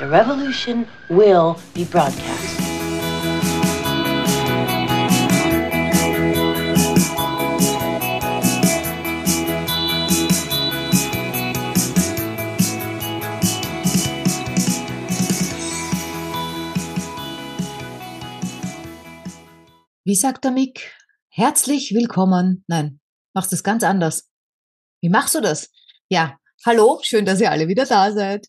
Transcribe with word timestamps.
The 0.00 0.08
revolution 0.08 0.86
will 1.10 1.56
be 1.74 1.84
broadcast. 1.84 2.58
Wie 20.02 20.14
sagt 20.14 20.44
der 20.44 20.50
Mick? 20.52 20.96
Herzlich 21.28 21.92
willkommen. 21.92 22.64
Nein, 22.68 23.00
machst 23.34 23.52
das 23.52 23.62
ganz 23.62 23.82
anders. 23.82 24.30
Wie 25.02 25.10
machst 25.10 25.34
du 25.34 25.42
das? 25.42 25.68
Ja, 26.08 26.38
hallo, 26.64 27.00
schön, 27.02 27.26
dass 27.26 27.42
ihr 27.42 27.50
alle 27.50 27.68
wieder 27.68 27.84
da 27.84 28.10
seid. 28.12 28.46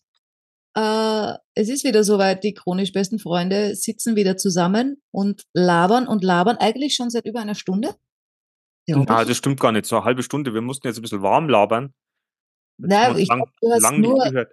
Äh, 0.74 1.34
es 1.54 1.68
ist 1.68 1.84
wieder 1.84 2.02
soweit, 2.02 2.44
die 2.44 2.54
chronisch 2.54 2.92
besten 2.92 3.18
Freunde 3.18 3.74
sitzen 3.74 4.16
wieder 4.16 4.36
zusammen 4.36 5.02
und 5.10 5.44
labern 5.52 6.06
und 6.06 6.24
labern 6.24 6.56
eigentlich 6.56 6.94
schon 6.94 7.10
seit 7.10 7.26
über 7.26 7.40
einer 7.40 7.54
Stunde. 7.54 7.94
Ja, 8.86 9.24
das 9.24 9.36
stimmt 9.36 9.60
gar 9.60 9.72
nicht. 9.72 9.86
So 9.86 9.96
eine 9.96 10.04
halbe 10.04 10.22
Stunde. 10.22 10.54
Wir 10.54 10.62
mussten 10.62 10.86
jetzt 10.86 10.98
ein 10.98 11.02
bisschen 11.02 11.22
warm 11.22 11.48
labern. 11.48 11.94
Nein, 12.78 13.18
ich 13.18 13.28
lang, 13.28 13.38
glaub, 13.38 13.50
du, 13.60 13.70
hast 13.70 13.92
nur, 13.98 14.46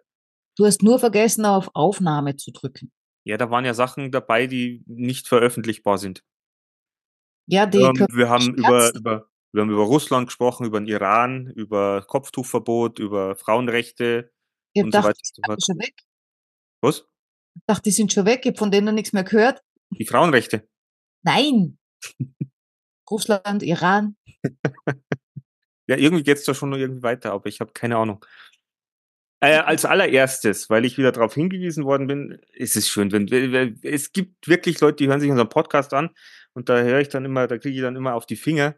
du 0.56 0.66
hast 0.66 0.84
nur 0.84 1.00
vergessen, 1.00 1.46
auf 1.46 1.70
Aufnahme 1.74 2.36
zu 2.36 2.52
drücken. 2.52 2.92
Ja, 3.24 3.38
da 3.38 3.50
waren 3.50 3.66
ja 3.66 3.74
Sachen 3.74 4.12
dabei, 4.12 4.46
die 4.46 4.84
nicht 4.86 5.28
veröffentlichbar 5.28 5.98
sind. 5.98 6.24
Ja, 7.48 7.66
die 7.66 7.80
ähm, 7.80 8.08
wir 8.12 8.30
haben 8.30 8.54
über, 8.54 8.94
über, 8.94 9.30
wir 9.52 9.62
haben 9.62 9.72
über 9.72 9.84
Russland 9.84 10.28
gesprochen, 10.28 10.66
über 10.66 10.80
den 10.80 10.88
Iran, 10.88 11.48
über 11.48 12.04
Kopftuchverbot, 12.06 13.00
über 13.00 13.36
Frauenrechte 13.36 14.32
ich 14.74 14.84
und 14.84 14.94
dachte, 14.94 15.14
so 15.24 15.42
weiter. 15.48 15.58
Schon 15.66 15.80
weg. 15.80 15.96
Was? 16.82 17.06
Ich 17.56 17.62
dachte, 17.66 17.84
die 17.84 17.92
sind 17.92 18.14
schon 18.14 18.26
weg, 18.26 18.42
ich 18.44 18.50
habe 18.50 18.58
von 18.58 18.72
denen 18.72 18.96
nichts 18.96 19.14
mehr 19.14 19.24
gehört. 19.24 19.62
Die 19.92 20.06
Frauenrechte? 20.06 20.68
Nein. 21.24 21.78
Russland, 23.10 23.64
Iran. 23.64 24.16
ja, 25.88 25.98
irgendwie 25.98 26.24
geht's 26.24 26.44
da 26.44 26.54
schon 26.54 26.70
noch 26.70 26.78
irgendwie 26.78 27.04
weiter, 27.04 27.32
aber 27.34 27.48
ich 27.48 27.60
habe 27.60 27.74
keine 27.74 27.98
Ahnung. 27.98 28.24
Äh, 29.42 29.58
als 29.58 29.86
allererstes, 29.86 30.70
weil 30.70 30.84
ich 30.84 30.98
wieder 30.98 31.14
darauf 31.14 31.34
hingewiesen 31.34 31.86
worden 31.86 32.08
bin, 32.08 32.42
ist 32.52 32.76
es 32.76 32.90
schön, 32.90 33.12
wenn 33.14 33.80
es 33.84 34.12
gibt 34.12 34.48
wirklich 34.48 34.82
Leute, 34.82 34.98
die 34.98 35.08
hören 35.08 35.22
sich 35.22 35.32
unseren 35.32 35.48
Podcast 35.48 35.94
an 35.94 36.10
und 36.54 36.68
da 36.68 36.82
höre 36.82 37.00
ich 37.00 37.08
dann 37.08 37.24
immer, 37.24 37.48
da 37.48 37.58
kriege 37.58 37.76
ich 37.76 37.82
dann 37.82 37.96
immer 37.96 38.16
auf 38.16 38.26
die 38.26 38.36
Finger. 38.36 38.76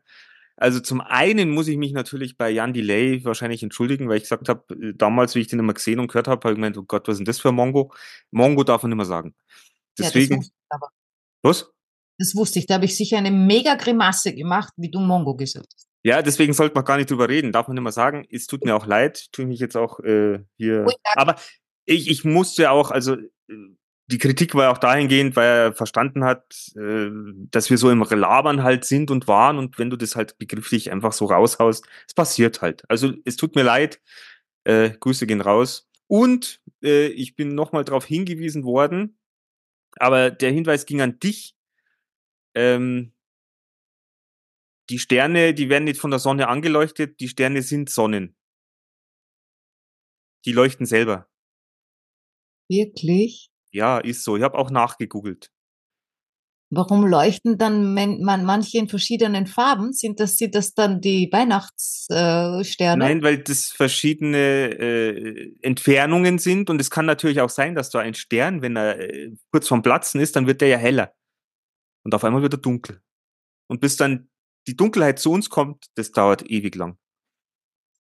Also 0.62 0.80
zum 0.80 1.02
einen 1.02 1.50
muss 1.50 1.68
ich 1.68 1.78
mich 1.78 1.92
natürlich 1.92 2.38
bei 2.38 2.52
Jan 2.52 2.72
Delay 2.72 3.26
wahrscheinlich 3.26 3.64
entschuldigen, 3.64 4.08
weil 4.08 4.18
ich 4.18 4.24
gesagt 4.24 4.48
habe, 4.48 4.76
äh, 4.76 4.94
damals, 4.96 5.34
wie 5.34 5.40
ich 5.40 5.48
den 5.48 5.58
immer 5.58 5.74
gesehen 5.74 6.00
und 6.00 6.08
gehört 6.08 6.28
habe, 6.28 6.40
habe 6.42 6.52
ich 6.52 6.58
gemeint, 6.58 6.78
oh 6.78 6.84
Gott, 6.84 7.08
was 7.08 7.14
ist 7.14 7.18
denn 7.18 7.26
das 7.26 7.40
für 7.40 7.52
Mongo? 7.52 7.92
Mongo 8.30 8.64
darf 8.64 8.84
man 8.84 8.92
immer 8.92 9.06
sagen. 9.06 9.34
Deswegen. 9.98 10.44
Ja, 10.72 10.80
was? 11.42 11.72
Das 12.20 12.36
wusste 12.36 12.60
ich. 12.60 12.68
Da 12.68 12.76
habe 12.76 12.86
ich 12.86 12.96
sicher 12.96 13.18
eine 13.18 13.32
mega 13.32 13.74
Grimasse 13.74 14.36
gemacht, 14.36 14.72
wie 14.78 14.92
du 14.92 15.00
Mongo 15.00 15.36
gesagt 15.36 15.74
hast. 15.74 15.88
Ja, 16.04 16.22
deswegen 16.22 16.54
sollte 16.54 16.76
man 16.76 16.86
gar 16.86 16.98
nicht 16.98 17.10
drüber 17.10 17.28
reden. 17.28 17.52
Darf 17.52 17.68
man 17.68 17.78
immer 17.78 17.92
sagen. 17.92 18.28
Es 18.30 18.46
tut 18.46 18.64
mir 18.64 18.76
auch 18.76 18.86
leid, 18.86 19.32
tue 19.32 19.46
ich 19.46 19.50
mich 19.50 19.60
jetzt 19.60 19.76
auch 19.76 20.00
äh, 20.02 20.44
hier. 20.58 20.86
Aber 21.16 21.38
ich, 21.86 22.08
ich 22.08 22.24
musste 22.24 22.70
auch, 22.70 22.92
also 22.92 23.16
äh, 23.16 23.28
die 24.12 24.18
Kritik 24.18 24.56
war 24.56 24.72
auch 24.72 24.78
dahingehend, 24.78 25.36
weil 25.36 25.48
er 25.48 25.74
verstanden 25.74 26.26
hat, 26.26 26.72
äh, 26.76 27.10
dass 27.50 27.70
wir 27.70 27.78
so 27.78 27.90
im 27.90 28.04
Labern 28.04 28.62
halt 28.62 28.84
sind 28.86 29.10
und 29.10 29.28
waren 29.28 29.58
und 29.58 29.80
wenn 29.80 29.90
du 29.90 29.96
das 29.96 30.16
halt 30.16 30.38
begrifflich 30.38 30.92
einfach 30.92 31.14
so 31.14 31.26
raushaust, 31.26 31.86
es 32.08 32.14
passiert 32.14 32.62
halt. 32.62 32.84
Also 32.90 33.14
es 33.24 33.38
tut 33.38 33.56
mir 33.56 33.64
leid, 33.64 34.02
äh, 34.66 34.92
Grüße 34.92 35.28
gehen 35.28 35.42
raus. 35.42 35.90
Und 36.08 36.62
äh, 36.84 37.08
ich 37.08 37.36
bin 37.36 37.56
nochmal 37.56 37.86
darauf 37.86 38.06
hingewiesen 38.06 38.66
worden, 38.66 39.18
aber 39.98 40.30
der 40.30 40.52
Hinweis 40.52 40.86
ging 40.86 41.02
an 41.02 41.20
dich. 41.20 41.56
Ähm, 42.54 43.14
die 44.90 45.00
Sterne, 45.00 45.54
die 45.54 45.70
werden 45.70 45.86
nicht 45.86 46.02
von 46.02 46.12
der 46.12 46.20
Sonne 46.20 46.50
angeleuchtet, 46.50 47.22
die 47.22 47.30
Sterne 47.30 47.62
sind 47.62 47.90
Sonnen. 47.90 48.36
Die 50.46 50.52
leuchten 50.52 50.86
selber. 50.86 51.30
Wirklich? 52.68 53.51
Ja, 53.72 54.00
ist 54.00 54.24
so. 54.24 54.38
Ich 54.38 54.44
habe 54.44 54.58
auch 54.58 54.70
nachgegoogelt. 54.70 55.52
Warum 56.74 57.06
leuchten 57.06 57.58
dann 57.58 57.94
man, 57.94 58.46
manche 58.46 58.78
in 58.78 58.88
verschiedenen 58.88 59.46
Farben? 59.46 59.92
Sind 59.92 60.22
das, 60.22 60.38
sind 60.38 60.56
das 60.56 60.74
dann 60.74 61.02
die 61.02 61.30
Weihnachtssterne? 61.30 63.04
Nein, 63.04 63.22
weil 63.24 63.40
das 63.40 63.72
verschiedene 63.72 64.38
äh, 64.38 65.54
Entfernungen 65.62 66.40
sind 66.40 66.70
und 66.70 66.80
es 66.80 66.90
kann 66.90 67.06
natürlich 67.06 67.42
auch 67.42 67.50
sein, 67.50 67.76
dass 67.76 67.90
da 67.90 68.00
ein 68.00 68.14
Stern, 68.14 68.62
wenn 68.62 68.78
er 68.78 69.00
äh, 69.00 69.32
kurz 69.52 69.68
vorm 69.68 69.82
Platzen 69.82 70.22
ist, 70.22 70.38
dann 70.38 70.48
wird 70.48 70.62
der 70.62 70.70
ja 70.70 70.78
heller. 70.78 71.14
Und 72.06 72.16
auf 72.16 72.24
einmal 72.24 72.42
wird 72.42 72.54
er 72.54 72.60
dunkel. 72.60 73.02
Und 73.68 73.82
bis 73.82 73.98
dann 73.98 74.30
die 74.66 74.78
Dunkelheit 74.78 75.20
zu 75.20 75.32
uns 75.34 75.50
kommt, 75.50 75.88
das 75.96 76.12
dauert 76.12 76.50
ewig 76.50 76.76
lang. 76.76 76.98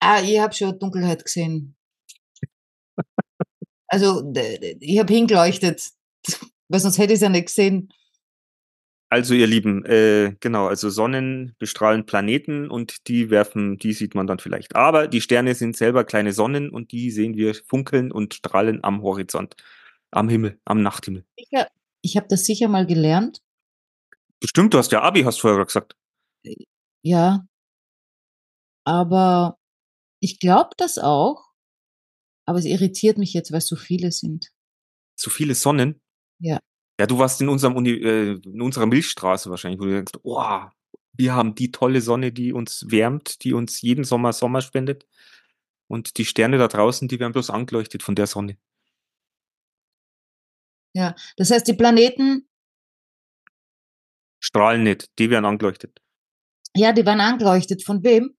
Ah, 0.00 0.20
ich 0.22 0.40
habe 0.40 0.54
schon 0.54 0.76
Dunkelheit 0.76 1.24
gesehen. 1.24 1.76
Also 3.88 4.32
ich 4.80 4.98
habe 4.98 5.12
hingeleuchtet, 5.12 5.90
weil 6.68 6.80
sonst 6.80 6.98
hätte 6.98 7.12
ich 7.12 7.18
es 7.18 7.22
ja 7.22 7.28
nicht 7.28 7.46
gesehen. 7.46 7.92
Also 9.08 9.34
ihr 9.34 9.46
Lieben, 9.46 9.84
äh, 9.84 10.34
genau, 10.40 10.66
also 10.66 10.90
Sonnen 10.90 11.54
bestrahlen 11.60 12.06
Planeten 12.06 12.68
und 12.68 13.06
die 13.06 13.30
werfen, 13.30 13.78
die 13.78 13.92
sieht 13.92 14.16
man 14.16 14.26
dann 14.26 14.40
vielleicht. 14.40 14.74
Aber 14.74 15.06
die 15.06 15.20
Sterne 15.20 15.54
sind 15.54 15.76
selber 15.76 16.02
kleine 16.02 16.32
Sonnen 16.32 16.70
und 16.70 16.90
die 16.90 17.12
sehen 17.12 17.36
wir 17.36 17.54
funkeln 17.54 18.10
und 18.10 18.34
strahlen 18.34 18.82
am 18.82 19.02
Horizont, 19.02 19.54
am 20.10 20.28
Himmel, 20.28 20.58
am 20.64 20.82
Nachthimmel. 20.82 21.24
Ich, 21.36 21.50
ich 22.02 22.16
habe 22.16 22.26
das 22.28 22.46
sicher 22.46 22.66
mal 22.66 22.84
gelernt. 22.84 23.42
Bestimmt, 24.40 24.74
du 24.74 24.78
hast 24.78 24.90
ja 24.90 25.02
Abi, 25.02 25.22
hast 25.22 25.40
vorher 25.40 25.64
gesagt. 25.64 25.96
Ja, 27.02 27.46
aber 28.84 29.56
ich 30.20 30.40
glaube 30.40 30.70
das 30.76 30.98
auch, 30.98 31.45
aber 32.46 32.58
es 32.58 32.64
irritiert 32.64 33.18
mich 33.18 33.34
jetzt, 33.34 33.52
weil 33.52 33.58
es 33.58 33.66
so 33.66 33.76
viele 33.76 34.12
sind. 34.12 34.52
So 35.16 35.30
viele 35.30 35.54
Sonnen? 35.54 36.00
Ja. 36.38 36.60
Ja, 36.98 37.06
du 37.06 37.18
warst 37.18 37.40
in 37.42 37.48
unserem 37.48 37.76
Uni, 37.76 37.90
äh, 37.90 38.40
in 38.42 38.62
unserer 38.62 38.86
Milchstraße 38.86 39.50
wahrscheinlich, 39.50 39.80
wo 39.80 39.84
du 39.84 39.90
denkst, 39.90 40.14
oh, 40.22 40.60
wir 41.12 41.34
haben 41.34 41.54
die 41.54 41.72
tolle 41.72 42.00
Sonne, 42.00 42.32
die 42.32 42.52
uns 42.52 42.86
wärmt, 42.90 43.42
die 43.44 43.52
uns 43.52 43.82
jeden 43.82 44.04
Sommer 44.04 44.32
Sommer 44.32 44.62
spendet. 44.62 45.06
Und 45.88 46.16
die 46.18 46.24
Sterne 46.24 46.58
da 46.58 46.68
draußen, 46.68 47.08
die 47.08 47.20
werden 47.20 47.32
bloß 47.32 47.50
angeleuchtet 47.50 48.02
von 48.02 48.14
der 48.14 48.26
Sonne. 48.26 48.56
Ja, 50.94 51.14
das 51.36 51.50
heißt, 51.50 51.68
die 51.68 51.74
Planeten 51.74 52.48
strahlen 54.40 54.82
nicht, 54.82 55.10
die 55.18 55.30
werden 55.30 55.44
angeleuchtet. 55.44 56.00
Ja, 56.74 56.92
die 56.92 57.04
werden 57.04 57.20
angeleuchtet. 57.20 57.84
Von 57.84 58.02
wem? 58.02 58.36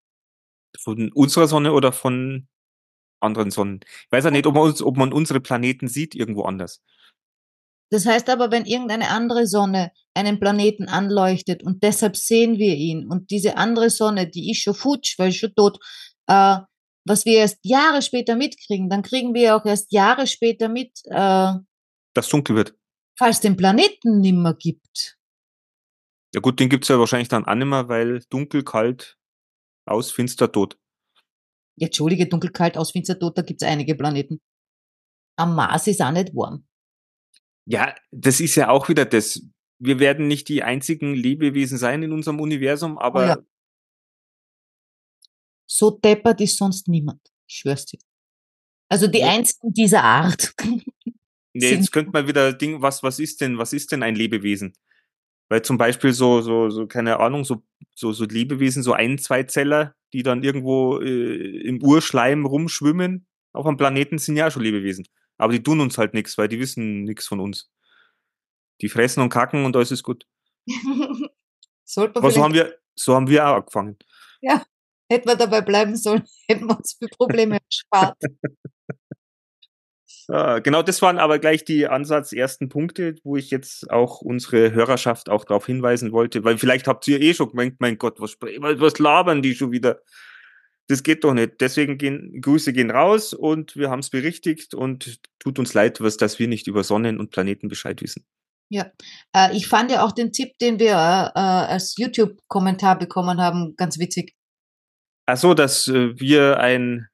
Von 0.79 1.12
unserer 1.13 1.47
Sonne 1.47 1.74
oder 1.74 1.91
von 1.91 2.47
anderen 3.20 3.52
Sonnen. 3.52 3.80
Ich 3.84 4.12
weiß 4.12 4.26
ja 4.26 4.32
nicht, 4.32 4.46
ob 4.46 4.54
man, 4.54 4.64
uns, 4.64 4.82
ob 4.82 4.98
man 4.98 5.14
unsere 5.14 5.40
Planeten 5.40 5.88
sieht 5.88 6.16
irgendwo 6.16 6.44
anders. 6.44 6.82
Das 7.90 8.06
heißt 8.06 8.30
aber, 8.30 8.52
wenn 8.52 8.66
irgendeine 8.66 9.10
andere 9.10 9.48
Sonne 9.48 9.92
einen 10.14 10.40
Planeten 10.40 10.90
anleuchtet 10.90 11.64
und 11.64 11.84
deshalb 11.84 12.18
sehen 12.18 12.58
wir 12.58 12.76
ihn 12.76 13.08
und 13.08 13.32
diese 13.32 13.56
andere 13.56 13.90
Sonne, 13.90 14.28
die 14.28 14.52
ist 14.52 14.62
schon 14.62 14.74
futsch, 14.74 15.18
weil 15.18 15.32
schon 15.32 15.56
tot, 15.56 15.80
äh, 16.28 16.58
was 17.06 17.26
wir 17.26 17.40
erst 17.40 17.60
Jahre 17.64 18.02
später 18.02 18.36
mitkriegen, 18.36 18.90
dann 18.90 19.04
kriegen 19.04 19.34
wir 19.34 19.56
auch 19.56 19.66
erst 19.66 19.94
Jahre 19.94 20.28
später 20.28 20.68
mit, 20.68 21.00
äh, 21.06 21.54
dass 22.14 22.30
dunkel 22.30 22.56
wird. 22.56 22.76
Falls 23.18 23.40
den 23.40 23.56
Planeten 23.56 24.20
nimmer 24.20 24.54
gibt. 24.54 25.18
Ja 26.34 26.42
gut, 26.42 26.60
den 26.60 26.70
gibt's 26.70 26.90
ja 26.90 27.00
wahrscheinlich 27.00 27.30
dann 27.30 27.46
auch 27.46 27.56
nimmer, 27.56 27.88
weil 27.88 28.22
dunkel, 28.30 28.64
kalt, 28.64 29.18
aus, 29.86 30.12
finster, 30.12 30.52
tot. 30.52 30.78
Entschuldige, 31.79 32.27
dunkelkalt, 32.27 32.77
aus 32.77 32.91
Finstertod, 32.91 33.38
da 33.38 33.41
gibt's 33.41 33.63
einige 33.63 33.95
Planeten. 33.95 34.41
Am 35.38 35.56
Mars 35.56 35.88
ist 35.88 36.01
auch 36.01 36.12
nicht 36.12 36.35
warm. 36.35 36.65
Ja, 37.65 37.95
das 38.12 38.39
ist 38.39 38.56
ja 38.56 38.69
auch 38.69 38.89
wieder 38.89 39.06
das. 39.06 39.44
Wir 39.79 40.00
werden 40.00 40.27
nicht 40.27 40.50
die 40.50 40.63
einzigen 40.63 41.13
Lebewesen 41.13 41.77
sein 41.77 42.01
in 42.01 42.12
unserem 42.12 42.39
Universum, 42.39 42.97
aber. 42.97 43.24
Oh 43.24 43.27
ja. 43.27 43.38
So 45.69 45.91
deppert 45.91 46.41
ist 46.41 46.57
sonst 46.57 46.88
niemand. 46.88 47.21
Ich 47.47 47.57
schwör's 47.57 47.85
dir. 47.85 48.00
Also 48.89 49.07
die 49.07 49.19
ja. 49.19 49.29
einzigen 49.29 49.74
dieser 49.74 50.03
Art. 50.03 50.53
Nee, 51.59 51.71
jetzt 51.71 51.91
könnte 51.91 52.12
man 52.12 52.27
wieder 52.27 52.53
Ding, 52.53 52.83
was, 52.83 53.01
was 53.01 53.18
ist 53.18 53.41
denn, 53.41 53.57
was 53.57 53.74
ist 53.74 53.91
denn 53.91 54.03
ein 54.03 54.13
Lebewesen? 54.13 54.74
Weil 55.50 55.63
zum 55.63 55.79
Beispiel 55.79 56.13
so, 56.13 56.41
so, 56.41 56.69
so, 56.69 56.85
keine 56.85 57.19
Ahnung, 57.19 57.45
so, 57.45 57.63
so, 57.95 58.13
so 58.13 58.25
Lebewesen, 58.25 58.83
so 58.83 58.94
ein, 58.94 59.18
zwei 59.18 59.41
Zeller, 59.41 59.95
die 60.13 60.24
dann 60.24 60.44
irgendwo 60.44 61.00
äh, 61.00 61.62
im 61.68 61.81
Urschleim 61.81 62.45
rumschwimmen 62.45 63.27
auf 63.54 63.65
einem 63.65 63.77
Planeten, 63.77 64.18
sind 64.18 64.38
ja 64.38 64.48
auch 64.48 64.51
schon 64.51 64.63
Lebewesen. 64.63 65.07
Aber 65.38 65.54
die 65.54 65.62
tun 65.63 65.80
uns 65.80 65.98
halt 65.98 66.13
nichts, 66.13 66.38
weil 66.38 66.48
die 66.48 66.59
wissen 66.59 67.04
nichts 67.04 67.27
von 67.27 67.39
uns. 67.39 67.69
Die 68.81 68.89
fressen 68.89 69.21
und 69.21 69.30
kacken 69.30 69.65
und 69.65 69.75
alles 69.75 69.92
ist 69.92 70.04
gut. 70.04 70.25
Aber 71.95 72.31
so 72.31 72.44
haben 72.44 72.54
wir, 72.54 72.77
so 72.95 73.15
haben 73.15 73.27
wir 73.27 73.48
auch 73.48 73.56
angefangen. 73.57 73.98
Ja, 74.42 74.63
hätten 75.09 75.27
wir 75.27 75.36
dabei 75.36 75.62
bleiben 75.62 75.95
sollen, 75.95 76.24
hätten 76.48 76.68
wir 76.68 76.77
uns 76.77 76.98
für 77.00 77.07
Probleme 77.07 77.60
gespart. 77.69 78.18
Ja, 80.29 80.59
genau, 80.59 80.83
das 80.83 81.01
waren 81.01 81.19
aber 81.19 81.39
gleich 81.39 81.63
die 81.63 81.88
Ansatz 81.88 82.33
ersten 82.33 82.68
Punkte, 82.68 83.15
wo 83.24 83.38
ich 83.38 83.50
jetzt 83.50 83.89
auch 83.89 84.19
unsere 84.19 84.74
Hörerschaft 84.74 85.29
auch 85.29 85.45
darauf 85.45 85.65
hinweisen 85.65 86.12
wollte, 86.12 86.44
weil 86.44 86.57
vielleicht 86.57 86.88
habt 86.88 87.07
ihr 87.07 87.21
eh 87.21 87.33
schon 87.33 87.50
gemeint, 87.50 87.77
mein 87.79 87.97
Gott, 87.97 88.19
was, 88.19 88.38
was 88.41 89.00
labern 89.00 89.41
die 89.41 89.56
schon 89.56 89.71
wieder? 89.71 90.01
Das 90.88 91.03
geht 91.03 91.24
doch 91.24 91.33
nicht. 91.33 91.59
Deswegen 91.62 91.97
gehen 91.97 92.41
Grüße 92.41 92.74
gehen 92.74 92.91
raus 92.91 93.33
und 93.33 93.75
wir 93.75 93.89
haben 93.89 94.00
es 94.00 94.09
berichtigt 94.09 94.74
und 94.74 95.19
tut 95.39 95.59
uns 95.59 95.74
leid, 95.74 96.01
was, 96.01 96.18
dass 96.18 96.39
wir 96.39 96.47
nicht 96.47 96.68
über 96.68 96.83
Sonnen 96.83 97.19
und 97.19 97.31
Planeten 97.31 97.68
Bescheid 97.68 98.01
wissen. 98.01 98.25
Ja, 98.69 98.91
äh, 99.33 99.56
ich 99.56 99.68
fand 99.68 99.91
ja 99.91 100.06
auch 100.06 100.12
den 100.12 100.33
Tipp, 100.33 100.57
den 100.59 100.79
wir 100.79 100.91
äh, 100.91 101.39
als 101.39 101.95
YouTube-Kommentar 101.97 102.97
bekommen 103.00 103.41
haben, 103.41 103.75
ganz 103.77 103.97
witzig. 103.97 104.35
Ach 105.25 105.38
so, 105.38 105.53
dass 105.53 105.88
äh, 105.88 106.19
wir 106.19 106.59
ein, 106.59 107.07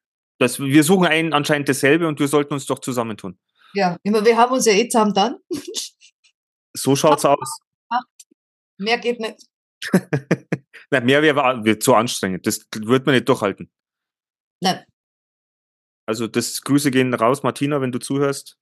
dass 0.44 0.60
wir 0.60 0.84
suchen 0.84 1.08
einen 1.08 1.34
anscheinend 1.34 1.70
dasselbe 1.70 2.08
und 2.08 2.20
wir 2.20 2.28
sollten 2.28 2.54
uns 2.54 2.66
doch 2.66 2.80
zusammentun. 2.80 3.40
Ja, 3.74 3.98
immer, 4.04 4.24
wir 4.26 4.38
haben 4.38 4.54
uns 4.54 4.66
ja 4.66 4.74
eh 4.74 4.88
zusammen 4.88 5.14
dann. 5.14 5.38
So 6.76 6.96
schaut's 6.96 7.24
aus. 7.24 7.60
Mehr 8.80 8.98
geht 8.98 9.20
nicht. 9.20 9.46
Na, 10.90 11.02
mehr 11.02 11.22
wäre 11.22 11.64
wär 11.64 11.80
zu 11.80 11.94
anstrengend. 11.94 12.48
Das 12.48 12.66
wird 12.76 13.06
man 13.06 13.14
nicht 13.14 13.30
durchhalten. 13.30 13.72
Nein. 14.60 14.84
Also 16.08 16.26
das 16.26 16.62
Grüße 16.62 16.90
gehen 16.90 17.14
raus, 17.14 17.44
Martina, 17.44 17.80
wenn 17.80 17.92
du 17.92 18.00
zuhörst. 18.00 18.58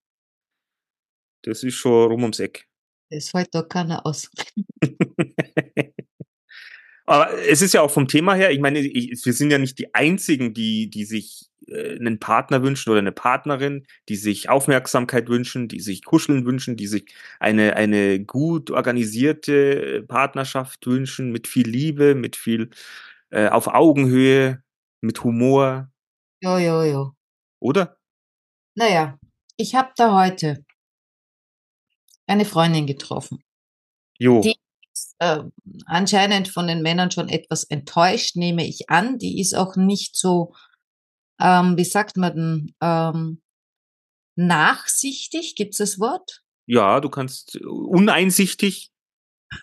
Das 1.44 1.64
ist 1.64 1.76
schon 1.76 2.12
rum 2.12 2.24
ums 2.24 2.40
Eck. 2.40 2.68
Das 3.10 3.30
fällt 3.30 3.56
doch 3.56 3.70
keiner 3.70 4.06
aus. 4.06 4.30
Aber 7.06 7.32
es 7.48 7.62
ist 7.62 7.74
ja 7.74 7.82
auch 7.82 7.92
vom 7.92 8.10
Thema 8.10 8.36
her, 8.36 8.52
ich 8.52 8.60
meine, 8.60 8.82
wir 8.84 9.34
sind 9.34 9.52
ja 9.52 9.58
nicht 9.58 9.80
die 9.80 9.94
Einzigen, 9.94 10.54
die, 10.54 10.90
die 10.90 11.06
sich 11.06 11.51
einen 11.72 12.20
Partner 12.20 12.64
wünschen 12.64 12.90
oder 12.90 13.00
eine 13.00 13.12
Partnerin, 13.12 13.86
die 14.10 14.16
sich 14.16 14.50
Aufmerksamkeit 14.50 15.30
wünschen, 15.30 15.68
die 15.68 15.80
sich 15.80 16.04
Kuscheln 16.04 16.46
wünschen, 16.46 16.78
die 16.78 16.88
sich 16.88 17.14
eine, 17.40 17.76
eine 17.76 18.24
gut 18.24 18.72
organisierte 18.72 20.04
Partnerschaft 20.08 20.86
wünschen, 20.86 21.32
mit 21.32 21.48
viel 21.48 21.68
Liebe, 21.68 22.16
mit 22.16 22.36
viel 22.36 22.70
äh, 23.30 23.48
auf 23.48 23.68
Augenhöhe, 23.68 24.64
mit 25.02 25.24
Humor. 25.24 25.90
Jo, 26.42 26.58
jo, 26.58 26.84
jo. 26.84 27.12
Oder? 27.60 27.98
Naja, 28.76 29.18
ich 29.58 29.76
habe 29.76 29.92
da 29.96 30.20
heute 30.20 30.66
eine 32.28 32.46
Freundin 32.46 32.88
getroffen. 32.88 33.44
Jo. 34.18 34.42
Die 34.42 34.56
ist 34.94 35.16
äh, 35.20 35.44
anscheinend 35.86 36.48
von 36.48 36.68
den 36.68 36.82
Männern 36.82 37.12
schon 37.12 37.30
etwas 37.30 37.64
enttäuscht, 37.66 38.36
nehme 38.36 38.66
ich 38.66 38.90
an. 38.90 39.18
Die 39.18 39.40
ist 39.40 39.54
auch 39.54 39.76
nicht 39.76 40.16
so, 40.16 40.54
ähm, 41.42 41.78
wie 41.78 41.86
sagt 41.86 42.18
man 42.18 42.36
denn, 42.36 42.76
ähm, 42.82 43.42
nachsichtig, 44.36 45.56
gibt's 45.56 45.78
das 45.78 46.00
Wort? 46.00 46.44
Ja, 46.68 47.00
du 47.00 47.10
kannst 47.10 47.58
uneinsichtig. 47.58 48.92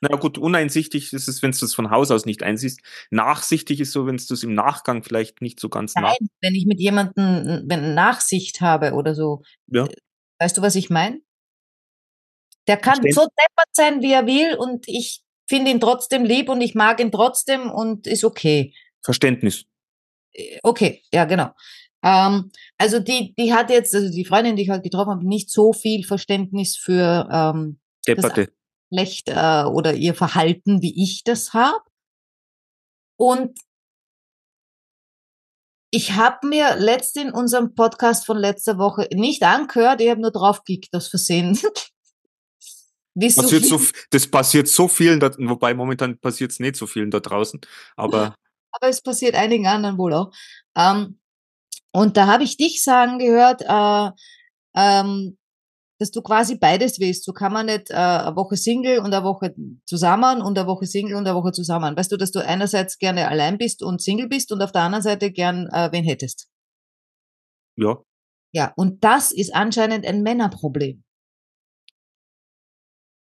Na 0.03 0.17
gut, 0.17 0.37
uneinsichtig 0.37 1.15
ist 1.15 1.29
es, 1.29 1.43
wenn 1.43 1.53
du 1.53 1.65
es 1.65 1.75
von 1.75 1.91
Haus 1.91 2.11
aus 2.11 2.27
nicht 2.27 2.43
einsiehst. 2.43 2.81
Nachsichtig 3.11 3.81
ist 3.81 3.93
so, 3.93 4.07
wenn 4.07 4.19
du 4.19 4.35
es 4.35 4.43
im 4.43 4.53
Nachgang 4.53 5.03
vielleicht 5.03 5.41
nicht 5.41 5.59
so 5.59 5.71
ganz 5.71 5.95
Nein, 5.95 6.29
wenn 6.43 6.55
ich 6.55 6.67
mit 6.67 6.79
jemandem 6.79 7.65
wenn 7.67 7.95
Nachsicht 7.95 8.61
habe 8.61 8.93
oder 8.93 9.15
so. 9.15 9.43
Ja. 9.67 9.89
Weißt 10.39 10.59
du, 10.59 10.63
was 10.63 10.75
ich 10.75 10.91
meine? 10.91 11.21
Der 12.67 12.77
kann 12.77 12.97
so 12.97 13.23
deppert 13.23 13.71
sein, 13.73 14.03
wie 14.03 14.13
er 14.13 14.27
will 14.27 14.57
und 14.57 14.87
ich 14.87 15.23
finde 15.49 15.71
ihn 15.71 15.81
trotzdem 15.81 16.25
lieb 16.25 16.51
und 16.51 16.61
ich 16.61 16.75
mag 16.75 17.01
ihn 17.01 17.11
trotzdem 17.11 17.71
und 17.71 18.07
ist 18.07 18.25
okay. 18.25 18.75
Verständnis. 19.03 19.65
Äh, 20.39 20.59
Okay, 20.63 21.03
ja, 21.13 21.25
genau. 21.25 21.51
Ähm, 22.03 22.51
also 22.79 23.01
die, 23.01 23.35
die 23.37 23.53
hat 23.53 23.71
jetzt, 23.71 23.95
also 23.95 24.11
die 24.11 24.25
Freundin, 24.25 24.57
die 24.57 24.63
ich 24.63 24.71
halt 24.71 24.85
getroffen 24.85 25.11
habe, 25.11 25.27
nicht 25.27 25.51
so 25.51 25.73
viel 25.73 26.05
Verständnis 26.05 26.77
für 26.77 27.29
ähm, 27.31 27.81
Depperte. 28.07 28.53
Geschlecht 28.91 29.29
äh, 29.29 29.65
oder 29.65 29.95
ihr 29.95 30.15
Verhalten, 30.15 30.81
wie 30.81 31.03
ich 31.03 31.25
das 31.25 31.53
habe. 31.53 31.81
Und 33.19 33.59
ich 35.91 36.13
habe 36.13 36.47
mir 36.47 36.77
letzt 36.77 37.17
in 37.17 37.33
unserem 37.33 37.75
Podcast 37.75 38.27
von 38.27 38.37
letzter 38.37 38.79
Woche 38.79 39.09
nicht 39.13 39.43
angehört, 39.43 40.01
ich 40.01 40.11
habe 40.11 40.21
nur 40.21 40.31
draufgeklickt 40.31 40.95
aus 40.95 41.09
Versehen. 41.09 41.59
Passiert 43.19 43.65
so, 43.65 43.81
das 44.11 44.29
passiert 44.29 44.69
so 44.69 44.87
vielen, 44.87 45.19
da, 45.19 45.33
wobei 45.39 45.75
momentan 45.75 46.19
passiert 46.21 46.53
es 46.53 46.61
nicht 46.61 46.77
so 46.77 46.87
vielen 46.87 47.11
da 47.11 47.19
draußen. 47.19 47.61
Aber 47.97 48.37
aber 48.73 48.89
es 48.89 49.01
passiert 49.01 49.35
einigen 49.35 49.67
anderen 49.67 49.99
wohl 49.99 50.15
auch. 50.15 50.33
Ähm, 50.77 51.19
und 51.93 52.17
da 52.17 52.27
habe 52.27 52.45
ich 52.45 52.57
dich 52.57 52.83
sagen 52.83 53.19
gehört, 53.19 53.63
äh, 53.63 54.11
ähm, 54.77 55.39
dass 55.99 56.11
du 56.13 56.23
quasi 56.23 56.57
beides 56.57 57.01
willst. 57.01 57.25
So 57.25 57.33
kann 57.33 57.53
man 57.53 57.67
nicht 57.67 57.91
äh, 57.91 57.95
eine 57.95 58.37
Woche 58.37 58.57
Single 58.57 59.01
und 59.01 59.13
eine 59.13 59.25
Woche 59.25 59.55
zusammen 59.85 60.43
und 60.43 60.57
eine 60.57 60.69
Woche 60.69 60.87
Single 60.87 61.17
und 61.17 61.27
eine 61.27 61.37
Woche 61.37 61.53
zusammen. 61.53 61.97
Weißt 61.97 62.13
du, 62.13 62.17
dass 62.17 62.31
du 62.31 62.45
einerseits 62.45 62.99
gerne 62.99 63.29
allein 63.29 63.59
bist 63.59 63.83
und 63.83 64.01
Single 64.01 64.29
bist 64.29 64.53
und 64.53 64.63
auf 64.63 64.73
der 64.73 64.83
anderen 64.83 65.03
Seite 65.03 65.33
gern 65.33 65.67
äh, 65.73 65.91
wen 65.91 66.05
hättest. 66.05 66.49
ja, 67.77 67.99
Ja, 68.53 68.73
und 68.77 69.05
das 69.05 69.33
ist 69.33 69.55
anscheinend 69.55 70.07
ein 70.07 70.23
Männerproblem. 70.23 71.03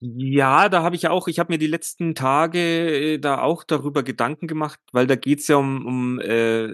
Ja, 0.01 0.69
da 0.69 0.83
habe 0.83 0.97
ich 0.97 1.09
auch, 1.09 1.27
ich 1.27 1.39
habe 1.39 1.53
mir 1.53 1.59
die 1.59 1.67
letzten 1.67 2.15
Tage 2.15 3.15
äh, 3.15 3.19
da 3.19 3.41
auch 3.41 3.65
darüber 3.65 4.03
Gedanken 4.03 4.47
gemacht, 4.47 4.79
weil 4.93 5.07
da 5.07 5.17
geht's 5.17 5.49
ja 5.49 5.57
um, 5.57 5.87
um 5.87 6.21
äh, 6.21 6.69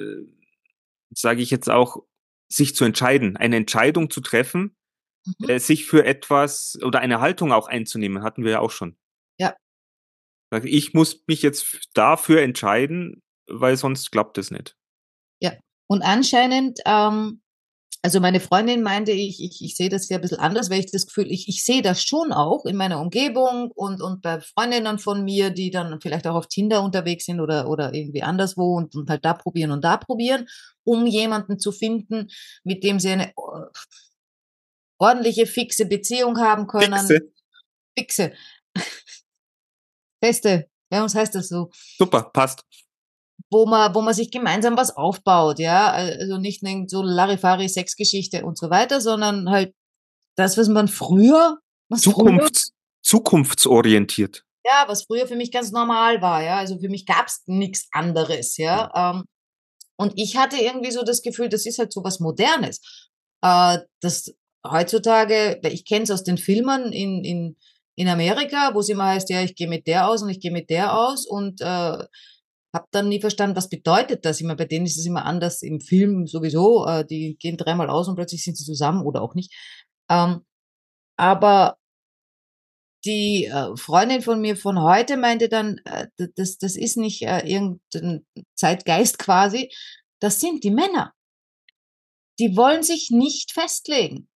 sage 1.14 1.42
ich 1.42 1.50
jetzt 1.50 1.70
auch, 1.70 2.02
sich 2.50 2.74
zu 2.74 2.84
entscheiden, 2.84 3.36
eine 3.36 3.56
Entscheidung 3.56 4.10
zu 4.10 4.20
treffen, 4.20 4.76
Mhm. 5.24 5.50
äh, 5.50 5.58
sich 5.60 5.86
für 5.86 6.04
etwas 6.04 6.78
oder 6.82 6.98
eine 7.00 7.20
Haltung 7.20 7.52
auch 7.52 7.68
einzunehmen, 7.68 8.24
hatten 8.24 8.44
wir 8.44 8.52
ja 8.52 8.60
auch 8.60 8.72
schon. 8.72 8.96
Ja. 9.38 9.54
Ich 10.64 10.94
muss 10.94 11.22
mich 11.28 11.42
jetzt 11.42 11.88
dafür 11.94 12.42
entscheiden, 12.42 13.22
weil 13.46 13.76
sonst 13.76 14.10
klappt 14.10 14.36
es 14.38 14.50
nicht. 14.50 14.76
Und 15.88 16.00
anscheinend, 16.00 16.78
ähm, 16.86 17.41
also 18.04 18.18
meine 18.18 18.40
Freundin 18.40 18.82
meinte, 18.82 19.12
ich, 19.12 19.40
ich, 19.40 19.62
ich 19.62 19.76
sehe 19.76 19.88
das 19.88 20.08
ja 20.08 20.16
ein 20.16 20.22
bisschen 20.22 20.40
anders, 20.40 20.70
weil 20.70 20.80
ich 20.80 20.90
das 20.90 21.06
Gefühl, 21.06 21.30
ich, 21.30 21.48
ich 21.48 21.64
sehe 21.64 21.82
das 21.82 22.02
schon 22.02 22.32
auch 22.32 22.64
in 22.64 22.76
meiner 22.76 23.00
Umgebung 23.00 23.70
und, 23.70 24.02
und 24.02 24.22
bei 24.22 24.40
Freundinnen 24.40 24.98
von 24.98 25.22
mir, 25.22 25.50
die 25.50 25.70
dann 25.70 26.00
vielleicht 26.00 26.26
auch 26.26 26.34
auf 26.34 26.48
Tinder 26.48 26.82
unterwegs 26.82 27.26
sind 27.26 27.40
oder, 27.40 27.68
oder 27.68 27.94
irgendwie 27.94 28.24
anderswo 28.24 28.76
und, 28.76 28.96
und 28.96 29.08
halt 29.08 29.24
da 29.24 29.34
probieren 29.34 29.70
und 29.70 29.84
da 29.84 29.96
probieren, 29.96 30.48
um 30.82 31.06
jemanden 31.06 31.60
zu 31.60 31.70
finden, 31.70 32.28
mit 32.64 32.82
dem 32.82 32.98
sie 32.98 33.10
eine 33.10 33.28
äh, 33.28 33.32
ordentliche, 34.98 35.46
fixe 35.46 35.86
Beziehung 35.86 36.38
haben 36.38 36.66
können. 36.66 37.06
Fixe. 37.06 37.32
Fixe. 37.96 38.32
Beste. 40.20 40.68
Bei 40.88 41.02
uns 41.02 41.14
heißt 41.14 41.34
das 41.36 41.48
so 41.48 41.70
Super, 41.98 42.30
passt. 42.32 42.64
Wo 43.52 43.66
man, 43.66 43.94
wo 43.94 44.00
man 44.00 44.14
sich 44.14 44.30
gemeinsam 44.30 44.76
was 44.76 44.96
aufbaut, 44.96 45.58
ja, 45.58 45.92
also 45.92 46.38
nicht 46.38 46.62
so 46.88 47.02
Larifari 47.02 47.68
Sexgeschichte 47.68 48.44
und 48.44 48.58
so 48.58 48.70
weiter, 48.70 49.00
sondern 49.00 49.50
halt 49.50 49.74
das, 50.36 50.56
was 50.56 50.68
man 50.68 50.88
früher, 50.88 51.58
was 51.88 52.04
früher, 52.04 52.14
Zukunfts 52.14 52.72
zukunftsorientiert. 53.02 54.44
ja, 54.64 54.84
was 54.86 55.04
früher 55.04 55.26
für 55.26 55.36
mich 55.36 55.52
ganz 55.52 55.70
normal 55.70 56.22
war, 56.22 56.42
ja, 56.42 56.56
also 56.56 56.78
für 56.78 56.88
mich 56.88 57.04
gab's 57.04 57.42
nichts 57.46 57.88
anderes, 57.92 58.56
ja, 58.56 58.90
ähm, 58.94 59.24
und 59.96 60.14
ich 60.16 60.36
hatte 60.36 60.56
irgendwie 60.56 60.90
so 60.90 61.02
das 61.02 61.22
Gefühl, 61.22 61.48
das 61.48 61.66
ist 61.66 61.78
halt 61.78 61.92
so 61.92 62.02
was 62.02 62.20
Modernes, 62.20 62.80
äh, 63.42 63.78
das 64.00 64.34
heutzutage, 64.66 65.60
ich 65.64 65.84
kenne 65.84 66.04
es 66.04 66.10
aus 66.10 66.24
den 66.24 66.38
Filmen 66.38 66.92
in, 66.92 67.24
in, 67.24 67.56
in 67.96 68.08
Amerika, 68.08 68.74
wo 68.74 68.80
es 68.80 68.88
immer 68.88 69.06
heißt, 69.06 69.28
ja, 69.30 69.42
ich 69.42 69.54
gehe 69.54 69.68
mit 69.68 69.86
der 69.86 70.08
aus 70.08 70.22
und 70.22 70.30
ich 70.30 70.40
gehe 70.40 70.52
mit 70.52 70.70
der 70.70 70.96
aus 70.96 71.26
und 71.26 71.60
äh, 71.60 72.04
habe 72.72 72.86
dann 72.90 73.08
nie 73.08 73.20
verstanden, 73.20 73.56
was 73.56 73.68
bedeutet 73.68 74.24
das. 74.24 74.40
Meine, 74.40 74.56
bei 74.56 74.64
denen 74.64 74.86
ist 74.86 74.98
es 74.98 75.06
immer 75.06 75.24
anders 75.26 75.62
im 75.62 75.80
Film 75.80 76.26
sowieso. 76.26 76.86
Äh, 76.86 77.04
die 77.06 77.36
gehen 77.38 77.56
dreimal 77.56 77.90
aus 77.90 78.08
und 78.08 78.16
plötzlich 78.16 78.42
sind 78.44 78.56
sie 78.56 78.64
zusammen 78.64 79.02
oder 79.02 79.22
auch 79.22 79.34
nicht. 79.34 79.52
Ähm, 80.08 80.42
aber 81.16 81.76
die 83.04 83.46
äh, 83.46 83.76
Freundin 83.76 84.22
von 84.22 84.40
mir 84.40 84.56
von 84.56 84.80
heute 84.80 85.16
meinte 85.16 85.48
dann, 85.48 85.78
äh, 85.84 86.06
das, 86.36 86.58
das 86.58 86.76
ist 86.76 86.96
nicht 86.96 87.22
äh, 87.22 87.46
irgendein 87.46 88.24
Zeitgeist 88.54 89.18
quasi, 89.18 89.70
das 90.20 90.40
sind 90.40 90.64
die 90.64 90.70
Männer. 90.70 91.12
Die 92.38 92.56
wollen 92.56 92.82
sich 92.82 93.10
nicht 93.10 93.52
festlegen. 93.52 94.28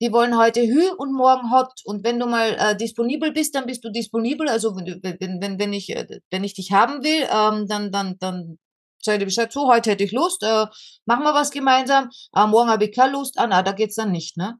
Die 0.00 0.12
wollen 0.12 0.38
heute 0.38 0.62
Hü 0.62 0.90
und 0.96 1.12
morgen 1.12 1.50
Hot. 1.50 1.72
Und 1.84 2.04
wenn 2.04 2.18
du 2.18 2.26
mal 2.26 2.56
äh, 2.58 2.76
disponibel 2.76 3.32
bist, 3.32 3.54
dann 3.54 3.66
bist 3.66 3.84
du 3.84 3.90
disponibel. 3.90 4.48
Also 4.48 4.74
wenn, 4.76 5.40
wenn, 5.40 5.58
wenn, 5.58 5.72
ich, 5.74 5.90
äh, 5.94 6.20
wenn 6.30 6.44
ich 6.44 6.54
dich 6.54 6.72
haben 6.72 7.04
will, 7.04 7.28
ähm, 7.30 7.66
dann, 7.68 7.92
dann, 7.92 8.16
dann 8.18 8.58
sag 9.02 9.18
dir 9.18 9.26
Bescheid, 9.26 9.52
so, 9.52 9.68
heute 9.68 9.90
hätte 9.90 10.04
ich 10.04 10.12
Lust, 10.12 10.42
äh, 10.42 10.66
machen 11.04 11.24
wir 11.24 11.34
was 11.34 11.50
gemeinsam. 11.50 12.08
Äh, 12.34 12.46
morgen 12.46 12.70
habe 12.70 12.84
ich 12.86 12.92
keine 12.94 13.12
Lust. 13.12 13.38
Ah, 13.38 13.46
na, 13.46 13.62
da 13.62 13.72
geht's 13.72 13.96
dann 13.96 14.12
nicht, 14.12 14.36
ne? 14.36 14.58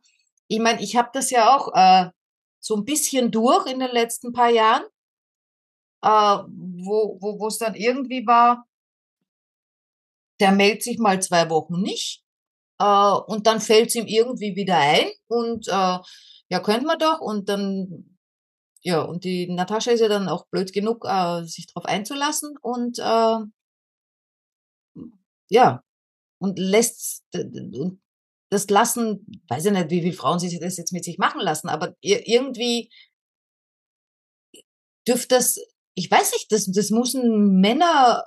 Ich 0.48 0.58
meine, 0.58 0.82
ich 0.82 0.96
habe 0.96 1.10
das 1.12 1.30
ja 1.30 1.56
auch 1.56 1.72
äh, 1.74 2.10
so 2.58 2.76
ein 2.76 2.84
bisschen 2.84 3.30
durch 3.30 3.66
in 3.66 3.80
den 3.80 3.90
letzten 3.90 4.32
paar 4.32 4.50
Jahren, 4.50 4.82
äh, 6.02 6.08
wo 6.08 7.18
wo 7.20 7.38
wo 7.38 7.48
es 7.48 7.58
dann 7.58 7.74
irgendwie 7.74 8.26
war, 8.26 8.66
der 10.40 10.52
meldet 10.52 10.82
sich 10.82 10.98
mal 10.98 11.22
zwei 11.22 11.48
Wochen 11.50 11.80
nicht. 11.80 12.24
Äh, 12.80 13.32
und 13.32 13.46
dann 13.46 13.60
fällt 13.60 13.90
es 13.90 13.94
ihm 13.96 14.06
irgendwie 14.06 14.56
wieder 14.56 14.78
ein 14.78 15.08
und 15.28 15.68
äh, 15.68 15.98
ja, 16.50 16.60
könnte 16.62 16.86
man 16.86 16.98
doch 16.98 17.20
und 17.20 17.48
dann 17.48 18.16
ja, 18.82 19.02
und 19.02 19.24
die 19.24 19.46
Natascha 19.52 19.90
ist 19.92 20.00
ja 20.00 20.08
dann 20.08 20.28
auch 20.28 20.46
blöd 20.48 20.72
genug, 20.72 21.04
äh, 21.06 21.44
sich 21.44 21.66
darauf 21.66 21.84
einzulassen 21.84 22.56
und 22.62 22.98
äh, 22.98 23.38
ja, 25.50 25.82
und 26.40 26.58
lässt 26.58 27.24
und 27.34 28.00
das 28.50 28.68
lassen, 28.68 29.26
weiß 29.48 29.66
ich 29.66 29.72
nicht, 29.72 29.90
wie 29.90 30.02
viele 30.02 30.12
Frauen 30.14 30.38
sich 30.40 30.58
das 30.58 30.76
jetzt 30.76 30.92
mit 30.92 31.04
sich 31.04 31.18
machen 31.18 31.40
lassen, 31.40 31.68
aber 31.68 31.94
irgendwie 32.00 32.90
dürfte 35.06 35.28
das, 35.36 35.58
ich 35.94 36.10
weiß 36.10 36.32
nicht, 36.32 36.50
das, 36.52 36.66
das 36.66 36.90
müssen 36.90 37.60
Männer. 37.60 38.24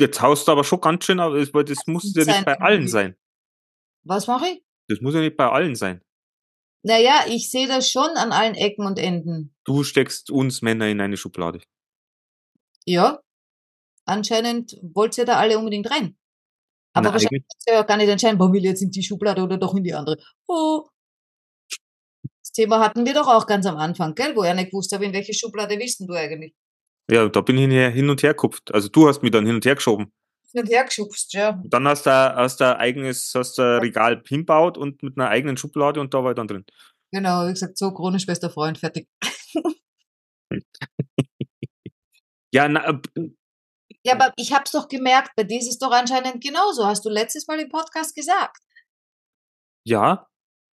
Jetzt 0.00 0.20
haust 0.22 0.46
du 0.46 0.52
aber 0.52 0.64
schon 0.64 0.80
ganz 0.80 1.04
schön, 1.04 1.18
weil 1.18 1.64
das 1.64 1.86
muss 1.86 2.14
ja 2.14 2.24
nicht 2.24 2.44
bei 2.44 2.58
allen 2.60 2.88
sein. 2.88 3.16
Was 4.04 4.26
mache 4.26 4.46
ich? 4.48 4.62
Das 4.88 5.00
muss 5.00 5.14
ja 5.14 5.20
nicht 5.20 5.36
bei 5.36 5.48
allen 5.48 5.74
sein. 5.74 6.02
Naja, 6.84 7.24
ich 7.26 7.50
sehe 7.50 7.66
das 7.66 7.90
schon 7.90 8.10
an 8.16 8.32
allen 8.32 8.54
Ecken 8.54 8.86
und 8.86 8.98
Enden. 8.98 9.54
Du 9.64 9.82
steckst 9.82 10.30
uns 10.30 10.62
Männer 10.62 10.86
in 10.86 11.00
eine 11.00 11.16
Schublade. 11.16 11.60
Ja. 12.86 13.20
Anscheinend 14.04 14.78
wollt 14.82 15.18
ihr 15.18 15.24
da 15.24 15.38
alle 15.38 15.58
unbedingt 15.58 15.90
rein. 15.90 16.16
Aber 16.94 17.08
Na, 17.08 17.12
wahrscheinlich 17.12 17.42
kannst 17.50 17.68
du 17.68 17.72
ja 17.74 17.82
gar 17.82 17.96
nicht 17.96 18.08
entscheiden, 18.08 18.38
warum 18.38 18.52
will 18.52 18.64
jetzt 18.64 18.80
in 18.80 18.90
die 18.90 19.02
Schublade 19.02 19.42
oder 19.42 19.58
doch 19.58 19.74
in 19.74 19.84
die 19.84 19.92
andere. 19.92 20.16
Oh. 20.46 20.88
Das 22.40 22.52
Thema 22.52 22.80
hatten 22.80 23.04
wir 23.04 23.12
doch 23.12 23.28
auch 23.28 23.46
ganz 23.46 23.66
am 23.66 23.76
Anfang, 23.76 24.14
gell? 24.14 24.34
Wo 24.34 24.42
er 24.42 24.54
nicht 24.54 24.70
gewusst 24.70 24.92
habe, 24.92 25.04
in 25.04 25.12
welche 25.12 25.34
Schublade 25.34 25.78
willst 25.78 26.00
du 26.00 26.14
eigentlich? 26.14 26.54
Ja, 27.10 27.28
da 27.28 27.40
bin 27.40 27.58
ich 27.58 27.94
hin 27.94 28.10
und 28.10 28.22
her 28.22 28.34
gekupft. 28.34 28.72
Also 28.74 28.88
du 28.88 29.08
hast 29.08 29.22
mich 29.22 29.30
dann 29.30 29.46
hin 29.46 29.54
und 29.56 29.64
her 29.64 29.74
geschoben. 29.74 30.12
Hin 30.52 30.62
und 30.62 30.68
her 30.68 30.84
geschubst, 30.84 31.34
ja. 31.34 31.62
dann 31.64 31.86
hast 31.86 32.06
du, 32.06 32.10
hast 32.10 32.60
du 32.60 32.78
eigenes, 32.78 33.32
hast 33.34 33.58
du 33.58 33.82
Regal 33.82 34.22
hinbaut 34.26 34.78
und 34.78 35.02
mit 35.02 35.18
einer 35.18 35.28
eigenen 35.28 35.56
Schublade 35.58 36.00
und 36.00 36.14
da 36.14 36.24
war 36.24 36.30
ich 36.30 36.36
dann 36.36 36.48
drin. 36.48 36.64
Genau, 37.12 37.46
wie 37.46 37.52
gesagt, 37.52 37.76
so 37.76 37.92
chronisch 37.92 38.26
bester 38.26 38.48
Freund, 38.48 38.78
fertig. 38.78 39.08
ja, 42.52 42.68
na, 42.68 43.00
ja, 44.04 44.14
aber 44.14 44.32
ich 44.36 44.52
habe 44.52 44.64
es 44.64 44.70
doch 44.70 44.88
gemerkt, 44.88 45.32
bei 45.36 45.44
dir 45.44 45.58
ist 45.58 45.68
es 45.68 45.78
doch 45.78 45.90
anscheinend 45.90 46.42
genauso. 46.42 46.86
Hast 46.86 47.04
du 47.04 47.10
letztes 47.10 47.46
Mal 47.46 47.60
im 47.60 47.68
Podcast 47.68 48.14
gesagt? 48.14 48.58
Ja. 49.84 50.28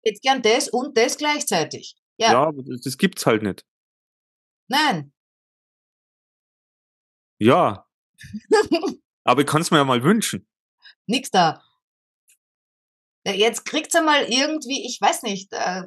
Jetzt 0.04 0.22
gern 0.22 0.42
das 0.42 0.70
und 0.70 0.98
das 0.98 1.18
gleichzeitig. 1.18 1.96
Ja, 2.18 2.32
ja 2.32 2.52
das 2.84 2.98
gibt's 2.98 3.26
halt 3.26 3.44
nicht. 3.44 3.66
Nein. 4.70 5.13
Ja. 7.44 7.86
aber 9.26 9.42
ich 9.42 9.48
kann 9.48 9.62
es 9.62 9.70
mir 9.70 9.78
ja 9.78 9.84
mal 9.84 10.02
wünschen. 10.02 10.48
Nix 11.08 11.30
da. 11.30 11.62
Jetzt 13.26 13.66
kriegt's 13.66 13.94
ja 13.94 14.02
mal 14.02 14.24
irgendwie, 14.24 14.86
ich 14.86 15.00
weiß 15.00 15.24
nicht, 15.24 15.52
äh, 15.52 15.84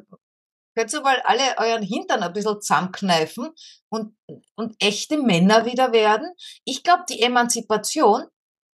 könnt 0.74 0.92
ihr 0.92 1.00
mal 1.00 1.20
alle 1.24 1.56
euren 1.58 1.82
Hintern 1.82 2.22
ein 2.22 2.32
bisschen 2.32 2.60
zusammenkneifen 2.60 3.50
und, 3.88 4.16
und 4.54 4.76
echte 4.80 5.18
Männer 5.18 5.64
wieder 5.64 5.92
werden. 5.92 6.30
Ich 6.64 6.82
glaube, 6.82 7.04
die 7.08 7.22
Emanzipation. 7.22 8.24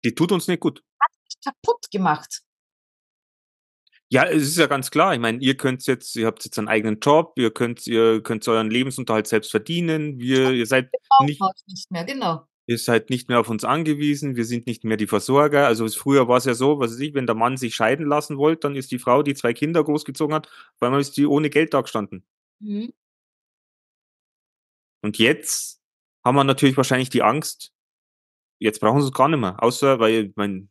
Die 0.04 0.14
tut 0.14 0.32
uns 0.32 0.48
nicht 0.48 0.60
gut. 0.60 0.82
Hat 1.00 1.10
mich 1.24 1.40
kaputt 1.44 1.90
gemacht. 1.92 2.42
Ja, 4.10 4.24
es 4.26 4.42
ist 4.42 4.58
ja 4.58 4.66
ganz 4.66 4.90
klar. 4.90 5.14
Ich 5.14 5.20
meine, 5.20 5.38
ihr 5.38 5.56
könnt 5.56 5.86
jetzt, 5.86 6.16
ihr 6.16 6.26
habt 6.26 6.44
jetzt 6.44 6.58
einen 6.58 6.68
eigenen 6.68 6.98
Job, 7.00 7.32
ihr 7.36 7.52
könnt, 7.52 7.86
ihr 7.86 8.22
könnt 8.22 8.46
euren 8.46 8.70
Lebensunterhalt 8.70 9.26
selbst 9.26 9.50
verdienen. 9.50 10.18
Wir, 10.18 10.50
ihr 10.50 10.66
seid 10.66 10.90
nicht, 11.20 11.40
nicht 11.66 11.90
mehr, 11.90 12.04
genau 12.04 12.46
ihr 12.66 12.78
seid 12.78 13.10
nicht 13.10 13.28
mehr 13.28 13.40
auf 13.40 13.48
uns 13.48 13.64
angewiesen, 13.64 14.36
wir 14.36 14.44
sind 14.44 14.66
nicht 14.66 14.84
mehr 14.84 14.96
die 14.96 15.06
Versorger. 15.06 15.66
Also 15.66 15.88
früher 15.88 16.28
war 16.28 16.36
es 16.36 16.44
ja 16.44 16.54
so, 16.54 16.78
was 16.78 16.92
weiß 16.92 17.00
ich, 17.00 17.14
wenn 17.14 17.26
der 17.26 17.34
Mann 17.34 17.56
sich 17.56 17.74
scheiden 17.74 18.06
lassen 18.06 18.38
wollte, 18.38 18.60
dann 18.60 18.76
ist 18.76 18.92
die 18.92 18.98
Frau, 18.98 19.22
die 19.22 19.34
zwei 19.34 19.52
Kinder 19.52 19.82
großgezogen 19.82 20.34
hat, 20.34 20.48
weil 20.78 20.90
man 20.90 21.00
ist 21.00 21.16
die 21.16 21.26
ohne 21.26 21.50
Geld 21.50 21.74
da 21.74 21.80
gestanden. 21.80 22.24
Mhm. 22.60 22.92
Und 25.02 25.18
jetzt 25.18 25.82
haben 26.24 26.36
wir 26.36 26.44
natürlich 26.44 26.76
wahrscheinlich 26.76 27.10
die 27.10 27.22
Angst, 27.22 27.72
jetzt 28.60 28.80
brauchen 28.80 29.00
sie 29.00 29.08
es 29.08 29.12
gar 29.12 29.28
nicht 29.28 29.40
mehr, 29.40 29.60
außer 29.62 29.98
weil, 29.98 30.32
mein, 30.36 30.70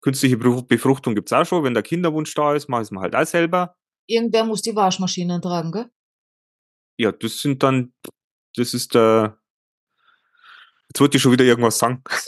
künstliche 0.00 0.36
Befruchtung 0.36 1.14
gibt's 1.14 1.32
auch 1.32 1.44
schon, 1.44 1.64
wenn 1.64 1.74
der 1.74 1.82
Kinderwunsch 1.82 2.34
da 2.34 2.54
ist, 2.54 2.68
machen 2.68 2.82
es 2.82 2.90
mal 2.90 3.02
halt 3.02 3.16
auch 3.16 3.26
selber. 3.26 3.76
Irgendwer 4.06 4.44
muss 4.44 4.62
die 4.62 4.74
Waschmaschinen 4.74 5.42
tragen, 5.42 5.72
gell? 5.72 5.90
Ja, 6.98 7.12
das 7.12 7.40
sind 7.40 7.62
dann, 7.62 7.92
das 8.56 8.74
ist 8.74 8.94
der, 8.94 9.39
Jetzt 10.90 11.00
wollte 11.00 11.16
ich 11.16 11.22
schon 11.22 11.30
wieder 11.30 11.44
irgendwas 11.44 11.78
sagen. 11.78 12.02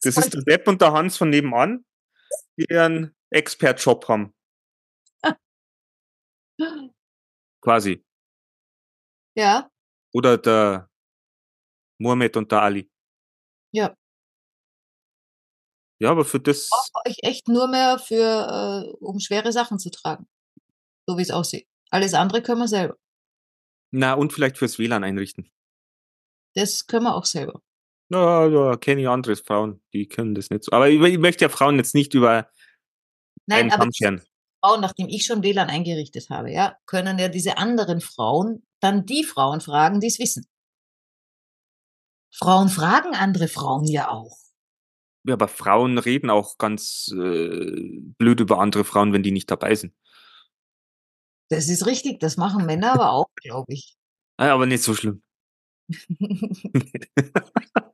das 0.00 0.16
ist 0.16 0.32
der 0.32 0.42
Sepp 0.42 0.68
und 0.68 0.80
der 0.80 0.92
Hans 0.92 1.16
von 1.16 1.28
nebenan, 1.28 1.84
die 2.56 2.68
einen 2.70 3.16
Expert-Job 3.30 4.06
haben. 4.06 4.32
Quasi. 7.60 8.04
Ja. 9.36 9.68
Oder 10.12 10.38
der 10.38 10.88
Mohammed 11.98 12.36
und 12.36 12.52
der 12.52 12.62
Ali. 12.62 12.88
Ja. 13.72 13.96
Ja, 15.98 16.12
aber 16.12 16.24
für 16.24 16.38
das. 16.38 16.68
Brauche 16.70 17.08
ich 17.08 17.24
echt 17.24 17.48
nur 17.48 17.66
mehr 17.66 17.98
für, 17.98 18.86
äh, 18.86 18.88
um 19.00 19.18
schwere 19.18 19.50
Sachen 19.50 19.80
zu 19.80 19.90
tragen. 19.90 20.28
So 21.08 21.18
wie 21.18 21.22
es 21.22 21.32
aussieht. 21.32 21.66
Alles 21.90 22.14
andere 22.14 22.40
können 22.40 22.60
wir 22.60 22.68
selber. 22.68 22.96
Na, 23.90 24.14
und 24.14 24.32
vielleicht 24.32 24.58
fürs 24.58 24.78
WLAN 24.78 25.02
einrichten. 25.02 25.50
Das 26.54 26.86
können 26.86 27.04
wir 27.04 27.14
auch 27.14 27.24
selber. 27.24 27.60
Ja, 28.10 28.48
da 28.48 28.76
kenne 28.76 29.00
ich 29.00 29.08
andere 29.08 29.36
Frauen, 29.36 29.82
die 29.92 30.06
können 30.06 30.34
das 30.34 30.50
nicht 30.50 30.64
so. 30.64 30.72
Aber 30.72 30.88
ich, 30.88 31.00
ich 31.00 31.18
möchte 31.18 31.44
ja 31.44 31.48
Frauen 31.48 31.76
jetzt 31.76 31.94
nicht 31.94 32.14
über 32.14 32.48
Nein, 33.46 33.70
aber 33.72 33.88
Frauen, 34.62 34.80
nachdem 34.80 35.08
ich 35.08 35.26
schon 35.26 35.42
WLAN 35.42 35.68
eingerichtet 35.68 36.30
habe, 36.30 36.50
ja, 36.50 36.76
können 36.86 37.18
ja 37.18 37.28
diese 37.28 37.58
anderen 37.58 38.00
Frauen 38.00 38.66
dann 38.80 39.04
die 39.04 39.24
Frauen 39.24 39.60
fragen, 39.60 40.00
die 40.00 40.06
es 40.06 40.18
wissen. 40.18 40.46
Frauen 42.32 42.68
fragen 42.68 43.14
andere 43.14 43.48
Frauen 43.48 43.86
ja 43.86 44.10
auch. 44.10 44.36
Ja, 45.26 45.34
aber 45.34 45.48
Frauen 45.48 45.98
reden 45.98 46.30
auch 46.30 46.58
ganz 46.58 47.10
äh, 47.14 48.00
blöd 48.18 48.40
über 48.40 48.58
andere 48.58 48.84
Frauen, 48.84 49.12
wenn 49.12 49.22
die 49.22 49.30
nicht 49.30 49.50
dabei 49.50 49.74
sind. 49.74 49.94
Das 51.48 51.68
ist 51.68 51.86
richtig, 51.86 52.20
das 52.20 52.36
machen 52.36 52.66
Männer 52.66 52.92
aber 52.92 53.10
auch, 53.10 53.28
glaube 53.42 53.72
ich. 53.72 53.96
Ja, 54.38 54.54
aber 54.54 54.66
nicht 54.66 54.82
so 54.82 54.94
schlimm. 54.94 55.22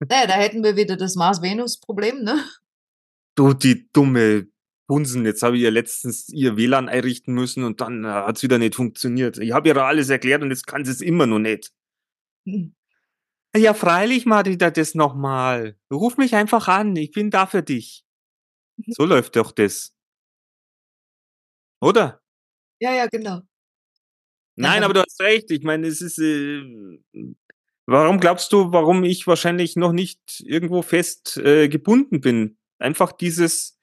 naja, 0.00 0.26
da 0.26 0.34
hätten 0.34 0.62
wir 0.62 0.76
wieder 0.76 0.96
das 0.96 1.16
Mars-Venus-Problem, 1.16 2.22
ne? 2.22 2.44
Du, 3.34 3.54
die 3.54 3.90
dumme 3.92 4.48
Bunsen, 4.88 5.26
jetzt 5.26 5.42
habe 5.42 5.56
ich 5.56 5.62
ihr 5.62 5.70
letztens 5.70 6.28
ihr 6.30 6.56
WLAN 6.56 6.88
einrichten 6.88 7.34
müssen 7.34 7.62
und 7.62 7.80
dann 7.80 8.04
äh, 8.04 8.08
hat 8.08 8.36
es 8.36 8.42
wieder 8.42 8.58
nicht 8.58 8.74
funktioniert. 8.74 9.38
Ich 9.38 9.52
habe 9.52 9.68
ihr 9.68 9.76
alles 9.76 10.08
erklärt 10.08 10.42
und 10.42 10.50
jetzt 10.50 10.66
kann 10.66 10.84
sie 10.84 10.90
es 10.90 11.02
immer 11.02 11.26
noch 11.26 11.38
nicht. 11.38 11.72
Hm. 12.46 12.74
Ja, 13.56 13.74
freilich, 13.74 14.26
Marita, 14.26 14.70
das 14.70 14.94
nochmal. 14.94 15.78
Ruf 15.92 16.16
mich 16.16 16.34
einfach 16.34 16.68
an, 16.68 16.96
ich 16.96 17.12
bin 17.12 17.30
da 17.30 17.46
für 17.46 17.62
dich. 17.62 18.04
Mhm. 18.76 18.92
So 18.92 19.04
läuft 19.04 19.36
doch 19.36 19.52
das. 19.52 19.94
Oder? 21.80 22.20
Ja, 22.80 22.92
ja, 22.92 23.06
genau. 23.06 23.42
Nein, 24.58 24.82
aber 24.82 24.94
du 24.94 25.00
hast 25.00 25.20
recht. 25.20 25.50
Ich 25.50 25.62
meine, 25.62 25.86
es 25.86 26.00
ist. 26.00 26.18
Äh, 26.18 26.62
warum 27.86 28.20
glaubst 28.20 28.52
du, 28.52 28.72
warum 28.72 29.04
ich 29.04 29.26
wahrscheinlich 29.26 29.76
noch 29.76 29.92
nicht 29.92 30.42
irgendwo 30.44 30.82
fest 30.82 31.36
äh, 31.36 31.68
gebunden 31.68 32.20
bin? 32.20 32.58
Einfach 32.78 33.12
dieses. 33.12 33.78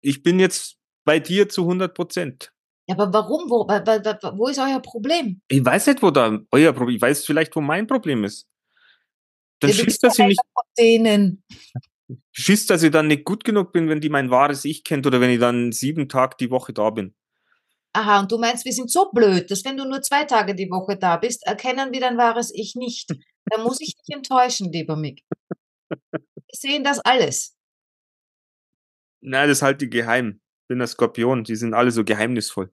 Ich 0.00 0.22
bin 0.22 0.38
jetzt 0.38 0.76
bei 1.04 1.18
dir 1.18 1.48
zu 1.48 1.62
100 1.62 1.94
Prozent. 1.94 2.52
Ja, 2.86 2.94
aber 2.94 3.12
warum? 3.12 3.50
Wo, 3.50 3.66
wo, 3.66 4.38
wo 4.38 4.48
ist 4.48 4.58
euer 4.58 4.80
Problem? 4.80 5.40
Ich 5.48 5.64
weiß 5.64 5.86
nicht, 5.86 6.02
wo 6.02 6.10
da 6.10 6.38
euer 6.50 6.72
Problem. 6.72 6.96
Ich 6.96 7.02
weiß 7.02 7.24
vielleicht, 7.24 7.56
wo 7.56 7.60
mein 7.60 7.86
Problem 7.86 8.24
ist. 8.24 8.46
Dann 9.60 9.70
ja, 9.70 9.76
schießt, 9.76 10.02
dass 10.02 10.18
ich 10.18 10.26
nicht. 10.26 10.40
Denen. 10.78 11.42
Schießt, 12.32 12.70
dass 12.70 12.82
ich 12.82 12.90
dann 12.90 13.08
nicht 13.08 13.24
gut 13.24 13.44
genug 13.44 13.72
bin, 13.72 13.88
wenn 13.88 14.00
die 14.00 14.08
mein 14.08 14.30
wahres 14.30 14.64
Ich 14.64 14.84
kennt 14.84 15.06
oder 15.06 15.20
wenn 15.20 15.30
ich 15.30 15.40
dann 15.40 15.72
sieben 15.72 16.08
Tage 16.08 16.36
die 16.38 16.50
Woche 16.50 16.72
da 16.72 16.90
bin. 16.90 17.14
Aha, 17.98 18.20
und 18.20 18.30
du 18.30 18.38
meinst, 18.38 18.64
wir 18.64 18.72
sind 18.72 18.92
so 18.92 19.10
blöd, 19.10 19.50
dass 19.50 19.64
wenn 19.64 19.76
du 19.76 19.84
nur 19.84 20.00
zwei 20.02 20.22
Tage 20.22 20.54
die 20.54 20.70
Woche 20.70 20.96
da 20.96 21.16
bist, 21.16 21.44
erkennen 21.44 21.92
wir 21.92 21.98
dein 21.98 22.16
wahres 22.16 22.52
Ich 22.54 22.76
nicht. 22.76 23.10
Da 23.46 23.60
muss 23.60 23.80
ich 23.80 23.96
dich 23.96 24.14
enttäuschen, 24.14 24.70
lieber 24.70 24.94
Mick. 24.94 25.24
Wir 25.90 26.28
sehen 26.52 26.84
das 26.84 27.00
alles. 27.00 27.56
Nein, 29.20 29.48
das 29.48 29.62
halte 29.62 29.86
ich 29.86 29.90
geheim. 29.90 30.40
Ich 30.62 30.68
bin 30.68 30.80
ein 30.80 30.86
Skorpion, 30.86 31.42
die 31.42 31.56
sind 31.56 31.74
alle 31.74 31.90
so 31.90 32.04
geheimnisvoll. 32.04 32.70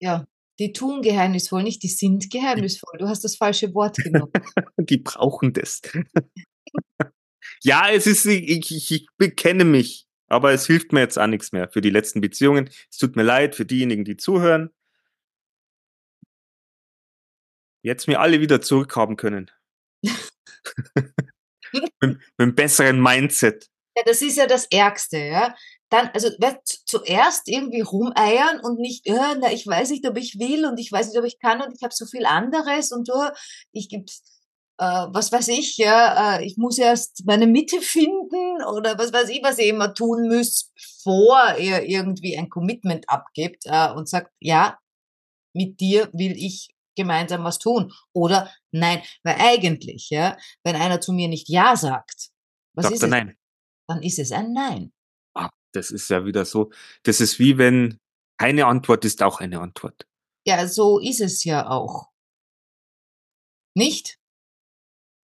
Ja, 0.00 0.28
die 0.60 0.72
tun 0.72 1.02
geheimnisvoll, 1.02 1.64
nicht 1.64 1.82
die 1.82 1.88
sind 1.88 2.30
geheimnisvoll. 2.30 3.00
Du 3.00 3.08
hast 3.08 3.24
das 3.24 3.34
falsche 3.34 3.74
Wort 3.74 3.96
genommen. 3.96 4.30
die 4.78 4.98
brauchen 4.98 5.54
das. 5.54 5.80
ja, 7.64 7.90
es 7.90 8.06
ist, 8.06 8.26
ich, 8.26 8.70
ich, 8.70 8.92
ich 8.92 9.08
bekenne 9.16 9.64
mich. 9.64 10.06
Aber 10.28 10.52
es 10.52 10.66
hilft 10.66 10.92
mir 10.92 11.00
jetzt 11.00 11.18
auch 11.18 11.26
nichts 11.26 11.52
mehr 11.52 11.68
für 11.68 11.80
die 11.80 11.90
letzten 11.90 12.20
Beziehungen. 12.20 12.70
Es 12.90 12.98
tut 12.98 13.16
mir 13.16 13.22
leid 13.22 13.54
für 13.54 13.64
diejenigen, 13.64 14.04
die 14.04 14.16
zuhören. 14.16 14.70
Jetzt 17.82 18.08
mir 18.08 18.20
alle 18.20 18.40
wieder 18.40 18.60
zurückhaben 18.60 19.16
können. 19.16 19.50
mit, 21.72 21.92
mit 22.00 22.20
einem 22.38 22.54
besseren 22.54 23.00
Mindset. 23.00 23.68
Ja, 23.96 24.02
das 24.04 24.22
ist 24.22 24.36
ja 24.36 24.46
das 24.46 24.66
Ärgste, 24.66 25.18
ja. 25.18 25.54
Dann, 25.90 26.10
also 26.12 26.28
zuerst 26.84 27.48
irgendwie 27.48 27.80
rumeiern 27.80 28.60
und 28.60 28.78
nicht, 28.78 29.08
ja, 29.08 29.34
na, 29.40 29.50
ich 29.50 29.66
weiß 29.66 29.90
nicht, 29.90 30.06
ob 30.06 30.18
ich 30.18 30.38
will 30.38 30.66
und 30.66 30.78
ich 30.78 30.92
weiß 30.92 31.08
nicht, 31.08 31.18
ob 31.18 31.24
ich 31.24 31.38
kann 31.38 31.62
und 31.62 31.74
ich 31.74 31.82
habe 31.82 31.94
so 31.94 32.04
viel 32.04 32.26
anderes 32.26 32.92
und 32.92 33.06
so, 33.06 33.28
ich 33.72 33.88
gibt's, 33.88 34.22
äh, 34.22 34.37
was 34.84 35.32
weiß 35.32 35.48
ich, 35.48 35.76
ja, 35.76 36.36
äh, 36.36 36.44
ich 36.44 36.56
muss 36.56 36.78
erst 36.78 37.26
meine 37.26 37.46
Mitte 37.46 37.80
finden 37.80 38.62
oder 38.62 38.96
was 38.98 39.12
weiß 39.12 39.28
ich, 39.28 39.42
was 39.42 39.58
ihr 39.58 39.66
immer 39.66 39.92
tun 39.92 40.28
müsst, 40.28 40.72
bevor 40.74 41.56
ihr 41.58 41.82
irgendwie 41.82 42.36
ein 42.38 42.48
Commitment 42.48 43.08
abgibt 43.08 43.64
äh, 43.66 43.90
und 43.90 44.08
sagt, 44.08 44.32
ja, 44.40 44.78
mit 45.52 45.80
dir 45.80 46.08
will 46.12 46.32
ich 46.36 46.74
gemeinsam 46.96 47.44
was 47.44 47.58
tun. 47.58 47.92
Oder 48.12 48.52
nein, 48.70 49.02
weil 49.24 49.36
eigentlich, 49.38 50.10
ja, 50.10 50.36
wenn 50.64 50.76
einer 50.76 51.00
zu 51.00 51.12
mir 51.12 51.28
nicht 51.28 51.48
Ja 51.48 51.76
sagt, 51.76 52.30
was 52.74 52.84
Sagt 52.84 52.94
ist 52.96 53.02
es? 53.02 53.10
nein. 53.10 53.36
Dann 53.88 54.02
ist 54.02 54.18
es 54.18 54.32
ein 54.32 54.52
Nein. 54.52 54.92
Ah, 55.34 55.48
das 55.72 55.90
ist 55.90 56.10
ja 56.10 56.24
wieder 56.26 56.44
so. 56.44 56.70
Das 57.04 57.20
ist 57.20 57.38
wie 57.38 57.56
wenn 57.56 57.98
keine 58.38 58.66
Antwort 58.66 59.04
ist 59.04 59.22
auch 59.22 59.40
eine 59.40 59.60
Antwort. 59.60 60.06
Ja, 60.46 60.66
so 60.68 60.98
ist 60.98 61.20
es 61.20 61.42
ja 61.44 61.68
auch. 61.68 62.10
Nicht? 63.74 64.17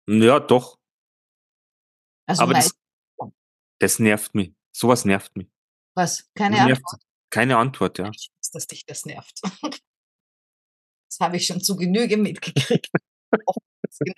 Ja, 0.09 0.41
doch. 0.41 0.79
Also 2.29 2.43
Aber 2.43 2.55
das, 2.55 2.77
das 3.81 3.99
nervt 3.99 4.35
mich. 4.35 4.53
Sowas 4.73 5.05
nervt 5.05 5.37
mich. 5.37 5.49
was? 5.95 6.31
Keine 6.35 6.57
nervt- 6.57 6.83
Antwort. 6.85 7.03
Keine 7.31 7.57
Antwort, 7.59 7.99
ja. 7.99 8.11
Ich 8.15 8.31
weiß, 8.41 8.51
dass 8.53 8.67
dich 8.67 8.85
das 8.87 9.05
nervt. 9.07 9.41
Das 11.09 11.21
habe 11.21 11.37
ich 11.37 11.47
schon 11.47 11.61
zu 11.63 11.77
Genüge 11.77 12.17
mitgekriegt. 12.17 12.89
Ich 14.01 14.13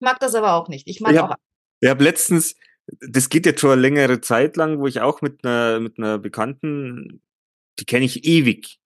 mag 0.00 0.18
das 0.20 0.34
aber 0.34 0.54
auch 0.54 0.68
nicht. 0.68 0.86
Ich 0.88 1.00
mag 1.00 1.12
Ich 1.14 1.20
auch 1.20 1.30
hab, 1.30 1.40
ich 1.80 1.88
hab 1.88 2.00
letztens, 2.00 2.56
das 2.88 3.28
geht 3.28 3.46
jetzt 3.46 3.60
schon 3.60 3.70
eine 3.70 3.80
längere 3.80 4.20
Zeit 4.20 4.56
lang, 4.56 4.78
wo 4.80 4.86
ich 4.86 5.00
auch 5.00 5.22
mit 5.22 5.44
einer, 5.44 5.78
mit 5.80 5.98
einer 5.98 6.18
Bekannten, 6.18 7.22
die 7.78 7.84
kenne 7.86 8.04
ich 8.04 8.24
ewig, 8.24 8.80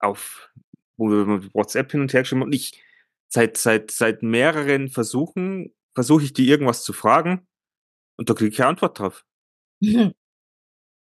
auf, 0.00 0.50
wo 0.96 1.08
wir 1.08 1.54
WhatsApp 1.54 1.92
hin 1.92 2.00
und 2.02 2.12
her 2.12 2.22
geschrieben 2.22 2.42
und 2.42 2.52
ich, 2.54 2.82
seit, 3.32 3.56
seit, 3.56 3.90
seit 3.90 4.22
mehreren 4.22 4.88
Versuchen, 4.88 5.74
versuche 5.94 6.24
ich 6.24 6.32
die 6.32 6.48
irgendwas 6.48 6.84
zu 6.84 6.92
fragen, 6.92 7.46
und 8.18 8.28
da 8.28 8.34
kriege 8.34 8.50
ich 8.50 8.56
keine 8.56 8.68
Antwort 8.68 8.98
drauf. 8.98 9.24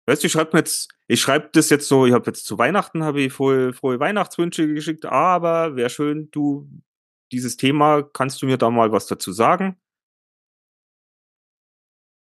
Weißt 0.07 0.23
du, 0.23 0.27
ich 0.27 0.33
schreibe 0.33 0.51
mir 0.53 0.61
jetzt, 0.61 0.89
ich 1.09 1.21
schreibe 1.21 1.51
das 1.53 1.71
jetzt 1.71 1.89
so, 1.89 2.07
ich 2.07 2.13
habe 2.13 2.27
jetzt 2.27 2.45
zu 2.45 2.59
Weihnachten 2.59 3.05
habe 3.05 3.21
ich 3.23 3.33
frohe, 3.33 3.73
frohe 3.73 4.01
Weihnachtswünsche 4.01 4.73
geschickt, 4.73 5.07
aber 5.07 5.77
wäre 5.77 5.91
schön, 5.91 6.31
du, 6.31 6.69
dieses 7.33 7.57
Thema, 7.57 8.03
kannst 8.03 8.43
du 8.43 8.47
mir 8.47 8.59
da 8.59 8.71
mal 8.71 8.93
was 8.93 9.07
dazu 9.07 9.33
sagen? 9.33 9.81